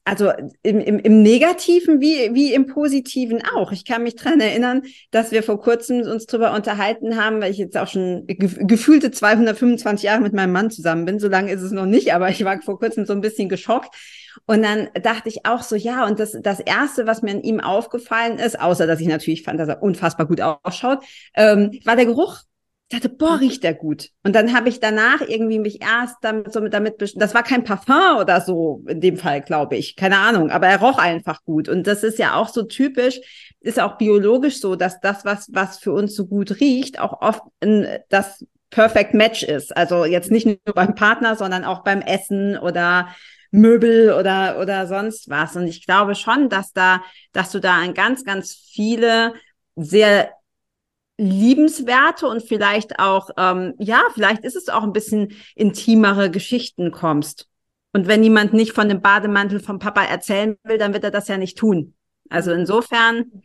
also 0.03 0.31
im, 0.63 0.79
im, 0.79 0.99
im 0.99 1.21
Negativen 1.21 2.01
wie, 2.01 2.33
wie 2.33 2.53
im 2.53 2.67
Positiven 2.67 3.41
auch. 3.55 3.71
Ich 3.71 3.85
kann 3.85 4.03
mich 4.03 4.15
dran 4.15 4.39
erinnern, 4.39 4.83
dass 5.11 5.31
wir 5.31 5.43
vor 5.43 5.59
kurzem 5.59 6.01
uns 6.01 6.25
darüber 6.25 6.53
unterhalten 6.53 7.15
haben, 7.15 7.41
weil 7.41 7.51
ich 7.51 7.57
jetzt 7.57 7.77
auch 7.77 7.87
schon 7.87 8.25
ge 8.27 8.37
gefühlte 8.37 9.11
225 9.11 10.03
Jahre 10.03 10.21
mit 10.21 10.33
meinem 10.33 10.51
Mann 10.51 10.71
zusammen 10.71 11.05
bin. 11.05 11.19
So 11.19 11.27
lange 11.27 11.51
ist 11.51 11.61
es 11.61 11.71
noch 11.71 11.85
nicht, 11.85 12.13
aber 12.13 12.29
ich 12.29 12.43
war 12.43 12.61
vor 12.61 12.79
kurzem 12.79 13.05
so 13.05 13.13
ein 13.13 13.21
bisschen 13.21 13.49
geschockt. 13.49 13.95
Und 14.45 14.63
dann 14.63 14.89
dachte 15.01 15.29
ich 15.29 15.45
auch 15.45 15.61
so, 15.61 15.75
ja, 15.75 16.05
und 16.05 16.19
das, 16.19 16.37
das 16.41 16.59
Erste, 16.59 17.05
was 17.05 17.21
mir 17.21 17.31
an 17.31 17.41
ihm 17.41 17.59
aufgefallen 17.59 18.37
ist, 18.39 18.59
außer 18.59 18.87
dass 18.87 19.01
ich 19.01 19.07
natürlich 19.07 19.43
fand, 19.43 19.59
dass 19.59 19.69
er 19.69 19.83
unfassbar 19.83 20.27
gut 20.27 20.41
ausschaut, 20.41 20.99
ähm, 21.35 21.79
war 21.83 21.95
der 21.95 22.05
Geruch 22.05 22.43
dachte, 22.89 23.09
boah, 23.09 23.33
mhm. 23.33 23.39
riecht 23.39 23.63
der 23.63 23.73
gut. 23.73 24.09
Und 24.23 24.35
dann 24.35 24.53
habe 24.53 24.69
ich 24.69 24.79
danach 24.79 25.21
irgendwie 25.21 25.59
mich 25.59 25.81
erst 25.81 26.17
damit, 26.21 26.51
so 26.51 26.67
damit, 26.67 26.95
das 27.15 27.33
war 27.33 27.43
kein 27.43 27.63
Parfum 27.63 28.17
oder 28.19 28.41
so 28.41 28.83
in 28.87 28.99
dem 28.99 29.17
Fall, 29.17 29.41
glaube 29.41 29.77
ich, 29.77 29.95
keine 29.95 30.17
Ahnung, 30.17 30.49
aber 30.49 30.67
er 30.67 30.79
roch 30.79 30.97
einfach 30.97 31.43
gut. 31.43 31.69
Und 31.69 31.87
das 31.87 32.03
ist 32.03 32.19
ja 32.19 32.35
auch 32.35 32.49
so 32.49 32.63
typisch, 32.63 33.19
ist 33.59 33.79
auch 33.79 33.97
biologisch 33.97 34.59
so, 34.59 34.75
dass 34.75 34.99
das, 34.99 35.23
was, 35.25 35.49
was 35.51 35.79
für 35.79 35.91
uns 35.91 36.15
so 36.15 36.25
gut 36.25 36.59
riecht, 36.59 36.99
auch 36.99 37.21
oft 37.21 37.43
in, 37.59 37.87
das 38.09 38.45
Perfect 38.71 39.13
Match 39.13 39.43
ist. 39.43 39.75
Also 39.75 40.05
jetzt 40.05 40.31
nicht 40.31 40.45
nur 40.45 40.57
beim 40.73 40.95
Partner, 40.95 41.35
sondern 41.35 41.65
auch 41.65 41.83
beim 41.83 42.01
Essen 42.01 42.57
oder 42.57 43.09
Möbel 43.51 44.13
oder, 44.13 44.59
oder 44.59 44.87
sonst 44.87 45.29
was. 45.29 45.55
Und 45.55 45.67
ich 45.67 45.85
glaube 45.85 46.15
schon, 46.15 46.49
dass 46.49 46.71
da, 46.73 47.01
dass 47.31 47.51
du 47.51 47.59
da 47.59 47.75
an 47.75 47.93
ganz, 47.93 48.23
ganz 48.23 48.53
viele 48.53 49.33
sehr 49.75 50.31
liebenswerte 51.19 52.27
und 52.27 52.41
vielleicht 52.41 52.99
auch, 52.99 53.29
ähm, 53.37 53.73
ja, 53.77 54.01
vielleicht 54.13 54.43
ist 54.43 54.55
es 54.55 54.69
auch 54.69 54.83
ein 54.83 54.93
bisschen 54.93 55.33
intimere 55.55 56.31
Geschichten 56.31 56.91
kommst. 56.91 57.47
Und 57.91 58.07
wenn 58.07 58.23
jemand 58.23 58.53
nicht 58.53 58.71
von 58.71 58.87
dem 58.87 59.01
Bademantel 59.01 59.59
vom 59.59 59.79
Papa 59.79 60.03
erzählen 60.03 60.55
will, 60.63 60.77
dann 60.77 60.93
wird 60.93 61.03
er 61.03 61.11
das 61.11 61.27
ja 61.27 61.37
nicht 61.37 61.57
tun. 61.57 61.95
Also 62.29 62.51
insofern 62.51 63.43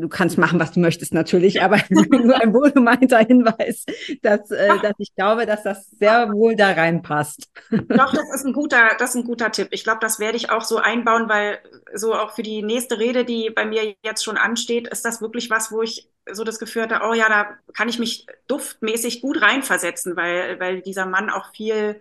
du 0.00 0.08
kannst 0.08 0.38
machen, 0.38 0.58
was 0.58 0.72
du 0.72 0.80
möchtest 0.80 1.14
natürlich, 1.14 1.62
aber 1.62 1.78
nur 1.90 2.40
ein 2.40 2.52
wohlgemeinter 2.52 3.18
Hinweis, 3.18 3.84
dass, 4.22 4.50
äh, 4.50 4.78
dass 4.80 4.94
ich 4.98 5.14
glaube, 5.14 5.46
dass 5.46 5.62
das 5.62 5.90
sehr 5.90 6.32
wohl 6.32 6.56
da 6.56 6.72
reinpasst. 6.72 7.50
Doch, 7.70 8.12
das 8.12 8.34
ist 8.34 8.44
ein 8.44 8.52
guter, 8.52 8.90
das 8.98 9.10
ist 9.10 9.16
ein 9.16 9.24
guter 9.24 9.50
Tipp. 9.52 9.68
Ich 9.70 9.84
glaube, 9.84 10.00
das 10.00 10.18
werde 10.18 10.36
ich 10.36 10.50
auch 10.50 10.62
so 10.62 10.78
einbauen, 10.78 11.28
weil 11.28 11.58
so 11.94 12.14
auch 12.14 12.32
für 12.32 12.42
die 12.42 12.62
nächste 12.62 12.98
Rede, 12.98 13.24
die 13.24 13.50
bei 13.50 13.64
mir 13.64 13.94
jetzt 14.02 14.24
schon 14.24 14.36
ansteht, 14.36 14.88
ist 14.88 15.04
das 15.04 15.20
wirklich 15.20 15.50
was, 15.50 15.72
wo 15.72 15.82
ich 15.82 16.08
so 16.30 16.44
das 16.44 16.58
Gefühl 16.58 16.82
hatte, 16.82 17.00
oh 17.08 17.14
ja, 17.14 17.28
da 17.28 17.56
kann 17.74 17.88
ich 17.88 17.98
mich 17.98 18.26
duftmäßig 18.46 19.20
gut 19.20 19.42
reinversetzen, 19.42 20.16
weil, 20.16 20.60
weil 20.60 20.80
dieser 20.82 21.06
Mann 21.06 21.30
auch 21.30 21.52
viel 21.54 22.00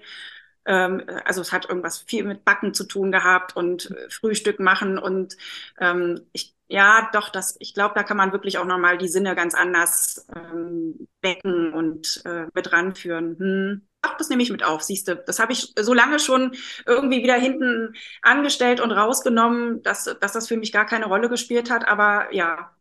ähm, 0.66 1.04
also 1.26 1.42
es 1.42 1.52
hat 1.52 1.68
irgendwas 1.68 2.00
viel 2.00 2.24
mit 2.24 2.46
Backen 2.46 2.74
zu 2.74 2.84
tun 2.84 3.12
gehabt 3.12 3.56
und 3.56 3.96
Frühstück 4.10 4.60
machen 4.60 4.98
und 5.00 5.36
ähm, 5.80 6.22
ich 6.34 6.54
ja, 6.70 7.10
doch, 7.14 7.30
das, 7.30 7.56
ich 7.60 7.74
glaube, 7.74 7.96
da 7.96 8.04
kann 8.04 8.16
man 8.18 8.32
wirklich 8.32 8.60
auch 8.60 8.66
nochmal 8.66 8.98
die 9.00 9.08
Sinne 9.08 9.36
ganz 9.36 9.56
anders 9.56 10.28
ähm, 10.36 11.08
wecken 11.22 11.74
und 11.74 12.22
äh, 12.26 12.46
mit 12.54 12.72
ranführen. 12.72 13.38
Hm. 13.40 13.88
Ach, 14.04 14.16
das 14.18 14.30
nehme 14.30 14.44
ich 14.44 14.52
mit 14.52 14.64
auf, 14.64 14.84
siehst 14.84 15.08
du. 15.08 15.16
Das 15.16 15.40
habe 15.40 15.52
ich 15.52 15.74
so 15.80 15.94
lange 15.94 16.20
schon 16.20 16.56
irgendwie 16.86 17.24
wieder 17.24 17.34
hinten 17.36 17.96
angestellt 18.22 18.80
und 18.82 18.92
rausgenommen, 18.92 19.82
dass, 19.84 20.06
dass 20.22 20.32
das 20.34 20.48
für 20.48 20.58
mich 20.58 20.72
gar 20.72 20.86
keine 20.86 21.08
Rolle 21.08 21.28
gespielt 21.28 21.70
hat. 21.72 21.88
Aber 21.88 22.34
ja, 22.34 22.72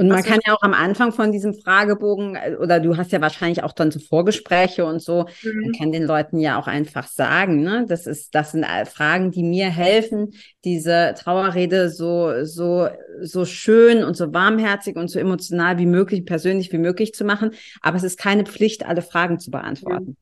und 0.00 0.08
man 0.08 0.22
kann 0.22 0.40
ja 0.46 0.54
auch 0.54 0.62
am 0.62 0.72
Anfang 0.72 1.12
von 1.12 1.30
diesem 1.30 1.52
Fragebogen, 1.52 2.34
äh, 2.34 2.56
oder 2.58 2.80
du 2.80 2.96
hast 2.96 3.12
ja 3.12 3.20
wahrscheinlich 3.20 3.62
auch 3.62 3.72
dann 3.72 3.90
so 3.90 4.00
Vorgespräche 4.00 4.86
und 4.86 5.02
so, 5.02 5.26
mhm. 5.42 5.60
man 5.60 5.72
kann 5.72 5.92
den 5.92 6.04
Leuten 6.04 6.38
ja 6.38 6.58
auch 6.58 6.66
einfach 6.66 7.06
sagen, 7.06 7.62
ne, 7.62 7.84
das 7.86 8.06
ist, 8.06 8.34
das 8.34 8.52
sind 8.52 8.64
Fragen, 8.86 9.30
die 9.30 9.42
mir 9.42 9.68
helfen, 9.68 10.32
diese 10.64 11.14
Trauerrede 11.18 11.90
so, 11.90 12.46
so, 12.46 12.88
so 13.20 13.44
schön 13.44 14.02
und 14.02 14.16
so 14.16 14.32
warmherzig 14.32 14.96
und 14.96 15.08
so 15.08 15.18
emotional 15.18 15.76
wie 15.76 15.84
möglich, 15.86 16.24
persönlich 16.24 16.72
wie 16.72 16.78
möglich 16.78 17.12
zu 17.12 17.24
machen. 17.24 17.50
Aber 17.82 17.98
es 17.98 18.02
ist 18.02 18.18
keine 18.18 18.46
Pflicht, 18.46 18.86
alle 18.86 19.02
Fragen 19.02 19.38
zu 19.38 19.50
beantworten. 19.50 20.16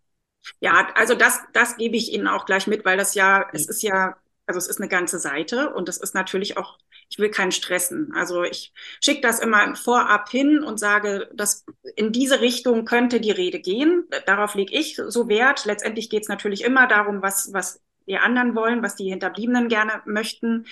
Ja, 0.61 0.89
also 0.97 1.15
das, 1.15 1.39
das 1.53 1.77
gebe 1.77 1.97
ich 1.97 2.13
Ihnen 2.13 2.27
auch 2.27 2.47
gleich 2.47 2.67
mit, 2.67 2.85
weil 2.85 2.97
das 2.97 3.15
ja, 3.15 3.47
es 3.53 3.69
ist 3.69 3.83
ja 3.85 4.17
also 4.49 4.59
es 4.59 4.67
ist 4.67 4.81
eine 4.81 4.89
ganze 4.89 5.19
Seite 5.19 5.75
und 5.75 5.89
es 5.91 5.99
ist 5.99 6.15
natürlich 6.15 6.57
auch, 6.57 6.79
ich 7.11 7.19
will 7.19 7.31
keinen 7.31 7.53
stressen. 7.53 8.13
Also 8.15 8.43
ich 8.43 8.73
schicke 9.01 9.23
das 9.23 9.41
immer 9.41 9.75
vorab 9.77 10.29
hin 10.29 10.63
und 10.63 10.79
sage, 10.79 11.29
dass 11.33 11.65
in 11.97 12.13
diese 12.13 12.41
Richtung 12.41 12.85
könnte 12.85 13.21
die 13.21 13.31
Rede 13.31 13.61
gehen. 13.61 14.05
Darauf 14.27 14.55
lege 14.55 14.75
ich 14.75 14.97
so 14.97 15.29
Wert. 15.29 15.65
Letztendlich 15.65 16.11
geht 16.11 16.23
es 16.23 16.29
natürlich 16.29 16.65
immer 16.65 16.87
darum, 16.87 17.23
was, 17.23 17.53
was 17.53 17.81
die 18.07 18.19
anderen 18.19 18.55
wollen, 18.55 18.83
was 18.83 18.97
die 18.97 19.09
Hinterbliebenen 19.09 19.69
gerne 19.69 20.03
möchten. 20.05 20.67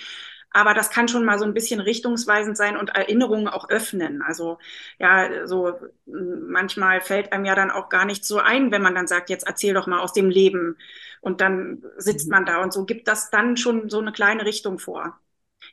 Aber 0.51 0.73
das 0.73 0.89
kann 0.89 1.07
schon 1.07 1.25
mal 1.25 1.37
so 1.39 1.45
ein 1.45 1.53
bisschen 1.53 1.79
richtungsweisend 1.79 2.55
sein 2.55 2.77
und 2.77 2.89
Erinnerungen 2.89 3.47
auch 3.47 3.69
öffnen. 3.69 4.21
Also 4.21 4.59
ja, 4.97 5.45
so 5.45 5.73
manchmal 6.05 7.01
fällt 7.01 7.33
einem 7.33 7.45
ja 7.45 7.53
dann 7.53 7.71
auch 7.71 7.89
gar 7.89 8.05
nicht 8.05 8.25
so 8.25 8.39
ein, 8.39 8.71
wenn 8.71 8.81
man 8.81 8.95
dann 8.95 9.07
sagt, 9.07 9.29
jetzt 9.29 9.45
erzähl 9.45 9.73
doch 9.73 9.87
mal 9.87 9.99
aus 9.99 10.13
dem 10.13 10.29
Leben. 10.29 10.77
Und 11.21 11.41
dann 11.41 11.83
sitzt 11.97 12.27
mhm. 12.27 12.31
man 12.31 12.45
da 12.45 12.61
und 12.61 12.73
so 12.73 12.85
gibt 12.85 13.07
das 13.07 13.29
dann 13.29 13.57
schon 13.57 13.89
so 13.89 13.99
eine 13.99 14.11
kleine 14.11 14.45
Richtung 14.45 14.79
vor. 14.79 15.19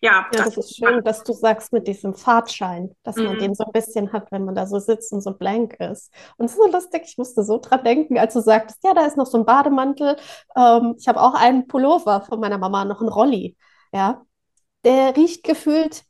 Ja, 0.05 0.27
ja 0.35 0.45
das, 0.45 0.55
das, 0.55 0.67
ist 0.67 0.77
schön, 0.77 1.03
dass 1.03 1.25
du 1.25 1.33
sagst 1.33 1.73
mit 1.73 1.89
diesem 1.89 2.13
Fahrtschein, 2.13 2.95
dass 3.05 3.17
mhm. 3.17 3.25
man 3.25 3.39
den 3.39 3.55
so 3.55 3.65
ein 3.65 3.73
bisschen 3.73 4.13
hat, 4.13 4.31
wenn 4.31 4.45
man 4.45 4.55
da 4.55 4.67
so 4.67 4.79
sitzt 4.79 5.15
und 5.15 5.23
so 5.23 5.33
blank 5.33 5.81
ist. 5.81 6.13
Und 6.37 6.45
es 6.45 6.53
ist 6.53 6.59
so 6.59 6.71
lustig, 6.71 7.05
ich 7.07 7.17
musste 7.17 7.43
so 7.43 7.59
dran 7.59 7.83
denken, 7.85 8.19
als 8.19 8.35
du 8.35 8.41
sagtest, 8.41 8.85
ja, 8.85 8.93
da 8.93 9.07
ist 9.07 9.17
noch 9.17 9.25
so 9.25 9.39
ein 9.39 9.47
Bademantel. 9.47 10.17
Ähm, 10.55 10.97
ich 10.99 11.09
habe 11.09 11.23
auch 11.23 11.33
einen 11.33 11.67
Pullover 11.69 12.21
von 12.21 12.39
meiner 12.39 12.59
Mama, 12.59 12.85
noch 12.85 13.01
einen 13.01 13.09
Rolli. 13.09 13.57
Ja, 13.95 14.21
der 14.85 15.17
riecht 15.17 15.43
gefühlt 15.43 16.05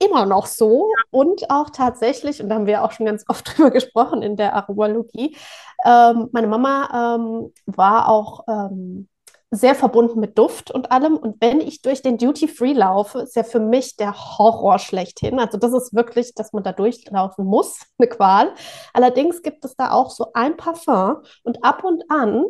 immer 0.00 0.26
noch 0.26 0.46
so 0.46 0.90
und 1.10 1.48
auch 1.48 1.70
tatsächlich, 1.70 2.42
und 2.42 2.48
da 2.48 2.56
haben 2.56 2.66
wir 2.66 2.82
auch 2.82 2.90
schon 2.90 3.06
ganz 3.06 3.24
oft 3.28 3.46
drüber 3.56 3.70
gesprochen 3.70 4.22
in 4.22 4.36
der 4.36 4.54
Aromalogie, 4.54 5.36
ähm, 5.84 6.28
meine 6.32 6.48
Mama 6.48 7.16
ähm, 7.16 7.52
war 7.66 8.08
auch 8.08 8.44
ähm, 8.48 9.08
sehr 9.56 9.74
verbunden 9.74 10.20
mit 10.20 10.38
Duft 10.38 10.70
und 10.70 10.92
allem. 10.92 11.16
Und 11.16 11.40
wenn 11.40 11.60
ich 11.60 11.82
durch 11.82 12.02
den 12.02 12.18
Duty 12.18 12.48
Free 12.48 12.72
laufe, 12.72 13.20
ist 13.20 13.36
ja 13.36 13.42
für 13.42 13.60
mich 13.60 13.96
der 13.96 14.14
Horror 14.38 14.78
schlechthin. 14.78 15.38
Also 15.38 15.58
das 15.58 15.72
ist 15.72 15.94
wirklich, 15.94 16.34
dass 16.34 16.52
man 16.52 16.62
da 16.62 16.72
durchlaufen 16.72 17.44
muss, 17.44 17.80
eine 17.98 18.08
Qual. 18.08 18.52
Allerdings 18.92 19.42
gibt 19.42 19.64
es 19.64 19.76
da 19.76 19.92
auch 19.92 20.10
so 20.10 20.32
ein 20.34 20.56
Parfum 20.56 21.18
und 21.44 21.64
ab 21.64 21.84
und 21.84 22.04
an 22.10 22.44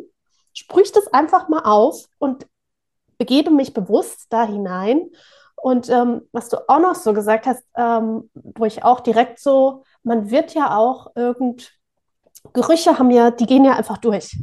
sprühe 0.53 0.83
ich 0.83 0.91
das 0.91 1.13
einfach 1.13 1.49
mal 1.49 1.61
auf 1.65 2.05
und 2.17 2.47
begebe 3.19 3.51
mich 3.51 3.73
bewusst 3.73 4.25
da 4.29 4.43
hinein. 4.43 5.11
Und 5.55 5.89
ähm, 5.89 6.21
was 6.31 6.49
du 6.49 6.57
auch 6.67 6.79
noch 6.79 6.95
so 6.95 7.13
gesagt 7.13 7.45
hast, 7.45 7.63
ähm, 7.75 8.29
wo 8.33 8.65
ich 8.65 8.83
auch 8.83 8.99
direkt 8.99 9.39
so, 9.39 9.83
man 10.03 10.29
wird 10.31 10.53
ja 10.53 10.77
auch 10.77 11.11
irgend, 11.15 11.73
Gerüche 12.53 12.97
haben 12.97 13.11
ja, 13.11 13.31
die 13.31 13.45
gehen 13.45 13.65
ja 13.65 13.73
einfach 13.73 13.97
durch. 13.97 14.37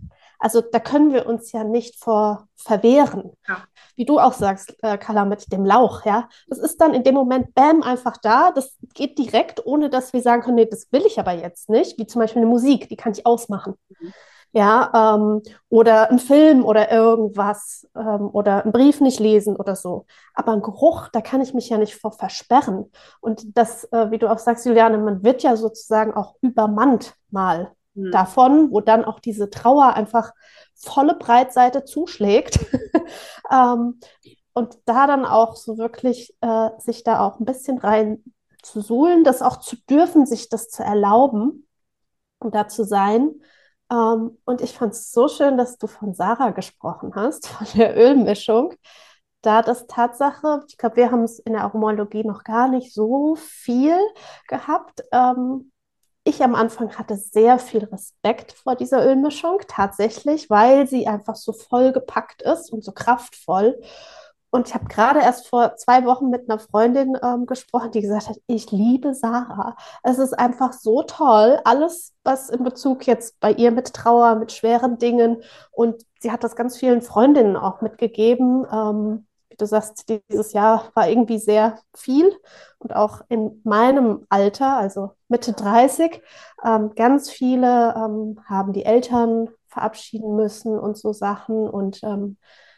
Also 0.45 0.61
da 0.61 0.79
können 0.79 1.15
wir 1.15 1.25
uns 1.27 1.53
ja 1.53 1.65
nicht 1.65 1.97
vor 1.99 2.49
verwehren. 2.55 3.33
Ja. 3.49 3.63
Wie 3.97 4.05
du 4.05 4.19
auch 4.19 4.35
sagst, 4.35 4.77
äh, 4.83 4.99
Carla, 4.99 5.25
mit 5.25 5.51
dem 5.51 5.65
Lauch, 5.65 6.05
ja. 6.05 6.29
Das 6.49 6.59
ist 6.59 6.83
dann 6.83 6.93
in 6.93 7.03
dem 7.03 7.15
Moment, 7.15 7.55
bam, 7.55 7.83
einfach 7.83 8.19
da. 8.19 8.51
Das 8.51 8.77
geht 8.93 9.17
direkt, 9.17 9.65
ohne 9.65 9.89
dass 9.89 10.13
wir 10.13 10.21
sagen 10.21 10.43
können, 10.43 10.57
nee, 10.57 10.67
das 10.67 10.93
will 10.93 11.05
ich 11.07 11.19
aber 11.19 11.33
jetzt 11.33 11.71
nicht. 11.71 11.99
Wie 11.99 12.07
zum 12.07 12.21
Beispiel 12.21 12.43
eine 12.43 12.51
Musik, 12.51 12.91
die 12.91 12.97
kann 12.97 13.13
ich 13.13 13.25
ausmachen. 13.25 13.77
Mhm 13.89 14.13
ja, 14.55 15.17
ähm, 15.17 15.43
oder 15.69 16.13
ein 16.13 16.21
Film 16.21 16.65
oder 16.65 16.89
irgendwas 16.89 17.89
ähm, 17.97 18.31
oder 18.33 18.63
einen 18.63 18.71
Brief 18.71 19.01
nicht 19.01 19.19
lesen 19.19 19.57
oder 19.57 19.75
so. 19.75 20.07
Aber 20.33 20.53
ein 20.53 20.63
Geruch, 20.63 21.09
da 21.09 21.21
kann 21.21 21.41
ich 21.41 21.55
mich 21.55 21.71
ja 21.71 21.77
nicht 21.77 21.97
vor 21.97 22.13
versperren. 22.13 22.89
Und 23.21 23.59
das, 23.59 23.83
äh, 23.91 24.13
wie 24.13 24.19
du 24.19 24.31
auch 24.31 24.39
sagst, 24.39 24.65
Juliane, 24.65 24.99
man 24.99 25.25
wird 25.25 25.43
ja 25.43 25.57
sozusagen 25.57 26.15
auch 26.15 26.37
übermannt 26.41 27.17
mal 27.33 27.73
mhm. 27.95 28.11
davon, 28.11 28.71
wo 28.71 28.81
dann 28.81 29.05
auch 29.05 29.21
diese 29.21 29.51
Trauer 29.51 29.95
einfach 29.95 30.33
volle 30.75 31.15
Breitseite 31.15 31.85
zuschlägt. 31.85 32.59
ähm, 33.51 34.01
und 34.53 34.79
da 34.85 35.07
dann 35.07 35.25
auch 35.25 35.57
so 35.57 35.79
wirklich 35.79 36.35
äh, 36.41 36.71
sich 36.79 37.03
da 37.03 37.21
auch 37.21 37.41
ein 37.41 37.45
bisschen 37.45 37.79
rein 37.79 38.23
zu 38.63 38.81
suhlen, 38.81 39.25
das 39.25 39.43
auch 39.43 39.59
zu 39.59 39.77
dürfen, 39.91 40.27
sich 40.27 40.49
das 40.49 40.69
zu 40.69 40.83
erlauben 40.83 41.67
und 42.39 42.55
da 42.55 42.69
zu 42.69 42.85
sein 42.85 43.35
ähm, 43.91 44.39
und 44.45 44.61
ich 44.61 44.77
fand 44.77 44.93
es 44.93 45.13
so 45.13 45.29
schön, 45.29 45.57
dass 45.57 45.79
du 45.79 45.87
von 45.87 46.15
Sarah 46.15 46.51
gesprochen 46.51 47.13
hast, 47.15 47.47
von 47.49 47.67
der 47.75 47.97
Ölmischung. 47.97 48.75
Da 49.43 49.61
das 49.61 49.87
Tatsache, 49.87 50.63
ich 50.69 50.79
glaube, 50.79 50.97
wir 50.97 51.11
haben 51.11 51.23
es 51.25 51.39
in 51.39 51.53
der 51.53 51.63
Aromologie 51.65 52.25
noch 52.25 52.45
gar 52.45 52.69
nicht 52.69 52.95
so 52.95 53.35
viel 53.37 53.99
gehabt. 54.49 55.03
Ähm, 55.13 55.71
ich 56.25 56.43
am 56.43 56.55
Anfang 56.55 56.97
hatte 56.97 57.17
sehr 57.17 57.59
viel 57.59 57.85
Respekt 57.85 58.53
vor 58.53 58.77
dieser 58.77 59.07
Ölmischung, 59.07 59.61
tatsächlich, 59.69 60.49
weil 60.49 60.87
sie 60.87 61.07
einfach 61.07 61.37
so 61.37 61.53
vollgepackt 61.53 62.43
ist 62.43 62.73
und 62.73 62.83
so 62.83 62.93
kraftvoll. 62.93 63.79
Und 64.51 64.69
ich 64.69 64.75
habe 64.75 64.85
gerade 64.87 65.21
erst 65.21 65.49
vor 65.49 65.75
zwei 65.77 66.05
Wochen 66.07 66.31
mit 66.31 66.49
einer 66.49 66.61
Freundin 66.61 67.19
ähm, 67.23 67.45
gesprochen, 67.45 67.91
die 67.91 68.01
gesagt 68.01 68.29
hat, 68.29 68.37
ich 68.47 68.71
liebe 68.71 69.13
Sarah. 69.13 69.77
Es 70.05 70.19
ist 70.19 70.33
einfach 70.33 70.73
so 70.73 71.03
toll, 71.03 71.61
alles, 71.65 72.13
was 72.23 72.51
in 72.51 72.63
Bezug 72.63 73.07
jetzt 73.07 73.41
bei 73.41 73.51
ihr 73.53 73.73
mit 73.73 73.93
Trauer, 73.93 74.37
mit 74.37 74.53
schweren 74.53 74.99
Dingen. 74.99 75.43
Und 75.73 76.07
sie 76.21 76.31
hat 76.31 76.45
das 76.45 76.55
ganz 76.55 76.77
vielen 76.79 77.03
Freundinnen 77.03 77.57
auch 77.57 77.81
mitgegeben. 77.81 78.65
Ähm, 78.73 79.27
wie 79.49 79.57
du 79.57 79.67
sagst, 79.67 80.09
dieses 80.09 80.53
Jahr 80.53 80.89
war 80.95 81.09
irgendwie 81.09 81.39
sehr 81.39 81.81
viel. 81.93 82.33
Und 82.79 82.95
auch 82.95 83.23
in 83.29 83.61
meinem 83.65 84.25
Alter, 84.29 84.77
also 84.77 85.13
Mitte 85.35 85.53
30, 85.53 86.23
ähm, 86.65 86.95
ganz 86.95 87.29
viele 87.29 87.93
ähm, 87.97 88.39
haben 88.47 88.73
die 88.73 88.85
Eltern 88.85 89.49
verabschieden 89.67 90.37
müssen 90.37 90.79
und 90.79 90.97
so 90.97 91.13
Sachen. 91.13 91.69
Und 91.69 92.05
ähm, 92.05 92.37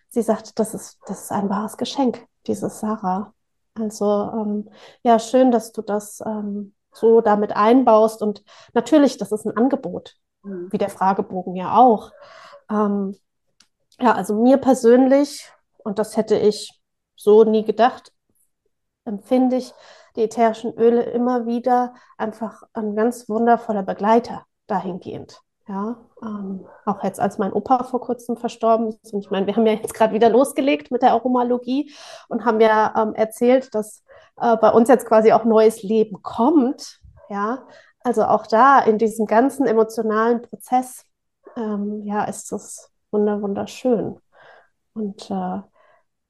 sie 0.09 0.23
sagt, 0.23 0.59
das 0.59 0.73
ist, 0.73 0.99
das 1.07 1.25
ist 1.25 1.33
ein 1.33 1.51
wahres 1.51 1.77
Geschenk, 1.77 2.27
dieses 2.47 2.81
Sarah. 2.81 3.35
Also 3.79 4.07
ähm, 4.33 4.71
ja, 5.03 5.19
schön, 5.19 5.51
dass 5.51 5.73
du 5.73 5.83
das 5.83 6.23
ähm, 6.25 6.75
so 6.93 7.21
damit 7.21 7.55
einbaust. 7.55 8.23
Und 8.23 8.43
natürlich, 8.73 9.19
das 9.19 9.33
ist 9.33 9.45
ein 9.45 9.55
Angebot, 9.55 10.15
mhm. 10.43 10.73
wie 10.73 10.79
der 10.79 10.89
Fragebogen 10.89 11.57
ja 11.57 11.77
auch. 11.77 12.11
Ähm, 12.71 13.19
ja, 14.01 14.15
also 14.15 14.35
mir 14.43 14.57
persönlich, 14.57 15.53
und 15.85 15.99
das 15.99 16.17
hätte 16.17 16.39
ich 16.39 16.73
so 17.17 17.45
nie 17.45 17.67
gedacht, 17.67 18.13
empfinde 19.05 19.57
ich 19.57 19.75
die 20.17 20.25
ätherischen 20.25 20.77
Öle 20.79 21.03
immer 21.03 21.47
wieder 21.47 21.95
einfach 22.17 22.63
ein 22.73 22.97
ganz 22.97 23.29
wundervoller 23.29 23.83
Begleiter 23.83 24.45
dahingehend. 24.67 25.41
Ja, 25.69 25.97
ähm, 26.23 26.65
auch 26.85 27.03
jetzt, 27.03 27.19
als 27.19 27.39
mein 27.39 27.53
Opa 27.53 27.83
vor 27.83 28.01
kurzem 28.01 28.37
verstorben 28.37 28.97
ist. 29.03 29.13
Und 29.13 29.21
ich 29.21 29.31
meine, 29.31 29.47
wir 29.47 29.57
haben 29.57 29.67
ja 29.67 29.73
jetzt 29.73 29.95
gerade 29.95 30.15
wieder 30.15 30.31
losgelegt 30.31 30.93
mit 30.93 31.03
der 31.03 31.11
Aromalogie 31.11 31.93
und 32.29 32.45
haben 32.45 32.61
ja 32.61 32.95
ähm, 32.97 33.15
erzählt, 33.15 33.75
dass 33.75 34.05
äh, 34.41 34.57
bei 34.57 34.71
uns 34.71 34.89
jetzt 34.89 35.07
quasi 35.07 35.33
auch 35.33 35.45
neues 35.45 35.83
Leben 35.83 36.23
kommt. 36.23 37.01
Ja, 37.29 37.67
also 38.05 38.25
auch 38.25 38.47
da 38.47 38.79
in 38.79 38.99
diesem 38.99 39.27
ganzen 39.27 39.67
emotionalen 39.67 40.41
Prozess, 40.43 41.05
ähm, 41.57 42.03
ja, 42.05 42.25
ist 42.25 42.53
das 42.53 42.93
wunderschön. 43.11 44.21
Und 44.95 45.31
äh, 45.31 45.63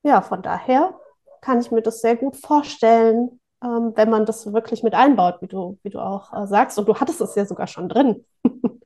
ja, 0.03 0.22
von 0.22 0.41
daher 0.41 0.99
kann 1.43 1.61
ich 1.61 1.70
mir 1.70 1.82
das 1.82 2.01
sehr 2.01 2.16
gut 2.16 2.37
vorstellen, 2.37 3.39
ähm, 3.63 3.93
wenn 3.95 4.11
man 4.11 4.27
das 4.27 4.53
wirklich 4.53 4.83
mit 4.83 4.95
einbaut, 4.95 5.41
wie 5.41 5.49
du, 5.49 5.79
wie 5.83 5.91
du 5.91 5.99
auch 6.01 6.33
äh, 6.33 6.47
sagst. 6.47 6.79
Und 6.79 6.89
du 6.89 6.95
hattest 6.99 7.21
es 7.21 7.35
ja 7.35 7.47
sogar 7.47 7.67
schon 7.67 7.89
drin. 7.89 8.25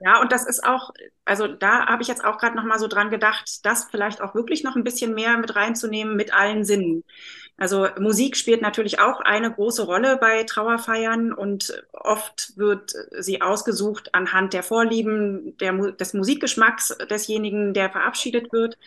Ja, 0.00 0.20
und 0.20 0.32
das 0.32 0.46
ist 0.46 0.64
auch, 0.64 0.90
also 1.24 1.46
da 1.46 1.86
habe 1.86 2.02
ich 2.02 2.08
jetzt 2.08 2.24
auch 2.24 2.38
gerade 2.38 2.56
noch 2.56 2.64
mal 2.64 2.78
so 2.78 2.88
dran 2.88 3.10
gedacht, 3.10 3.64
das 3.64 3.84
vielleicht 3.90 4.20
auch 4.20 4.34
wirklich 4.34 4.64
noch 4.64 4.76
ein 4.76 4.84
bisschen 4.84 5.14
mehr 5.14 5.36
mit 5.36 5.54
reinzunehmen 5.56 6.16
mit 6.16 6.32
allen 6.34 6.64
Sinnen. 6.64 7.04
Also 7.56 7.88
Musik 7.98 8.36
spielt 8.36 8.62
natürlich 8.62 9.00
auch 9.00 9.20
eine 9.20 9.52
große 9.52 9.84
Rolle 9.84 10.16
bei 10.16 10.44
Trauerfeiern 10.44 11.32
und 11.32 11.84
oft 11.92 12.56
wird 12.56 12.92
sie 13.18 13.42
ausgesucht 13.42 14.14
anhand 14.14 14.52
der 14.52 14.62
Vorlieben, 14.62 15.56
der, 15.58 15.72
des 15.92 16.14
Musikgeschmacks 16.14 16.96
desjenigen, 17.10 17.74
der 17.74 17.90
verabschiedet 17.90 18.52
wird. 18.52 18.78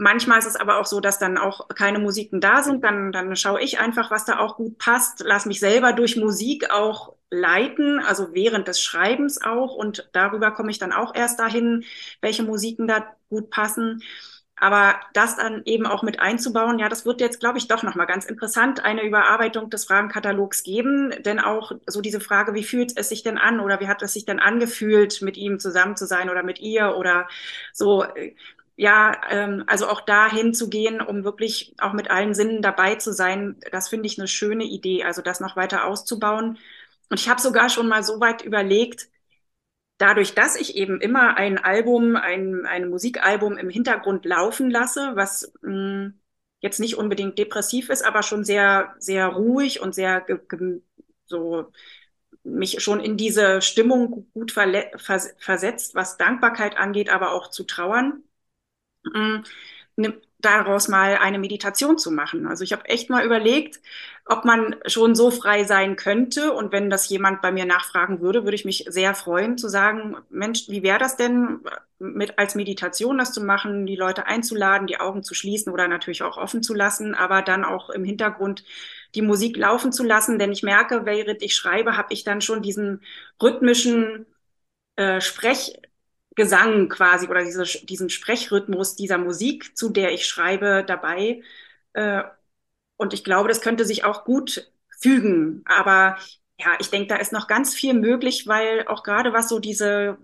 Manchmal 0.00 0.38
ist 0.38 0.46
es 0.46 0.56
aber 0.56 0.78
auch 0.78 0.86
so, 0.86 0.98
dass 1.00 1.18
dann 1.18 1.36
auch 1.36 1.68
keine 1.68 1.98
Musiken 1.98 2.40
da 2.40 2.62
sind. 2.62 2.82
Dann, 2.84 3.12
dann 3.12 3.36
schaue 3.36 3.60
ich 3.60 3.80
einfach, 3.80 4.10
was 4.10 4.24
da 4.24 4.38
auch 4.38 4.56
gut 4.56 4.78
passt. 4.78 5.22
Lass 5.22 5.44
mich 5.44 5.60
selber 5.60 5.92
durch 5.92 6.16
Musik 6.16 6.70
auch 6.70 7.16
leiten, 7.28 8.00
also 8.00 8.32
während 8.32 8.66
des 8.66 8.80
Schreibens 8.80 9.42
auch. 9.42 9.74
Und 9.74 10.08
darüber 10.14 10.52
komme 10.52 10.70
ich 10.70 10.78
dann 10.78 10.92
auch 10.92 11.14
erst 11.14 11.38
dahin, 11.38 11.84
welche 12.22 12.42
Musiken 12.42 12.88
da 12.88 13.14
gut 13.28 13.50
passen. 13.50 14.02
Aber 14.56 14.98
das 15.12 15.36
dann 15.36 15.62
eben 15.66 15.84
auch 15.86 16.02
mit 16.02 16.18
einzubauen, 16.20 16.78
ja, 16.78 16.88
das 16.88 17.04
wird 17.04 17.20
jetzt, 17.20 17.38
glaube 17.38 17.58
ich, 17.58 17.68
doch 17.68 17.82
nochmal 17.82 18.06
ganz 18.06 18.24
interessant, 18.24 18.82
eine 18.82 19.02
Überarbeitung 19.02 19.68
des 19.68 19.84
Fragenkatalogs 19.84 20.62
geben. 20.62 21.14
Denn 21.26 21.40
auch 21.40 21.72
so 21.86 22.00
diese 22.00 22.20
Frage, 22.20 22.54
wie 22.54 22.64
fühlt 22.64 22.96
es 22.96 23.10
sich 23.10 23.22
denn 23.22 23.36
an 23.36 23.60
oder 23.60 23.80
wie 23.80 23.88
hat 23.88 24.00
es 24.02 24.14
sich 24.14 24.24
denn 24.24 24.40
angefühlt, 24.40 25.20
mit 25.20 25.36
ihm 25.36 25.58
zusammen 25.58 25.96
zu 25.96 26.06
sein 26.06 26.30
oder 26.30 26.42
mit 26.42 26.58
ihr 26.58 26.96
oder 26.96 27.28
so, 27.74 28.04
ja, 28.80 29.20
ähm, 29.28 29.64
also 29.66 29.88
auch 29.88 30.00
dahin 30.00 30.54
zu 30.54 30.70
gehen, 30.70 31.02
um 31.02 31.22
wirklich 31.22 31.74
auch 31.80 31.92
mit 31.92 32.10
allen 32.10 32.32
Sinnen 32.32 32.62
dabei 32.62 32.94
zu 32.94 33.12
sein, 33.12 33.60
das 33.72 33.90
finde 33.90 34.06
ich 34.06 34.18
eine 34.18 34.26
schöne 34.26 34.64
Idee, 34.64 35.04
also 35.04 35.20
das 35.20 35.38
noch 35.38 35.54
weiter 35.54 35.84
auszubauen. 35.86 36.56
Und 37.10 37.20
ich 37.20 37.28
habe 37.28 37.42
sogar 37.42 37.68
schon 37.68 37.88
mal 37.88 38.02
so 38.02 38.20
weit 38.20 38.42
überlegt, 38.42 39.10
dadurch, 39.98 40.34
dass 40.34 40.56
ich 40.56 40.76
eben 40.76 40.98
immer 41.02 41.36
ein 41.36 41.58
Album, 41.58 42.16
ein, 42.16 42.64
ein 42.64 42.88
Musikalbum 42.88 43.58
im 43.58 43.68
Hintergrund 43.68 44.24
laufen 44.24 44.70
lasse, 44.70 45.12
was 45.14 45.52
mh, 45.60 45.70
hm, 45.72 46.20
jetzt 46.60 46.80
nicht 46.80 46.96
unbedingt 46.96 47.38
depressiv 47.38 47.90
ist, 47.90 48.02
aber 48.02 48.22
schon 48.22 48.44
sehr, 48.44 48.94
sehr 48.98 49.26
ruhig 49.26 49.82
und 49.82 49.94
sehr 49.94 50.24
so 51.26 51.70
mich 52.44 52.82
schon 52.82 53.00
in 53.00 53.18
diese 53.18 53.60
Stimmung 53.60 54.30
gut 54.32 54.52
versetzt, 54.52 55.94
was 55.94 56.16
Dankbarkeit 56.16 56.78
angeht, 56.78 57.10
aber 57.10 57.32
auch 57.32 57.50
zu 57.50 57.64
trauern 57.64 58.22
Mm, 58.22 58.29
daraus 60.38 60.88
mal 60.88 61.16
eine 61.18 61.38
Meditation 61.38 61.98
zu 61.98 62.10
machen. 62.10 62.46
Also 62.46 62.64
ich 62.64 62.72
habe 62.72 62.86
echt 62.86 63.10
mal 63.10 63.24
überlegt, 63.24 63.78
ob 64.24 64.44
man 64.46 64.76
schon 64.86 65.14
so 65.14 65.30
frei 65.30 65.64
sein 65.64 65.96
könnte. 65.96 66.52
Und 66.52 66.72
wenn 66.72 66.88
das 66.88 67.08
jemand 67.10 67.42
bei 67.42 67.52
mir 67.52 67.66
nachfragen 67.66 68.20
würde, 68.20 68.44
würde 68.44 68.54
ich 68.54 68.64
mich 68.64 68.86
sehr 68.88 69.14
freuen 69.14 69.58
zu 69.58 69.68
sagen, 69.68 70.16
Mensch, 70.30 70.68
wie 70.68 70.82
wäre 70.82 70.98
das 70.98 71.16
denn, 71.16 71.60
mit 71.98 72.38
als 72.38 72.54
Meditation 72.54 73.18
das 73.18 73.32
zu 73.32 73.42
machen, 73.44 73.84
die 73.86 73.96
Leute 73.96 74.26
einzuladen, 74.26 74.86
die 74.86 74.98
Augen 74.98 75.22
zu 75.22 75.34
schließen 75.34 75.70
oder 75.72 75.88
natürlich 75.88 76.22
auch 76.22 76.38
offen 76.38 76.62
zu 76.62 76.72
lassen, 76.72 77.14
aber 77.14 77.42
dann 77.42 77.64
auch 77.64 77.90
im 77.90 78.04
Hintergrund 78.04 78.64
die 79.14 79.22
Musik 79.22 79.56
laufen 79.58 79.92
zu 79.92 80.04
lassen. 80.04 80.38
Denn 80.38 80.52
ich 80.52 80.62
merke, 80.62 81.04
während 81.04 81.42
ich 81.42 81.54
schreibe, 81.54 81.96
habe 81.98 82.14
ich 82.14 82.24
dann 82.24 82.40
schon 82.40 82.62
diesen 82.62 83.02
rhythmischen 83.42 84.24
äh, 84.96 85.20
Sprech 85.20 85.74
Gesang 86.36 86.88
quasi 86.88 87.28
oder 87.28 87.44
diese, 87.44 87.64
diesen 87.86 88.10
Sprechrhythmus 88.10 88.96
dieser 88.96 89.18
Musik, 89.18 89.76
zu 89.76 89.90
der 89.90 90.12
ich 90.12 90.26
schreibe, 90.26 90.84
dabei. 90.86 91.42
Äh, 91.92 92.22
und 92.96 93.14
ich 93.14 93.24
glaube, 93.24 93.48
das 93.48 93.60
könnte 93.60 93.84
sich 93.84 94.04
auch 94.04 94.24
gut 94.24 94.70
fügen. 95.00 95.62
Aber 95.66 96.18
ja, 96.58 96.76
ich 96.80 96.90
denke, 96.90 97.08
da 97.08 97.16
ist 97.16 97.32
noch 97.32 97.46
ganz 97.48 97.74
viel 97.74 97.94
möglich, 97.94 98.46
weil 98.46 98.86
auch 98.86 99.02
gerade 99.02 99.32
was 99.32 99.48
so 99.48 99.58
diese 99.58 100.18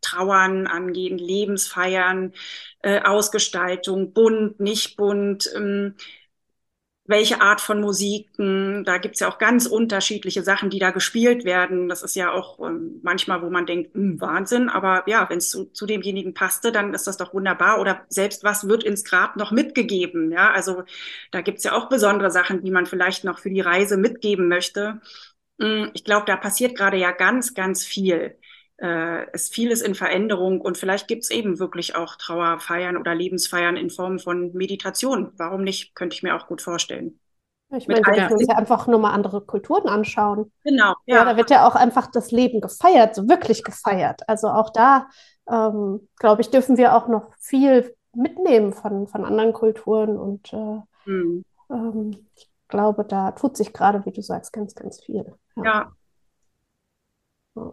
Trauern 0.00 0.66
angehen, 0.66 1.18
Lebensfeiern, 1.18 2.32
äh, 2.82 3.00
Ausgestaltung, 3.02 4.12
bunt, 4.12 4.60
nicht 4.60 4.96
bunt, 4.96 5.50
ähm, 5.56 5.94
welche 7.06 7.40
Art 7.42 7.60
von 7.60 7.80
Musiken. 7.80 8.84
Da 8.84 8.98
gibt's 8.98 9.20
ja 9.20 9.28
auch 9.28 9.38
ganz 9.38 9.66
unterschiedliche 9.66 10.42
Sachen, 10.42 10.70
die 10.70 10.78
da 10.78 10.90
gespielt 10.90 11.44
werden. 11.44 11.88
Das 11.88 12.02
ist 12.02 12.16
ja 12.16 12.32
auch 12.32 12.58
ähm, 12.60 13.00
manchmal, 13.02 13.42
wo 13.42 13.50
man 13.50 13.66
denkt, 13.66 13.94
hm, 13.94 14.20
Wahnsinn, 14.20 14.68
aber 14.70 15.02
ja, 15.06 15.28
wenn 15.28 15.38
es 15.38 15.50
zu, 15.50 15.66
zu 15.66 15.84
demjenigen 15.86 16.32
passte, 16.34 16.72
dann 16.72 16.94
ist 16.94 17.06
das 17.06 17.18
doch 17.18 17.34
wunderbar. 17.34 17.80
Oder 17.80 18.04
selbst 18.08 18.42
was 18.44 18.68
wird 18.68 18.84
ins 18.84 19.04
Grab 19.04 19.36
noch 19.36 19.52
mitgegeben? 19.52 20.32
Ja, 20.32 20.50
also 20.52 20.84
da 21.30 21.42
gibt's 21.42 21.64
ja 21.64 21.72
auch 21.74 21.88
besondere 21.90 22.30
Sachen, 22.30 22.62
die 22.62 22.70
man 22.70 22.86
vielleicht 22.86 23.24
noch 23.24 23.38
für 23.38 23.50
die 23.50 23.60
Reise 23.60 23.96
mitgeben 23.98 24.48
möchte. 24.48 25.00
Hm, 25.60 25.90
ich 25.94 26.04
glaube, 26.04 26.26
da 26.26 26.36
passiert 26.36 26.76
gerade 26.76 26.96
ja 26.96 27.12
ganz, 27.12 27.54
ganz 27.54 27.84
viel 27.84 28.38
äh, 28.80 29.30
ist 29.32 29.54
vieles 29.54 29.82
in 29.82 29.94
Veränderung 29.94 30.60
und 30.60 30.78
vielleicht 30.78 31.08
gibt 31.08 31.24
es 31.24 31.30
eben 31.30 31.58
wirklich 31.58 31.96
auch 31.96 32.16
Trauerfeiern 32.16 32.96
oder 32.96 33.14
Lebensfeiern 33.14 33.76
in 33.76 33.90
Form 33.90 34.18
von 34.18 34.52
Meditation. 34.52 35.32
Warum 35.36 35.62
nicht? 35.62 35.94
Könnte 35.94 36.14
ich 36.14 36.22
mir 36.22 36.36
auch 36.36 36.46
gut 36.46 36.62
vorstellen. 36.62 37.18
Ich 37.70 37.88
meine, 37.88 38.00
wir 38.00 38.12
können 38.12 38.32
uns 38.32 38.46
ja 38.46 38.56
einfach 38.56 38.86
nur 38.86 39.00
mal 39.00 39.12
andere 39.12 39.40
Kulturen 39.40 39.88
anschauen. 39.88 40.52
Genau. 40.62 40.94
Ja. 41.06 41.16
ja, 41.16 41.24
da 41.24 41.36
wird 41.36 41.50
ja 41.50 41.66
auch 41.66 41.74
einfach 41.74 42.08
das 42.08 42.30
Leben 42.30 42.60
gefeiert, 42.60 43.14
so 43.14 43.28
wirklich 43.28 43.64
gefeiert. 43.64 44.22
Also 44.28 44.48
auch 44.48 44.70
da, 44.70 45.08
ähm, 45.48 46.08
glaube 46.18 46.42
ich, 46.42 46.50
dürfen 46.50 46.76
wir 46.76 46.94
auch 46.94 47.08
noch 47.08 47.32
viel 47.38 47.94
mitnehmen 48.14 48.72
von, 48.72 49.08
von 49.08 49.24
anderen 49.24 49.52
Kulturen 49.52 50.16
und 50.18 50.52
äh, 50.52 50.80
hm. 51.04 51.44
ähm, 51.70 52.26
ich 52.36 52.48
glaube, 52.68 53.04
da 53.04 53.32
tut 53.32 53.56
sich 53.56 53.72
gerade, 53.72 54.04
wie 54.04 54.12
du 54.12 54.22
sagst, 54.22 54.52
ganz, 54.52 54.74
ganz 54.74 55.02
viel. 55.02 55.34
ja. 55.56 55.64
ja. 55.64 55.92
Ja, 57.56 57.72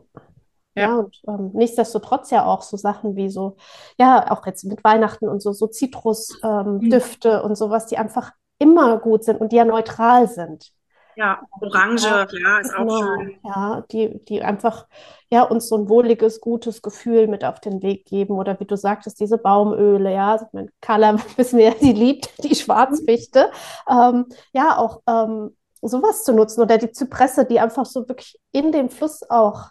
ja 0.76 0.96
und 0.96 1.22
ähm, 1.28 1.52
nichtsdestotrotz 1.54 2.32
ja 2.32 2.46
auch 2.46 2.62
so 2.62 2.78
Sachen 2.78 3.16
wie 3.16 3.30
so, 3.30 3.58
ja, 3.98 4.32
auch 4.32 4.46
jetzt 4.46 4.64
mit 4.64 4.84
Weihnachten 4.84 5.28
und 5.28 5.42
so, 5.42 5.52
so 5.52 5.68
Zitrusdüfte 5.68 7.30
ähm, 7.30 7.40
mhm. 7.40 7.46
und 7.46 7.56
sowas, 7.56 7.88
die 7.88 7.98
einfach 7.98 8.32
immer 8.60 8.98
gut 9.00 9.24
sind 9.24 9.42
und 9.42 9.52
die 9.52 9.58
ja 9.58 9.66
neutral 9.66 10.28
sind. 10.28 10.72
Ja, 11.16 11.42
Orange, 11.60 12.06
ja, 12.06 12.28
ja 12.32 12.60
ist 12.60 12.74
genau, 12.74 12.94
auch 12.94 13.00
schön. 13.00 13.40
Ja, 13.44 13.84
die, 13.92 14.24
die 14.26 14.42
einfach 14.42 14.88
ja, 15.30 15.44
uns 15.44 15.68
so 15.68 15.78
ein 15.78 15.90
wohliges, 15.90 16.42
gutes 16.42 16.82
Gefühl 16.82 17.28
mit 17.28 17.44
auf 17.44 17.60
den 17.60 17.82
Weg 17.82 18.06
geben. 18.06 18.36
Oder 18.36 18.60
wie 18.60 18.66
du 18.66 18.78
sagtest, 18.78 19.20
diese 19.20 19.38
Baumöle, 19.38 20.14
ja, 20.14 20.34
also 20.34 20.46
mein 20.54 20.70
Carla 20.80 21.18
wissen 21.38 21.60
wir 21.60 21.66
ja, 21.66 21.74
die 21.80 21.94
liebt 21.94 22.44
die 22.44 22.56
Schwarzfichte. 22.56 23.52
Ähm, 23.90 24.28
ja, 24.54 24.78
auch 24.78 25.02
ähm, 25.08 25.56
sowas 25.82 26.24
zu 26.24 26.34
nutzen. 26.34 26.62
Oder 26.62 26.78
die 26.78 26.92
Zypresse, 26.92 27.46
die 27.46 27.60
einfach 27.60 27.86
so 27.86 28.08
wirklich 28.08 28.40
in 28.52 28.72
dem 28.72 28.90
Fluss 28.90 29.22
auch 29.30 29.70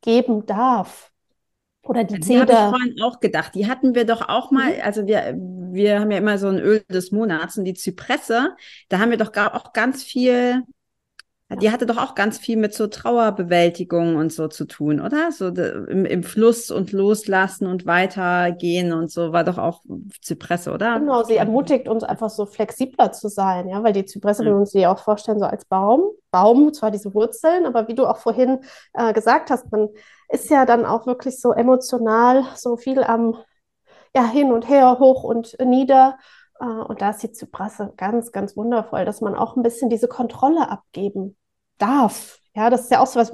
geben 0.00 0.46
darf. 0.46 1.10
Oder 1.88 2.04
die 2.04 2.20
Zeder. 2.20 2.44
Die 2.44 2.52
habe 2.52 2.76
ich 2.76 2.78
vorhin 2.78 3.02
auch 3.02 3.20
gedacht. 3.20 3.54
Die 3.54 3.66
hatten 3.66 3.94
wir 3.94 4.04
doch 4.04 4.28
auch 4.28 4.50
mal, 4.50 4.74
mhm. 4.74 4.82
also 4.82 5.06
wir, 5.06 5.34
wir 5.36 6.00
haben 6.00 6.10
ja 6.10 6.18
immer 6.18 6.38
so 6.38 6.48
ein 6.48 6.58
Öl 6.58 6.84
des 6.88 7.12
Monats 7.12 7.56
und 7.56 7.64
die 7.64 7.74
Zypresse, 7.74 8.54
da 8.88 8.98
haben 8.98 9.10
wir 9.10 9.16
doch 9.16 9.34
auch 9.34 9.72
ganz 9.72 10.02
viel, 10.02 10.62
die 11.62 11.70
hatte 11.70 11.86
doch 11.86 11.96
auch 11.96 12.14
ganz 12.14 12.36
viel 12.36 12.58
mit 12.58 12.74
so 12.74 12.88
Trauerbewältigung 12.88 14.16
und 14.16 14.30
so 14.30 14.48
zu 14.48 14.66
tun, 14.66 15.00
oder? 15.00 15.32
So 15.32 15.48
im, 15.48 16.04
im 16.04 16.22
Fluss 16.22 16.70
und 16.70 16.92
loslassen 16.92 17.66
und 17.66 17.86
weitergehen 17.86 18.92
und 18.92 19.10
so 19.10 19.32
war 19.32 19.44
doch 19.44 19.56
auch 19.56 19.80
Zypresse, 20.20 20.72
oder? 20.72 21.00
Genau, 21.00 21.22
sie 21.22 21.36
ermutigt 21.36 21.88
uns 21.88 22.04
einfach 22.04 22.28
so 22.28 22.44
flexibler 22.44 23.12
zu 23.12 23.28
sein, 23.28 23.66
ja, 23.66 23.82
weil 23.82 23.94
die 23.94 24.04
Zypresse, 24.04 24.42
mhm. 24.42 24.46
wir 24.46 24.56
uns 24.56 24.72
die 24.72 24.86
auch 24.86 24.98
vorstellen, 24.98 25.38
so 25.38 25.46
als 25.46 25.64
Baum, 25.64 26.10
Baum, 26.30 26.72
zwar 26.72 26.90
diese 26.90 27.14
Wurzeln, 27.14 27.66
aber 27.66 27.88
wie 27.88 27.94
du 27.94 28.06
auch 28.06 28.18
vorhin 28.18 28.60
äh, 28.92 29.12
gesagt 29.12 29.50
hast, 29.50 29.70
man 29.72 29.88
ist 30.28 30.50
ja 30.50 30.66
dann 30.66 30.84
auch 30.84 31.06
wirklich 31.06 31.40
so 31.40 31.52
emotional 31.52 32.44
so 32.54 32.76
viel 32.76 33.02
am 33.02 33.36
ja, 34.14 34.26
hin 34.26 34.52
und 34.52 34.68
her, 34.68 34.98
hoch 34.98 35.24
und 35.24 35.56
nieder. 35.64 36.18
Äh, 36.60 36.64
und 36.64 37.00
da 37.00 37.10
ist 37.10 37.22
die 37.22 37.32
Zypresse 37.32 37.92
ganz, 37.96 38.32
ganz 38.32 38.56
wundervoll, 38.56 39.04
dass 39.04 39.20
man 39.20 39.34
auch 39.34 39.56
ein 39.56 39.62
bisschen 39.62 39.90
diese 39.90 40.08
Kontrolle 40.08 40.68
abgeben 40.70 41.36
darf. 41.78 42.38
Ja, 42.54 42.70
das 42.70 42.82
ist 42.82 42.90
ja 42.90 43.00
auch 43.00 43.06
so 43.06 43.20
was, 43.20 43.32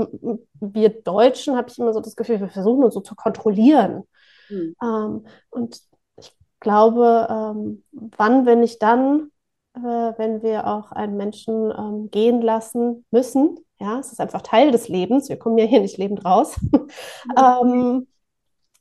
wir 0.61 1.03
Deutschen, 1.03 1.57
habe 1.57 1.69
ich 1.71 1.79
immer 1.79 1.93
so 1.93 2.01
das 2.01 2.17
Gefühl, 2.17 2.41
wir 2.41 2.49
versuchen 2.49 2.85
uns 2.85 2.95
so 2.95 3.01
zu 3.01 3.15
kontrollieren. 3.15 4.05
Mhm. 4.51 4.77
Ähm, 4.83 5.27
und 5.51 5.81
ich 6.17 6.37
glaube, 6.61 7.27
ähm, 7.31 7.85
wann, 7.93 8.45
wenn 8.45 8.63
ich 8.63 8.79
dann, 8.79 9.31
äh, 9.75 9.81
wenn 9.81 10.43
wir 10.43 10.67
auch 10.67 10.93
einen 10.93 11.17
Menschen 11.17 11.73
ähm, 11.77 12.11
gehen 12.11 12.41
lassen 12.41 13.05
müssen, 13.11 13.59
Ja, 13.81 13.99
es 13.99 14.13
ist 14.13 14.21
einfach 14.21 14.43
Teil 14.43 14.71
des 14.71 14.89
Lebens. 14.89 15.29
Wir 15.29 15.39
kommen 15.39 15.59
ja 15.59 15.65
hier 15.65 15.81
nicht 15.81 15.99
lebend 15.99 16.25
raus. 16.25 16.59
ähm, 17.37 18.07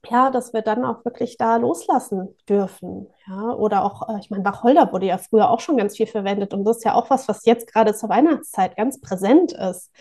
ja, 0.09 0.29
dass 0.31 0.53
wir 0.53 0.61
dann 0.61 0.83
auch 0.83 1.05
wirklich 1.05 1.37
da 1.37 1.55
loslassen 1.57 2.35
dürfen. 2.49 3.07
Ja, 3.27 3.53
oder 3.53 3.85
auch, 3.85 4.09
äh, 4.09 4.19
ich 4.19 4.29
meine, 4.29 4.43
Wacholder 4.45 4.91
wurde 4.91 5.05
ja 5.05 5.17
früher 5.17 5.49
auch 5.49 5.59
schon 5.61 5.77
ganz 5.77 5.95
viel 5.97 6.07
verwendet 6.07 6.53
und 6.53 6.65
das 6.65 6.77
ist 6.77 6.83
ja 6.83 6.93
auch 6.95 7.09
was, 7.09 7.27
was 7.27 7.45
jetzt 7.45 7.71
gerade 7.71 7.93
zur 7.93 8.09
Weihnachtszeit 8.09 8.75
ganz 8.75 8.99
präsent 8.99 9.53
ist. 9.53 9.91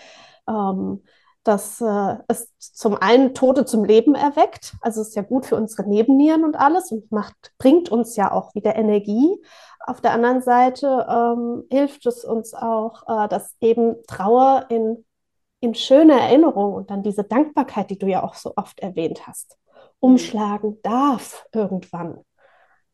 Ähm, 0.48 1.02
dass 1.44 1.80
äh, 1.80 2.16
es 2.28 2.52
zum 2.58 2.96
einen 2.96 3.34
Tote 3.34 3.64
zum 3.64 3.84
Leben 3.84 4.14
erweckt, 4.14 4.74
also 4.80 5.02
ist 5.02 5.16
ja 5.16 5.22
gut 5.22 5.44
für 5.44 5.56
unsere 5.56 5.88
Nebennieren 5.88 6.44
und 6.44 6.54
alles 6.54 6.92
und 6.92 7.10
macht, 7.10 7.52
bringt 7.58 7.88
uns 7.88 8.14
ja 8.16 8.30
auch 8.30 8.54
wieder 8.54 8.76
Energie. 8.76 9.36
Auf 9.86 10.00
der 10.00 10.12
anderen 10.12 10.42
Seite 10.42 11.06
ähm, 11.08 11.64
hilft 11.70 12.06
es 12.06 12.24
uns 12.24 12.54
auch, 12.54 13.02
äh, 13.08 13.28
dass 13.28 13.56
eben 13.60 13.96
Trauer 14.06 14.66
in, 14.68 15.04
in 15.60 15.74
schöne 15.74 16.20
Erinnerung 16.20 16.74
und 16.74 16.90
dann 16.90 17.02
diese 17.02 17.24
Dankbarkeit, 17.24 17.90
die 17.90 17.98
du 17.98 18.06
ja 18.06 18.22
auch 18.22 18.34
so 18.34 18.52
oft 18.56 18.80
erwähnt 18.80 19.26
hast, 19.26 19.58
umschlagen 20.00 20.78
darf 20.82 21.46
irgendwann. 21.52 22.18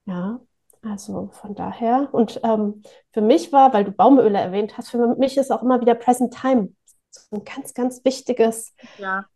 Ja, 0.07 0.41
also 0.83 1.31
von 1.33 1.55
daher. 1.55 2.09
Und 2.13 2.41
ähm, 2.45 2.83
für 3.13 3.21
mich 3.21 3.53
war, 3.53 3.73
weil 3.73 3.85
du 3.85 3.93
Baumöle 3.93 4.39
erwähnt 4.39 4.79
hast, 4.79 4.91
für 4.91 5.17
mich 5.17 5.37
ist 5.37 5.51
auch 5.51 5.63
immer 5.63 5.81
wieder 5.81 5.95
Present 5.95 6.35
Time 6.35 6.71
so 7.11 7.37
ein 7.37 7.45
ganz, 7.45 7.75
ganz 7.75 8.05
wichtiges, 8.05 8.75
ja. 8.99 9.27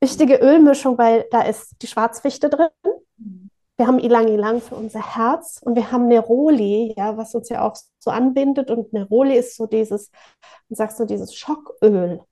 wichtige 0.00 0.36
Ölmischung, 0.36 0.98
weil 0.98 1.26
da 1.30 1.42
ist 1.42 1.76
die 1.82 1.86
Schwarzfichte 1.86 2.50
drin. 2.50 2.68
Mhm. 3.16 3.50
Wir 3.76 3.86
haben 3.86 3.98
Ilang 3.98 4.28
Ilang 4.28 4.60
für 4.60 4.76
unser 4.76 5.16
Herz 5.16 5.60
und 5.62 5.74
wir 5.76 5.90
haben 5.90 6.06
Neroli, 6.08 6.94
ja, 6.96 7.16
was 7.16 7.34
uns 7.34 7.48
ja 7.48 7.62
auch 7.66 7.76
so 7.98 8.10
anbindet. 8.10 8.70
Und 8.70 8.92
Neroli 8.92 9.36
ist 9.36 9.56
so 9.56 9.66
dieses, 9.66 10.10
man 10.68 10.76
sagt 10.76 10.96
so 10.96 11.04
dieses 11.04 11.34
Schocköl. 11.34 12.22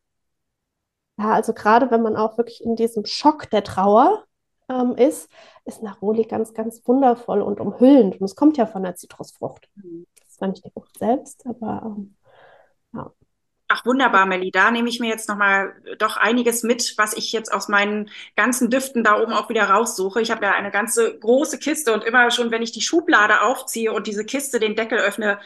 Ja, 1.18 1.32
also 1.32 1.52
gerade 1.52 1.90
wenn 1.90 2.02
man 2.02 2.16
auch 2.16 2.38
wirklich 2.38 2.62
in 2.64 2.76
diesem 2.76 3.04
Schock 3.04 3.50
der 3.50 3.64
Trauer 3.64 4.24
ähm, 4.68 4.96
ist, 4.96 5.28
ist 5.64 5.82
Neroli 5.82 6.24
ganz, 6.24 6.54
ganz 6.54 6.82
wundervoll 6.86 7.42
und 7.42 7.60
umhüllend. 7.60 8.20
Und 8.20 8.24
es 8.24 8.36
kommt 8.36 8.56
ja 8.56 8.66
von 8.66 8.82
der 8.82 8.94
Zitrusfrucht. 8.94 9.68
Mhm. 9.74 10.06
Das 10.18 10.28
ist 10.28 10.36
zwar 10.38 10.48
nicht 10.48 10.64
die 10.64 10.70
Frucht 10.70 10.98
selbst, 10.98 11.46
aber 11.46 11.82
ähm. 11.84 12.16
Ach, 13.72 13.86
wunderbar, 13.86 14.26
Melli. 14.26 14.50
Da 14.50 14.72
nehme 14.72 14.88
ich 14.88 14.98
mir 14.98 15.08
jetzt 15.08 15.28
nochmal 15.28 15.76
doch 15.98 16.16
einiges 16.16 16.64
mit, 16.64 16.94
was 16.98 17.12
ich 17.12 17.30
jetzt 17.30 17.52
aus 17.52 17.68
meinen 17.68 18.10
ganzen 18.34 18.68
Düften 18.68 19.04
da 19.04 19.20
oben 19.22 19.32
auch 19.32 19.48
wieder 19.48 19.62
raussuche. 19.70 20.20
Ich 20.20 20.32
habe 20.32 20.44
ja 20.44 20.52
eine 20.54 20.72
ganze 20.72 21.16
große 21.20 21.56
Kiste 21.60 21.92
und 21.92 22.02
immer 22.02 22.32
schon, 22.32 22.50
wenn 22.50 22.62
ich 22.62 22.72
die 22.72 22.80
Schublade 22.80 23.42
aufziehe 23.42 23.92
und 23.92 24.08
diese 24.08 24.24
Kiste 24.24 24.58
den 24.58 24.74
Deckel 24.74 24.98
öffne, 24.98 25.38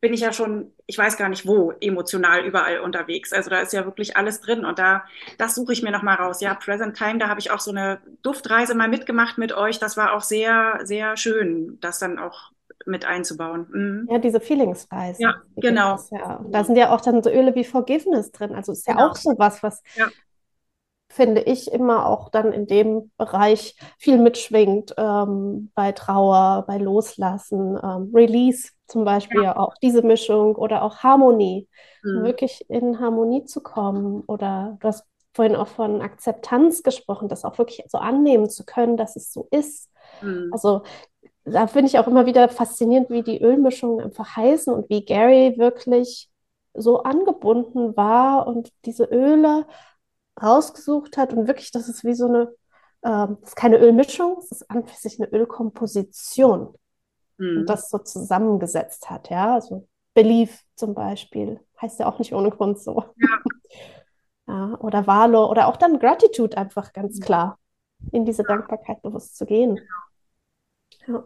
bin 0.00 0.14
ich 0.14 0.20
ja 0.20 0.32
schon, 0.32 0.72
ich 0.86 0.96
weiß 0.96 1.16
gar 1.16 1.28
nicht 1.28 1.44
wo, 1.44 1.72
emotional 1.80 2.44
überall 2.44 2.78
unterwegs. 2.80 3.32
Also 3.32 3.50
da 3.50 3.58
ist 3.60 3.72
ja 3.72 3.84
wirklich 3.84 4.16
alles 4.16 4.40
drin 4.40 4.64
und 4.64 4.78
da, 4.78 5.04
das 5.38 5.56
suche 5.56 5.72
ich 5.72 5.82
mir 5.82 5.90
nochmal 5.90 6.16
raus. 6.16 6.40
Ja, 6.40 6.54
Present 6.54 6.96
Time, 6.96 7.18
da 7.18 7.28
habe 7.28 7.40
ich 7.40 7.50
auch 7.50 7.60
so 7.60 7.72
eine 7.72 8.00
Duftreise 8.22 8.76
mal 8.76 8.88
mitgemacht 8.88 9.38
mit 9.38 9.52
euch. 9.54 9.80
Das 9.80 9.96
war 9.96 10.12
auch 10.12 10.22
sehr, 10.22 10.78
sehr 10.84 11.16
schön, 11.16 11.78
das 11.80 11.98
dann 11.98 12.20
auch 12.20 12.51
mit 12.86 13.04
einzubauen. 13.04 13.66
Mhm. 13.70 14.08
Ja, 14.10 14.18
diese 14.18 14.40
Feelingsweise. 14.40 15.22
Ja, 15.22 15.34
genau. 15.56 15.96
Ja. 16.10 16.44
Da 16.48 16.64
sind 16.64 16.76
ja 16.76 16.94
auch 16.94 17.00
dann 17.00 17.22
so 17.22 17.30
Öle 17.30 17.54
wie 17.54 17.64
Forgiveness 17.64 18.32
drin. 18.32 18.54
Also 18.54 18.72
ist 18.72 18.86
ja 18.86 18.94
genau. 18.94 19.08
auch 19.08 19.16
so 19.16 19.34
was, 19.38 19.62
was 19.62 19.82
ja. 19.96 20.08
finde 21.08 21.42
ich 21.42 21.72
immer 21.72 22.06
auch 22.06 22.28
dann 22.28 22.52
in 22.52 22.66
dem 22.66 23.10
Bereich 23.16 23.76
viel 23.98 24.18
mitschwingt, 24.18 24.94
ähm, 24.96 25.70
bei 25.74 25.92
Trauer, 25.92 26.64
bei 26.66 26.78
Loslassen, 26.78 27.78
ähm, 27.82 28.10
Release 28.14 28.70
zum 28.86 29.04
Beispiel 29.04 29.44
ja. 29.44 29.56
auch 29.56 29.74
diese 29.82 30.02
Mischung 30.02 30.54
oder 30.54 30.82
auch 30.82 30.98
Harmonie, 30.98 31.68
mhm. 32.02 32.24
wirklich 32.24 32.64
in 32.68 33.00
Harmonie 33.00 33.44
zu 33.44 33.62
kommen 33.62 34.22
oder 34.26 34.76
du 34.80 34.88
hast 34.88 35.04
vorhin 35.34 35.56
auch 35.56 35.68
von 35.68 36.02
Akzeptanz 36.02 36.82
gesprochen, 36.82 37.28
das 37.28 37.44
auch 37.44 37.58
wirklich 37.58 37.84
so 37.88 37.98
annehmen 37.98 38.50
zu 38.50 38.64
können, 38.64 38.96
dass 38.96 39.16
es 39.16 39.32
so 39.32 39.48
ist. 39.50 39.90
Mhm. 40.20 40.50
Also 40.52 40.82
da 41.44 41.66
finde 41.66 41.88
ich 41.88 41.98
auch 41.98 42.06
immer 42.06 42.26
wieder 42.26 42.48
faszinierend, 42.48 43.10
wie 43.10 43.22
die 43.22 43.42
Ölmischungen 43.42 44.04
einfach 44.04 44.36
heißen 44.36 44.72
und 44.72 44.88
wie 44.88 45.04
Gary 45.04 45.54
wirklich 45.58 46.30
so 46.74 47.02
angebunden 47.02 47.96
war 47.96 48.46
und 48.46 48.72
diese 48.84 49.04
Öle 49.04 49.66
rausgesucht 50.40 51.16
hat 51.16 51.32
und 51.32 51.46
wirklich, 51.46 51.70
das 51.70 51.88
ist 51.88 52.04
wie 52.04 52.14
so 52.14 52.26
eine, 52.26 52.54
ähm, 53.04 53.38
das 53.40 53.50
ist 53.50 53.56
keine 53.56 53.78
Ölmischung, 53.78 54.38
es 54.38 54.52
ist 54.52 54.70
an 54.70 54.84
sich 54.86 55.20
eine 55.20 55.30
Ölkomposition 55.30 56.74
mhm. 57.38 57.58
und 57.58 57.66
das 57.66 57.90
so 57.90 57.98
zusammengesetzt 57.98 59.10
hat, 59.10 59.28
ja, 59.30 59.54
also 59.54 59.86
Belief 60.14 60.62
zum 60.76 60.94
Beispiel, 60.94 61.60
heißt 61.80 62.00
ja 62.00 62.06
auch 62.06 62.18
nicht 62.18 62.34
ohne 62.34 62.50
Grund 62.50 62.78
so. 62.78 63.04
Ja. 63.16 63.38
ja 64.46 64.78
oder 64.80 65.06
Valo 65.06 65.50
oder 65.50 65.66
auch 65.66 65.76
dann 65.76 65.98
Gratitude 65.98 66.56
einfach 66.56 66.92
ganz 66.92 67.18
mhm. 67.18 67.22
klar, 67.22 67.58
in 68.12 68.24
diese 68.24 68.44
Dankbarkeit 68.44 69.02
bewusst 69.02 69.36
zu 69.36 69.46
gehen. 69.46 69.76
Genau. 69.76 70.11
Ja, 71.06 71.24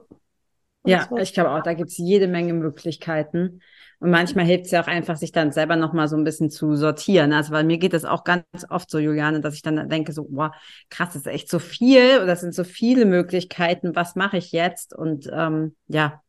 ja 0.85 1.09
ich 1.19 1.33
glaube 1.33 1.51
auch, 1.51 1.63
da 1.63 1.75
gibt 1.75 1.91
es 1.91 1.99
jede 1.99 2.29
Menge 2.29 2.53
Möglichkeiten. 2.53 3.61
Und 3.99 4.11
manchmal 4.11 4.45
hilft 4.45 4.67
es 4.67 4.73
ja 4.73 4.83
auch 4.83 4.89
einfach, 4.89 5.17
sich 5.17 5.33
dann 5.33 5.53
selber 5.53 5.77
nochmal 5.77 6.07
so 6.09 6.17
ein 6.17 6.25
bisschen 6.25 6.51
zu 6.51 6.77
sortieren. 6.77 7.33
Also, 7.33 7.53
weil 7.53 7.65
mir 7.65 7.79
geht 7.79 7.95
das 7.95 8.05
auch 8.05 8.25
ganz 8.25 8.45
oft 8.69 8.91
so, 8.91 8.99
Juliane, 8.99 9.41
dass 9.41 9.55
ich 9.55 9.63
dann 9.63 9.89
denke 9.89 10.13
so, 10.13 10.27
wow, 10.31 10.51
krass, 10.91 11.15
das 11.15 11.23
ist 11.23 11.27
echt 11.27 11.51
so 11.51 11.59
viel 11.59 12.17
oder 12.17 12.27
das 12.27 12.43
sind 12.43 12.55
so 12.55 12.65
viele 12.65 13.07
Möglichkeiten, 13.07 13.97
was 13.97 14.15
mache 14.15 14.37
ich 14.37 14.53
jetzt? 14.53 14.95
Und 14.95 15.31
ähm, 15.33 15.77
ja, 15.89 16.21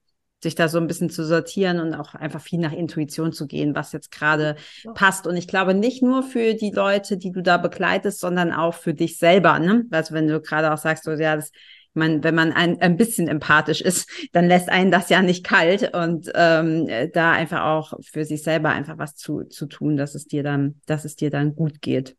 sich 0.41 0.55
da 0.55 0.69
so 0.69 0.77
ein 0.77 0.87
bisschen 0.87 1.09
zu 1.09 1.25
sortieren 1.25 1.79
und 1.79 1.95
auch 1.95 2.13
einfach 2.13 2.41
viel 2.41 2.59
nach 2.59 2.71
Intuition 2.71 3.33
zu 3.33 3.47
gehen, 3.47 3.75
was 3.75 3.91
jetzt 3.91 4.11
gerade 4.11 4.55
ja. 4.83 4.91
passt. 4.93 5.25
Und 5.25 5.35
ich 5.35 5.47
glaube 5.47 5.73
nicht 5.73 6.03
nur 6.03 6.23
für 6.23 6.53
die 6.53 6.71
Leute, 6.71 7.17
die 7.17 7.31
du 7.31 7.41
da 7.41 7.57
begleitest, 7.57 8.19
sondern 8.19 8.53
auch 8.53 8.75
für 8.75 8.93
dich 8.93 9.17
selber. 9.17 9.57
Ne? 9.59 9.85
Also 9.91 10.13
wenn 10.13 10.27
du 10.27 10.39
gerade 10.39 10.71
auch 10.71 10.77
sagst, 10.77 11.05
so, 11.05 11.11
ja, 11.11 11.35
das 11.35 11.51
man, 11.97 12.23
wenn 12.23 12.35
man 12.35 12.53
ein, 12.53 12.81
ein 12.81 12.95
bisschen 12.95 13.27
empathisch 13.27 13.81
ist, 13.81 14.09
dann 14.31 14.47
lässt 14.47 14.69
einen 14.69 14.91
das 14.91 15.09
ja 15.09 15.21
nicht 15.21 15.45
kalt 15.45 15.93
und 15.93 16.31
ähm, 16.35 16.87
da 17.13 17.31
einfach 17.31 17.63
auch 17.63 17.93
für 18.01 18.23
sich 18.23 18.43
selber 18.43 18.69
einfach 18.69 18.97
was 18.97 19.15
zu, 19.15 19.43
zu 19.43 19.65
tun, 19.65 19.97
dass 19.97 20.15
es 20.15 20.25
dir 20.25 20.43
dann, 20.43 20.81
dass 20.85 21.03
es 21.03 21.15
dir 21.15 21.29
dann 21.29 21.55
gut 21.55 21.81
geht. 21.81 22.15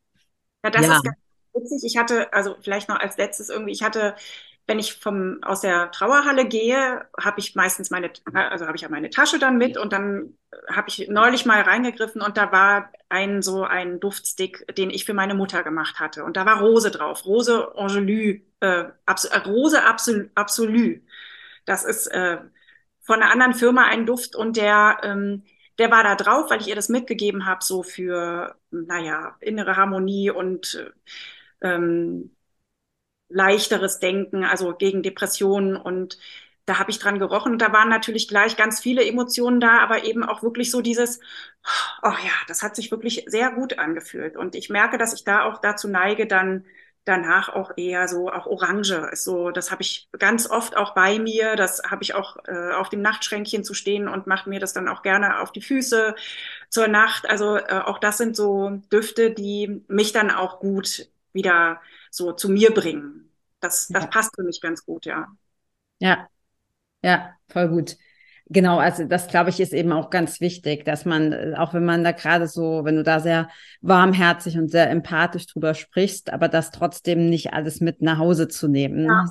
Ja, 0.64 0.70
das 0.70 0.86
ja. 0.86 0.96
ist 0.96 1.04
ganz 1.04 1.16
witzig. 1.54 1.82
Ich 1.84 1.96
hatte, 1.96 2.32
also 2.32 2.56
vielleicht 2.60 2.88
noch 2.88 3.00
als 3.00 3.16
letztes 3.16 3.48
irgendwie, 3.48 3.72
ich 3.72 3.82
hatte 3.82 4.14
wenn 4.68 4.78
ich 4.78 4.94
vom, 4.94 5.38
aus 5.42 5.62
der 5.62 5.90
Trauerhalle 5.90 6.46
gehe, 6.46 7.02
habe 7.18 7.40
ich 7.40 7.54
meistens 7.54 7.90
meine, 7.90 8.12
also 8.34 8.66
habe 8.66 8.76
ich 8.76 8.82
ja 8.82 8.90
meine 8.90 9.08
Tasche 9.08 9.38
dann 9.38 9.56
mit 9.56 9.78
und 9.78 9.94
dann 9.94 10.36
habe 10.70 10.88
ich 10.88 11.08
neulich 11.08 11.46
mal 11.46 11.62
reingegriffen 11.62 12.20
und 12.20 12.36
da 12.36 12.52
war 12.52 12.92
ein 13.08 13.42
so 13.42 13.64
ein 13.64 14.00
Duftstick, 14.00 14.64
den 14.76 14.90
ich 14.90 15.04
für 15.04 15.14
meine 15.14 15.34
Mutter 15.34 15.62
gemacht 15.62 16.00
hatte 16.00 16.24
und 16.24 16.36
da 16.36 16.46
war 16.46 16.60
Rose 16.60 16.90
drauf, 16.90 17.24
Rose 17.26 17.72
Angelü, 17.76 18.42
äh, 18.60 18.84
Abs 19.06 19.24
äh, 19.24 19.38
Rose 19.38 19.84
Absolu, 19.84 20.28
Absolu. 20.34 21.00
Das 21.66 21.84
ist 21.84 22.06
äh, 22.08 22.38
von 23.02 23.22
einer 23.22 23.32
anderen 23.32 23.54
Firma 23.54 23.84
ein 23.86 24.06
Duft 24.06 24.36
und 24.36 24.56
der 24.56 24.98
ähm, 25.02 25.44
der 25.78 25.90
war 25.92 26.02
da 26.02 26.16
drauf, 26.16 26.50
weil 26.50 26.60
ich 26.60 26.68
ihr 26.68 26.74
das 26.74 26.88
mitgegeben 26.88 27.46
habe, 27.46 27.64
so 27.64 27.84
für, 27.84 28.56
naja, 28.70 29.36
innere 29.40 29.76
Harmonie 29.76 30.28
und 30.30 30.92
ähm, 31.62 32.34
leichteres 33.28 33.98
Denken, 34.00 34.44
also 34.44 34.74
gegen 34.74 35.02
Depressionen 35.02 35.76
und 35.76 36.18
da 36.68 36.78
habe 36.78 36.90
ich 36.90 36.98
dran 36.98 37.18
gerochen 37.18 37.52
und 37.52 37.62
da 37.62 37.72
waren 37.72 37.88
natürlich 37.88 38.28
gleich 38.28 38.56
ganz 38.56 38.80
viele 38.80 39.04
Emotionen 39.04 39.60
da, 39.60 39.78
aber 39.78 40.04
eben 40.04 40.22
auch 40.22 40.42
wirklich 40.42 40.70
so 40.70 40.80
dieses, 40.82 41.18
oh 42.02 42.10
ja, 42.10 42.32
das 42.46 42.62
hat 42.62 42.76
sich 42.76 42.90
wirklich 42.90 43.24
sehr 43.26 43.50
gut 43.52 43.78
angefühlt 43.78 44.36
und 44.36 44.54
ich 44.54 44.68
merke, 44.68 44.98
dass 44.98 45.14
ich 45.14 45.24
da 45.24 45.44
auch 45.44 45.60
dazu 45.60 45.88
neige, 45.88 46.26
dann 46.26 46.64
danach 47.04 47.48
auch 47.48 47.72
eher 47.76 48.06
so 48.06 48.30
auch 48.30 48.46
Orange 48.46 49.08
ist 49.12 49.24
so, 49.24 49.50
das 49.50 49.70
habe 49.70 49.80
ich 49.80 50.10
ganz 50.18 50.50
oft 50.50 50.76
auch 50.76 50.92
bei 50.94 51.18
mir, 51.18 51.56
das 51.56 51.82
habe 51.88 52.02
ich 52.02 52.14
auch 52.14 52.36
äh, 52.46 52.72
auf 52.72 52.90
dem 52.90 53.00
Nachtschränkchen 53.00 53.64
zu 53.64 53.72
stehen 53.72 54.08
und 54.08 54.26
mache 54.26 54.50
mir 54.50 54.60
das 54.60 54.74
dann 54.74 54.88
auch 54.88 55.02
gerne 55.02 55.40
auf 55.40 55.50
die 55.50 55.62
Füße 55.62 56.14
zur 56.68 56.88
Nacht. 56.88 57.28
Also 57.28 57.56
äh, 57.56 57.80
auch 57.84 57.98
das 57.98 58.18
sind 58.18 58.36
so 58.36 58.82
Düfte, 58.92 59.30
die 59.30 59.82
mich 59.88 60.12
dann 60.12 60.30
auch 60.30 60.60
gut 60.60 61.08
wieder 61.32 61.80
so 62.10 62.32
zu 62.32 62.50
mir 62.50 62.74
bringen. 62.74 63.30
Das, 63.60 63.88
das 63.88 64.04
ja. 64.04 64.10
passt 64.10 64.34
für 64.36 64.42
mich 64.42 64.60
ganz 64.60 64.84
gut, 64.84 65.06
ja. 65.06 65.28
Ja, 66.00 66.28
ja, 67.02 67.32
voll 67.48 67.68
gut. 67.68 67.96
Genau, 68.50 68.78
also 68.78 69.04
das 69.04 69.28
glaube 69.28 69.50
ich 69.50 69.60
ist 69.60 69.74
eben 69.74 69.92
auch 69.92 70.08
ganz 70.08 70.40
wichtig, 70.40 70.84
dass 70.86 71.04
man, 71.04 71.54
auch 71.54 71.74
wenn 71.74 71.84
man 71.84 72.02
da 72.02 72.12
gerade 72.12 72.46
so, 72.46 72.82
wenn 72.84 72.96
du 72.96 73.02
da 73.02 73.20
sehr 73.20 73.48
warmherzig 73.82 74.56
und 74.56 74.70
sehr 74.70 74.88
empathisch 74.88 75.46
drüber 75.46 75.74
sprichst, 75.74 76.32
aber 76.32 76.48
das 76.48 76.70
trotzdem 76.70 77.28
nicht 77.28 77.52
alles 77.52 77.80
mit 77.80 78.00
nach 78.00 78.18
Hause 78.18 78.48
zu 78.48 78.68
nehmen. 78.68 79.04
Ja, 79.04 79.26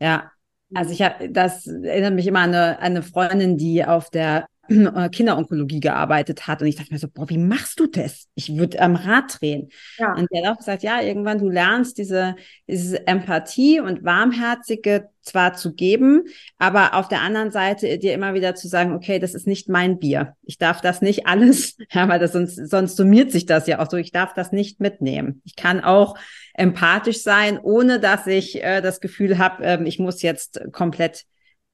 ja. 0.00 0.30
also 0.72 0.92
ich 0.92 1.02
habe, 1.02 1.28
das 1.28 1.66
erinnert 1.66 2.14
mich 2.14 2.28
immer 2.28 2.40
an 2.40 2.54
eine, 2.54 2.78
eine 2.78 3.02
Freundin, 3.02 3.56
die 3.56 3.84
auf 3.84 4.10
der 4.10 4.46
äh, 4.68 5.08
Kinderonkologie 5.08 5.80
gearbeitet 5.80 6.46
hat. 6.46 6.60
Und 6.60 6.68
ich 6.68 6.76
dachte 6.76 6.92
mir 6.92 6.98
so, 6.98 7.08
boah, 7.08 7.28
wie 7.28 7.38
machst 7.38 7.80
du 7.80 7.86
das? 7.86 8.26
Ich 8.34 8.56
würde 8.56 8.80
am 8.80 8.96
Rad 8.96 9.40
drehen. 9.40 9.70
Ja. 9.98 10.14
Und 10.14 10.28
der 10.30 10.42
hat 10.42 10.54
auch 10.54 10.58
gesagt, 10.58 10.82
ja, 10.82 11.00
irgendwann 11.00 11.38
du 11.38 11.48
lernst 11.48 11.98
diese, 11.98 12.36
diese 12.66 13.06
Empathie 13.06 13.80
und 13.80 14.04
Warmherzige 14.04 15.08
zwar 15.22 15.54
zu 15.54 15.74
geben, 15.74 16.24
aber 16.58 16.94
auf 16.94 17.08
der 17.08 17.20
anderen 17.20 17.50
Seite 17.50 17.98
dir 17.98 18.14
immer 18.14 18.34
wieder 18.34 18.54
zu 18.54 18.66
sagen, 18.66 18.94
okay, 18.94 19.18
das 19.18 19.34
ist 19.34 19.46
nicht 19.46 19.68
mein 19.68 19.98
Bier. 19.98 20.36
Ich 20.42 20.58
darf 20.58 20.80
das 20.80 21.02
nicht 21.02 21.26
alles, 21.26 21.76
ja, 21.90 22.08
weil 22.08 22.18
das 22.18 22.32
sonst, 22.32 22.56
sonst 22.56 22.96
summiert 22.96 23.30
sich 23.30 23.46
das 23.46 23.66
ja 23.66 23.78
auch 23.78 23.90
so. 23.90 23.96
Ich 23.96 24.12
darf 24.12 24.34
das 24.34 24.52
nicht 24.52 24.80
mitnehmen. 24.80 25.42
Ich 25.44 25.56
kann 25.56 25.82
auch 25.82 26.16
empathisch 26.54 27.22
sein, 27.22 27.58
ohne 27.58 28.00
dass 28.00 28.26
ich 28.26 28.62
äh, 28.62 28.80
das 28.80 29.00
Gefühl 29.00 29.38
habe, 29.38 29.64
äh, 29.64 29.82
ich 29.84 29.98
muss 29.98 30.22
jetzt 30.22 30.60
komplett 30.72 31.24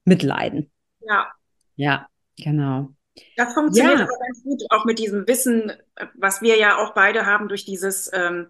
mitleiden. 0.05 0.71
Ja. 1.01 1.27
Ja, 1.77 2.07
genau. 2.37 2.89
Das 3.37 3.53
funktioniert 3.53 3.99
ja. 3.99 4.05
aber 4.05 4.17
ganz 4.19 4.43
gut, 4.43 4.63
auch 4.69 4.85
mit 4.85 4.99
diesem 4.99 5.27
Wissen, 5.27 5.71
was 6.15 6.41
wir 6.41 6.57
ja 6.57 6.77
auch 6.77 6.93
beide 6.93 7.25
haben 7.25 7.47
durch 7.47 7.63
dieses, 7.63 8.11
ähm, 8.13 8.47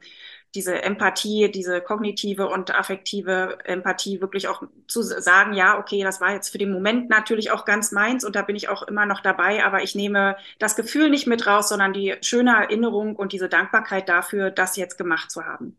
diese 0.56 0.82
Empathie, 0.82 1.52
diese 1.52 1.82
kognitive 1.82 2.48
und 2.48 2.74
affektive 2.74 3.60
Empathie, 3.66 4.22
wirklich 4.22 4.48
auch 4.48 4.64
zu 4.88 5.02
sagen, 5.04 5.54
ja, 5.54 5.78
okay, 5.78 6.02
das 6.02 6.22
war 6.22 6.32
jetzt 6.34 6.50
für 6.50 6.58
den 6.58 6.72
Moment 6.72 7.10
natürlich 7.10 7.52
auch 7.52 7.66
ganz 7.66 7.92
meins 7.92 8.24
und 8.24 8.36
da 8.36 8.42
bin 8.42 8.56
ich 8.56 8.70
auch 8.70 8.84
immer 8.84 9.06
noch 9.06 9.20
dabei, 9.20 9.64
aber 9.64 9.84
ich 9.84 9.96
nehme 9.96 10.38
das 10.58 10.76
Gefühl 10.76 11.10
nicht 11.10 11.28
mit 11.28 11.46
raus, 11.46 11.70
sondern 11.70 11.94
die 11.94 12.16
schöne 12.22 12.56
Erinnerung 12.56 13.16
und 13.16 13.34
diese 13.34 13.50
Dankbarkeit 13.50 14.10
dafür, 14.10 14.50
das 14.50 14.78
jetzt 14.78 14.98
gemacht 14.98 15.30
zu 15.30 15.46
haben. 15.46 15.78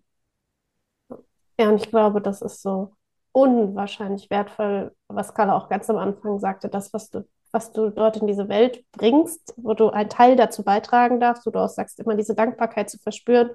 Ja, 1.59 1.71
und 1.71 1.77
ich 1.83 1.89
glaube, 1.89 2.21
das 2.21 2.43
ist 2.43 2.61
so 2.63 2.95
unwahrscheinlich 3.37 4.30
wertvoll, 4.30 4.93
was 5.09 5.34
Carla 5.34 5.59
auch 5.59 5.68
ganz 5.68 5.91
am 5.91 5.99
Anfang 5.99 6.39
sagte, 6.39 6.70
das, 6.70 6.95
was 6.95 7.11
du, 7.11 7.28
was 7.53 7.70
du 7.70 7.91
dort 7.91 8.16
in 8.16 8.26
diese 8.26 8.49
Welt 8.49 8.82
bringst, 8.93 9.53
wo 9.59 9.74
du 9.74 9.91
einen 9.91 10.09
Teil 10.09 10.37
dazu 10.37 10.64
beitragen 10.64 11.20
darfst, 11.20 11.45
wo 11.45 11.51
du 11.51 11.59
auch 11.59 11.68
sagst, 11.68 12.01
immer 12.01 12.14
diese 12.14 12.34
Dankbarkeit 12.34 12.89
zu 12.89 12.99
verspüren 12.99 13.51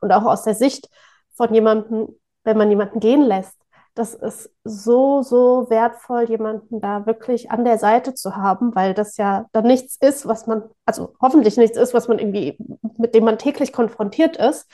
und 0.00 0.10
auch 0.10 0.24
aus 0.24 0.44
der 0.44 0.54
Sicht 0.54 0.88
von 1.34 1.52
jemandem, 1.52 2.08
wenn 2.44 2.56
man 2.56 2.70
jemanden 2.70 2.98
gehen 2.98 3.20
lässt, 3.20 3.58
das 3.94 4.14
ist 4.14 4.50
so, 4.64 5.20
so 5.20 5.68
wertvoll, 5.68 6.30
jemanden 6.30 6.80
da 6.80 7.04
wirklich 7.04 7.50
an 7.50 7.66
der 7.66 7.76
Seite 7.76 8.14
zu 8.14 8.36
haben, 8.36 8.74
weil 8.74 8.94
das 8.94 9.18
ja 9.18 9.44
dann 9.52 9.66
nichts 9.66 9.98
ist, 10.00 10.26
was 10.26 10.46
man, 10.46 10.62
also 10.86 11.12
hoffentlich 11.20 11.58
nichts 11.58 11.76
ist, 11.76 11.92
was 11.92 12.08
man 12.08 12.18
irgendwie, 12.18 12.56
mit 12.96 13.14
dem 13.14 13.24
man 13.24 13.36
täglich 13.36 13.74
konfrontiert 13.74 14.38
ist 14.38 14.66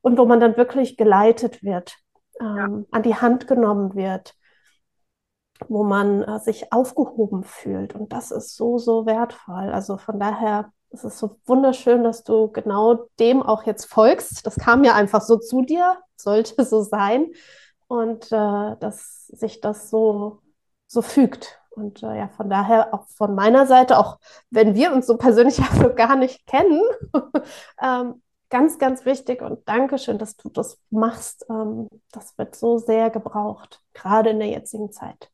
und 0.00 0.16
wo 0.16 0.24
man 0.24 0.40
dann 0.40 0.56
wirklich 0.56 0.96
geleitet 0.96 1.62
wird 1.62 2.01
ähm, 2.42 2.86
an 2.90 3.02
die 3.02 3.14
Hand 3.14 3.46
genommen 3.46 3.94
wird, 3.94 4.34
wo 5.68 5.84
man 5.84 6.22
äh, 6.22 6.40
sich 6.40 6.72
aufgehoben 6.72 7.44
fühlt. 7.44 7.94
Und 7.94 8.12
das 8.12 8.30
ist 8.30 8.56
so, 8.56 8.78
so 8.78 9.06
wertvoll. 9.06 9.70
Also 9.70 9.96
von 9.96 10.18
daher 10.18 10.72
ist 10.90 11.04
es 11.04 11.18
so 11.18 11.38
wunderschön, 11.46 12.04
dass 12.04 12.24
du 12.24 12.48
genau 12.48 13.06
dem 13.18 13.42
auch 13.42 13.64
jetzt 13.64 13.86
folgst. 13.86 14.46
Das 14.46 14.56
kam 14.56 14.84
ja 14.84 14.94
einfach 14.94 15.22
so 15.22 15.38
zu 15.38 15.62
dir, 15.62 15.98
sollte 16.16 16.64
so 16.64 16.82
sein. 16.82 17.30
Und 17.86 18.26
äh, 18.32 18.76
dass 18.80 19.26
sich 19.28 19.60
das 19.60 19.90
so, 19.90 20.40
so 20.86 21.02
fügt. 21.02 21.60
Und 21.70 22.02
äh, 22.02 22.18
ja, 22.18 22.28
von 22.28 22.50
daher 22.50 22.92
auch 22.92 23.06
von 23.08 23.34
meiner 23.34 23.66
Seite, 23.66 23.98
auch 23.98 24.18
wenn 24.50 24.74
wir 24.74 24.92
uns 24.92 25.06
so 25.06 25.16
persönlich 25.16 25.60
also 25.70 25.94
gar 25.94 26.16
nicht 26.16 26.46
kennen, 26.46 26.82
ähm, 27.82 28.22
ganz, 28.52 28.78
ganz 28.78 29.06
wichtig 29.06 29.40
und 29.40 29.66
Dankeschön, 29.66 30.18
dass 30.18 30.36
du 30.36 30.50
das 30.50 30.78
machst. 30.90 31.46
Ähm, 31.48 31.88
das 32.12 32.36
wird 32.36 32.54
so 32.54 32.76
sehr 32.76 33.08
gebraucht, 33.08 33.80
gerade 33.94 34.30
in 34.30 34.38
der 34.38 34.48
jetzigen 34.48 34.92
Zeit. 34.92 35.30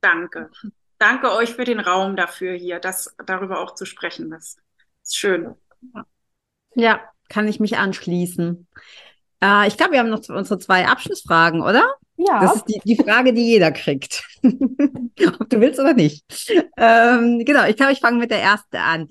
Danke. 0.00 0.50
Danke 0.96 1.30
euch 1.32 1.52
für 1.52 1.64
den 1.64 1.80
Raum 1.80 2.16
dafür 2.16 2.54
hier, 2.54 2.80
das 2.80 3.14
darüber 3.26 3.60
auch 3.60 3.74
zu 3.74 3.84
sprechen. 3.84 4.30
Das 4.30 4.56
ist 5.04 5.16
schön. 5.16 5.54
Ja, 6.74 7.00
kann 7.28 7.46
ich 7.46 7.60
mich 7.60 7.76
anschließen. 7.76 8.66
Äh, 9.42 9.68
ich 9.68 9.76
glaube, 9.76 9.92
wir 9.92 9.98
haben 9.98 10.08
noch 10.08 10.26
unsere 10.30 10.58
zwei 10.58 10.88
Abschlussfragen, 10.88 11.60
oder? 11.60 11.94
Ja. 12.16 12.40
Das 12.40 12.56
ist 12.56 12.64
die, 12.64 12.80
die 12.84 12.96
Frage, 12.96 13.34
die 13.34 13.46
jeder 13.46 13.70
kriegt. 13.70 14.24
Ob 14.42 15.50
du 15.50 15.60
willst 15.60 15.78
oder 15.78 15.92
nicht. 15.92 16.24
Ähm, 16.78 17.44
genau, 17.44 17.66
ich 17.66 17.76
glaube, 17.76 17.92
ich 17.92 18.00
fange 18.00 18.18
mit 18.18 18.30
der 18.30 18.42
ersten 18.42 18.76
an. 18.76 19.08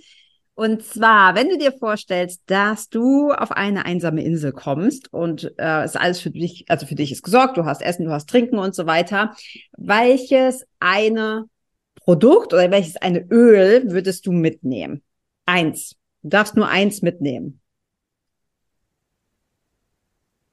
Und 0.57 0.83
zwar, 0.83 1.35
wenn 1.35 1.49
du 1.49 1.57
dir 1.59 1.71
vorstellst, 1.71 2.41
dass 2.47 2.89
du 2.89 3.31
auf 3.31 3.51
eine 3.51 3.85
einsame 3.85 4.23
Insel 4.23 4.51
kommst 4.51 5.13
und 5.13 5.53
äh, 5.59 5.85
ist 5.85 5.95
alles 5.95 6.19
für 6.19 6.31
dich, 6.31 6.65
also 6.67 6.87
für 6.87 6.95
dich 6.95 7.11
ist 7.11 7.21
gesorgt, 7.21 7.57
du 7.57 7.65
hast 7.65 7.83
Essen, 7.83 8.05
du 8.05 8.11
hast 8.11 8.27
Trinken 8.27 8.57
und 8.57 8.73
so 8.73 8.87
weiter. 8.87 9.35
Welches 9.77 10.65
eine 10.79 11.45
Produkt 11.93 12.55
oder 12.55 12.71
welches 12.71 12.97
eine 12.97 13.19
Öl 13.29 13.91
würdest 13.91 14.25
du 14.25 14.31
mitnehmen? 14.31 15.03
Eins. 15.45 15.95
Du 16.23 16.29
darfst 16.29 16.55
nur 16.55 16.67
eins 16.67 17.03
mitnehmen. 17.03 17.61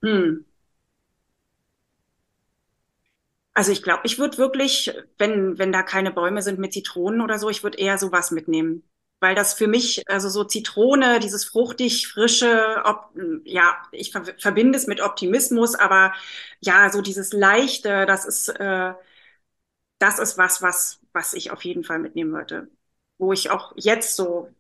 Hm. 0.03 0.45
Also 3.55 3.73
ich 3.73 3.83
glaube, 3.83 4.03
ich 4.05 4.19
würde 4.19 4.37
wirklich, 4.37 4.93
wenn, 5.17 5.57
wenn 5.57 5.73
da 5.73 5.83
keine 5.83 6.13
Bäume 6.13 6.43
sind 6.43 6.59
mit 6.59 6.75
Zitronen 6.75 7.23
oder 7.23 7.39
so, 7.39 7.49
ich 7.49 7.63
würde 7.63 7.79
eher 7.79 7.97
sowas 7.97 8.31
mitnehmen 8.33 8.83
weil 9.25 9.35
das 9.35 9.55
für 9.55 9.69
mich, 9.69 10.03
also 10.07 10.29
so 10.29 10.45
Zitrone, 10.45 11.19
dieses 11.19 11.47
fruchtig, 11.47 12.09
frische, 12.09 12.83
ob, 12.85 13.09
ja, 13.45 13.79
ich 13.91 14.13
ver 14.13 14.23
verbinde 14.39 14.77
es 14.77 14.87
mit 14.87 15.01
Optimismus, 15.01 15.75
aber 15.75 16.13
ja, 16.61 16.91
so 16.91 17.01
dieses 17.01 17.33
Leichte, 17.33 18.05
das 18.05 18.27
ist, 18.27 18.49
äh, 18.51 18.93
das 19.99 20.19
ist 20.19 20.37
was, 20.37 20.61
was, 20.61 21.01
was 21.15 21.33
ich 21.33 21.51
auf 21.53 21.65
jeden 21.65 21.85
Fall 21.85 22.01
mitnehmen 22.01 22.33
würde. 22.35 22.69
Wo 23.17 23.33
ich 23.33 23.49
auch 23.49 23.73
jetzt 23.77 24.15
so, 24.15 24.51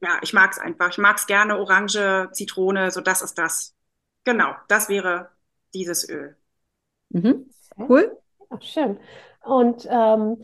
ja, 0.00 0.18
ich 0.22 0.32
mag 0.32 0.52
es 0.52 0.58
einfach. 0.58 0.88
Ich 0.88 0.98
mag 0.98 1.18
es 1.18 1.26
gerne, 1.26 1.58
Orange, 1.58 2.30
Zitrone, 2.32 2.90
so 2.90 3.02
das 3.02 3.20
ist 3.20 3.36
das. 3.36 3.74
Genau, 4.24 4.54
das 4.68 4.88
wäre 4.88 5.30
dieses 5.74 6.08
Öl. 6.08 6.34
Mhm. 7.10 7.50
Cool. 7.76 8.16
Ach, 8.48 8.62
schön. 8.62 8.98
Und 9.42 9.86
ähm, 9.90 10.42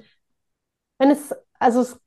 wenn 0.99 1.11
es, 1.11 1.35
also 1.59 1.81
es 1.81 1.99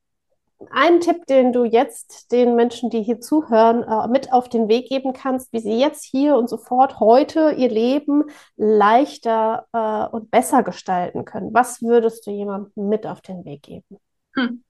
einen 0.72 1.00
Tipp, 1.02 1.26
den 1.28 1.54
du 1.54 1.66
jetzt 1.66 2.32
den 2.32 2.56
Menschen, 2.56 2.90
die 2.90 3.04
hier 3.04 3.20
zuhören, 3.20 3.84
äh, 3.84 4.08
mit 4.08 4.34
auf 4.34 4.50
den 4.50 4.68
Weg 4.68 4.90
geben 4.90 5.14
kannst, 5.14 5.54
wie 5.54 5.60
sie 5.60 5.80
jetzt 5.80 6.04
hier 6.04 6.36
und 6.36 6.50
sofort 6.50 7.00
heute 7.00 7.52
ihr 7.52 7.70
Leben 7.70 8.24
leichter 8.56 9.68
äh, 9.72 10.16
und 10.16 10.32
besser 10.32 10.64
gestalten 10.64 11.26
können? 11.26 11.54
Was 11.54 11.82
würdest 11.82 12.26
du 12.26 12.32
jemandem 12.32 12.90
mit 12.90 13.06
auf 13.06 13.22
den 13.22 13.46
Weg 13.46 13.64
geben? 13.64 14.00
Hm. 14.34 14.64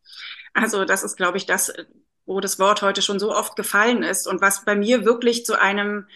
Also 0.53 0.85
das 0.85 1.03
ist, 1.03 1.15
glaube 1.15 1.37
ich, 1.37 1.45
das, 1.45 1.73
wo 2.25 2.39
das 2.41 2.59
Wort 2.59 2.81
heute 2.81 3.01
schon 3.01 3.19
so 3.19 3.31
oft 3.31 3.55
gefallen 3.55 4.03
ist 4.03 4.27
und 4.27 4.41
was 4.41 4.65
bei 4.65 4.75
mir 4.75 5.05
wirklich 5.05 5.45
zu 5.45 5.59
einem 5.59 6.07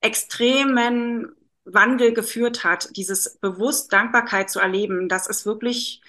extremen 0.00 1.34
Wandel 1.64 2.14
geführt 2.14 2.64
hat, 2.64 2.96
dieses 2.96 3.38
bewusst 3.38 3.92
Dankbarkeit 3.92 4.50
zu 4.50 4.60
erleben, 4.60 5.08
das 5.08 5.26
ist 5.26 5.44
wirklich, 5.44 6.00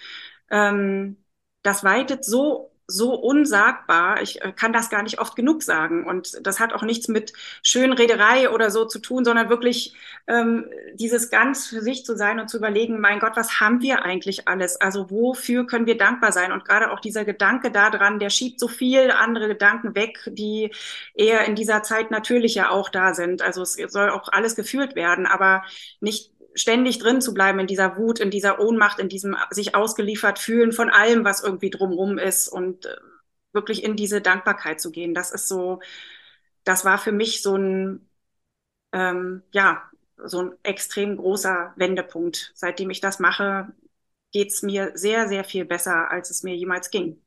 ähm, 0.52 1.18
das 1.64 1.84
weitet 1.84 2.24
so 2.24 2.72
so 2.88 3.14
unsagbar. 3.14 4.22
Ich 4.22 4.42
äh, 4.42 4.54
kann 4.54 4.72
das 4.72 4.90
gar 4.90 5.04
nicht 5.04 5.20
oft 5.20 5.36
genug 5.36 5.62
sagen. 5.62 6.06
Und 6.06 6.40
das 6.46 6.60
hat 6.60 6.74
auch 6.74 6.84
nichts 6.84 7.10
mit 7.10 7.34
Schönrederei 7.62 8.50
oder 8.50 8.72
so 8.72 8.86
zu 8.86 9.00
tun, 9.00 9.26
sondern 9.26 9.50
wirklich 9.50 9.94
ähm, 10.28 10.66
dieses 10.94 11.30
ganz 11.30 11.68
für 11.68 11.82
sich 11.82 12.06
zu 12.06 12.16
sein 12.16 12.40
und 12.40 12.50
zu 12.50 12.58
überlegen, 12.58 13.00
mein 13.00 13.20
Gott, 13.20 13.36
was 13.36 13.60
haben 13.60 13.82
wir 13.82 14.04
eigentlich 14.04 14.48
alles? 14.48 14.80
Also 14.80 15.12
wofür 15.12 15.68
können 15.68 15.86
wir 15.86 15.98
dankbar 15.98 16.32
sein? 16.32 16.54
Und 16.54 16.64
gerade 16.64 16.92
auch 16.92 17.02
dieser 17.02 17.26
Gedanke 17.26 17.72
daran, 17.72 18.20
der 18.20 18.30
schiebt 18.30 18.60
so 18.60 18.70
viel 18.70 19.12
andere 19.12 19.50
Gedanken 19.50 19.94
weg, 19.94 20.20
die 20.26 20.72
eher 21.14 21.46
in 21.46 21.56
dieser 21.56 21.84
Zeit 21.84 22.10
natürlich 22.10 22.56
ja 22.56 22.70
auch 22.70 22.90
da 22.90 23.14
sind. 23.14 23.42
Also 23.42 23.64
es 23.64 23.74
soll 23.74 24.10
auch 24.10 24.30
alles 24.32 24.56
gefühlt 24.56 24.96
werden, 24.96 25.26
aber 25.26 25.64
nicht 26.00 26.32
ständig 26.58 27.00
drin 27.00 27.22
zu 27.22 27.34
bleiben 27.34 27.60
in 27.60 27.68
dieser 27.68 27.98
Wut, 27.98 28.20
in 28.20 28.32
dieser 28.32 28.60
Ohnmacht, 28.60 29.00
in 29.00 29.10
diesem 29.10 29.38
sich 29.52 29.76
ausgeliefert 29.76 30.40
fühlen 30.40 30.74
von 30.74 30.90
allem, 30.90 31.24
was 31.26 31.44
irgendwie 31.44 31.70
drumrum 31.70 32.18
ist 32.18 32.50
und 32.50 32.86
äh, 32.86 32.96
wirklich 33.54 33.84
in 33.84 33.96
diese 33.96 34.22
Dankbarkeit 34.22 34.82
zu 34.82 34.92
gehen. 34.92 35.14
Das 35.14 35.32
ist 35.32 35.48
so, 35.48 35.80
das 36.66 36.86
war 36.86 36.98
für 36.98 37.12
mich 37.14 37.42
so 37.42 37.56
ein, 37.56 38.10
ähm, 38.94 39.44
ja, 39.52 39.84
so 40.18 40.42
ein 40.42 40.54
extrem 40.64 41.18
großer 41.18 41.74
Wendepunkt. 41.78 42.52
Seitdem 42.56 42.90
ich 42.90 43.02
das 43.02 43.20
mache, 43.20 43.74
geht's 44.32 44.64
mir 44.64 44.92
sehr, 44.96 45.28
sehr 45.28 45.44
viel 45.44 45.66
besser, 45.66 46.12
als 46.12 46.30
es 46.32 46.44
mir 46.44 46.56
jemals 46.56 46.92
ging. 46.92 47.22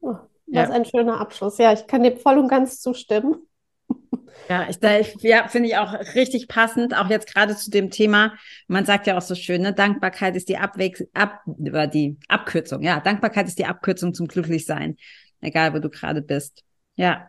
Oh, 0.00 0.16
das 0.48 0.68
ist 0.68 0.74
ein 0.74 0.84
schöner 0.84 1.20
Abschluss. 1.20 1.58
Ja, 1.58 1.72
ich 1.72 1.86
kann 1.86 2.02
dir 2.02 2.16
voll 2.16 2.38
und 2.38 2.48
ganz 2.48 2.80
zustimmen. 2.80 3.46
Ja, 4.48 4.68
ich, 4.68 4.78
ja, 5.22 5.48
finde 5.48 5.68
ich 5.68 5.76
auch 5.76 5.92
richtig 6.14 6.48
passend, 6.48 6.96
auch 6.96 7.08
jetzt 7.08 7.32
gerade 7.32 7.56
zu 7.56 7.70
dem 7.70 7.90
Thema. 7.90 8.34
Man 8.66 8.84
sagt 8.84 9.06
ja 9.06 9.16
auch 9.16 9.22
so 9.22 9.34
schön, 9.34 9.62
ne? 9.62 9.72
Dankbarkeit 9.72 10.36
ist 10.36 10.48
die 10.48 10.58
Abwechslung, 10.58 11.08
ab, 11.14 11.40
die 11.46 12.18
Abkürzung. 12.28 12.82
Ja, 12.82 13.00
Dankbarkeit 13.00 13.46
ist 13.46 13.58
die 13.58 13.66
Abkürzung 13.66 14.14
zum 14.14 14.26
Glücklichsein, 14.26 14.96
egal 15.40 15.74
wo 15.74 15.78
du 15.78 15.88
gerade 15.88 16.22
bist. 16.22 16.64
Ja, 16.96 17.28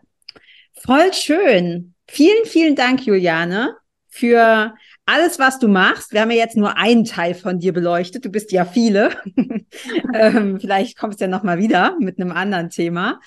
voll 0.72 1.12
schön. 1.12 1.94
Vielen, 2.08 2.44
vielen 2.44 2.76
Dank, 2.76 3.06
Juliane, 3.06 3.76
für 4.08 4.74
alles, 5.06 5.40
was 5.40 5.58
du 5.58 5.66
machst, 5.66 6.12
wir 6.12 6.20
haben 6.20 6.30
ja 6.30 6.36
jetzt 6.36 6.56
nur 6.56 6.76
einen 6.76 7.04
Teil 7.04 7.34
von 7.34 7.58
dir 7.58 7.72
beleuchtet. 7.72 8.24
Du 8.24 8.30
bist 8.30 8.52
ja 8.52 8.64
viele. 8.64 9.10
ähm, 10.14 10.60
vielleicht 10.60 10.96
kommst 10.96 11.20
du 11.20 11.24
ja 11.24 11.28
nochmal 11.28 11.58
wieder 11.58 11.96
mit 11.98 12.20
einem 12.20 12.30
anderen 12.30 12.70
Thema. 12.70 13.20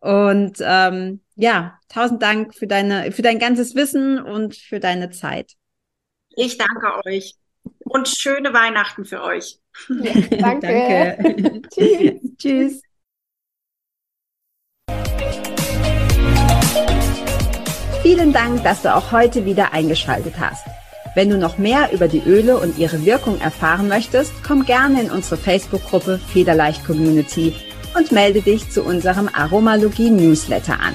Und 0.00 0.56
ähm, 0.60 1.20
ja, 1.40 1.78
tausend 1.88 2.22
Dank 2.22 2.54
für 2.54 2.66
deine, 2.66 3.12
für 3.12 3.22
dein 3.22 3.38
ganzes 3.38 3.74
Wissen 3.74 4.18
und 4.18 4.54
für 4.54 4.78
deine 4.78 5.10
Zeit. 5.10 5.52
Ich 6.36 6.58
danke 6.58 7.06
euch 7.06 7.34
und 7.78 8.08
schöne 8.08 8.52
Weihnachten 8.52 9.04
für 9.06 9.22
euch. 9.22 9.58
Ja, 9.88 10.12
danke. 10.38 11.16
danke. 11.18 11.62
Tschüss. 11.74 12.36
Tschüss. 12.36 12.82
Vielen 18.02 18.32
Dank, 18.32 18.62
dass 18.62 18.82
du 18.82 18.94
auch 18.94 19.12
heute 19.12 19.44
wieder 19.46 19.72
eingeschaltet 19.72 20.34
hast. 20.38 20.66
Wenn 21.14 21.30
du 21.30 21.38
noch 21.38 21.58
mehr 21.58 21.90
über 21.92 22.06
die 22.06 22.22
Öle 22.24 22.58
und 22.58 22.78
ihre 22.78 23.04
Wirkung 23.04 23.40
erfahren 23.40 23.88
möchtest, 23.88 24.32
komm 24.46 24.64
gerne 24.64 25.02
in 25.02 25.10
unsere 25.10 25.36
Facebook-Gruppe 25.36 26.18
Federleicht 26.18 26.84
Community 26.84 27.54
und 27.96 28.12
melde 28.12 28.42
dich 28.42 28.70
zu 28.70 28.82
unserem 28.82 29.28
Aromalogie 29.32 30.10
Newsletter 30.10 30.78
an. 30.78 30.94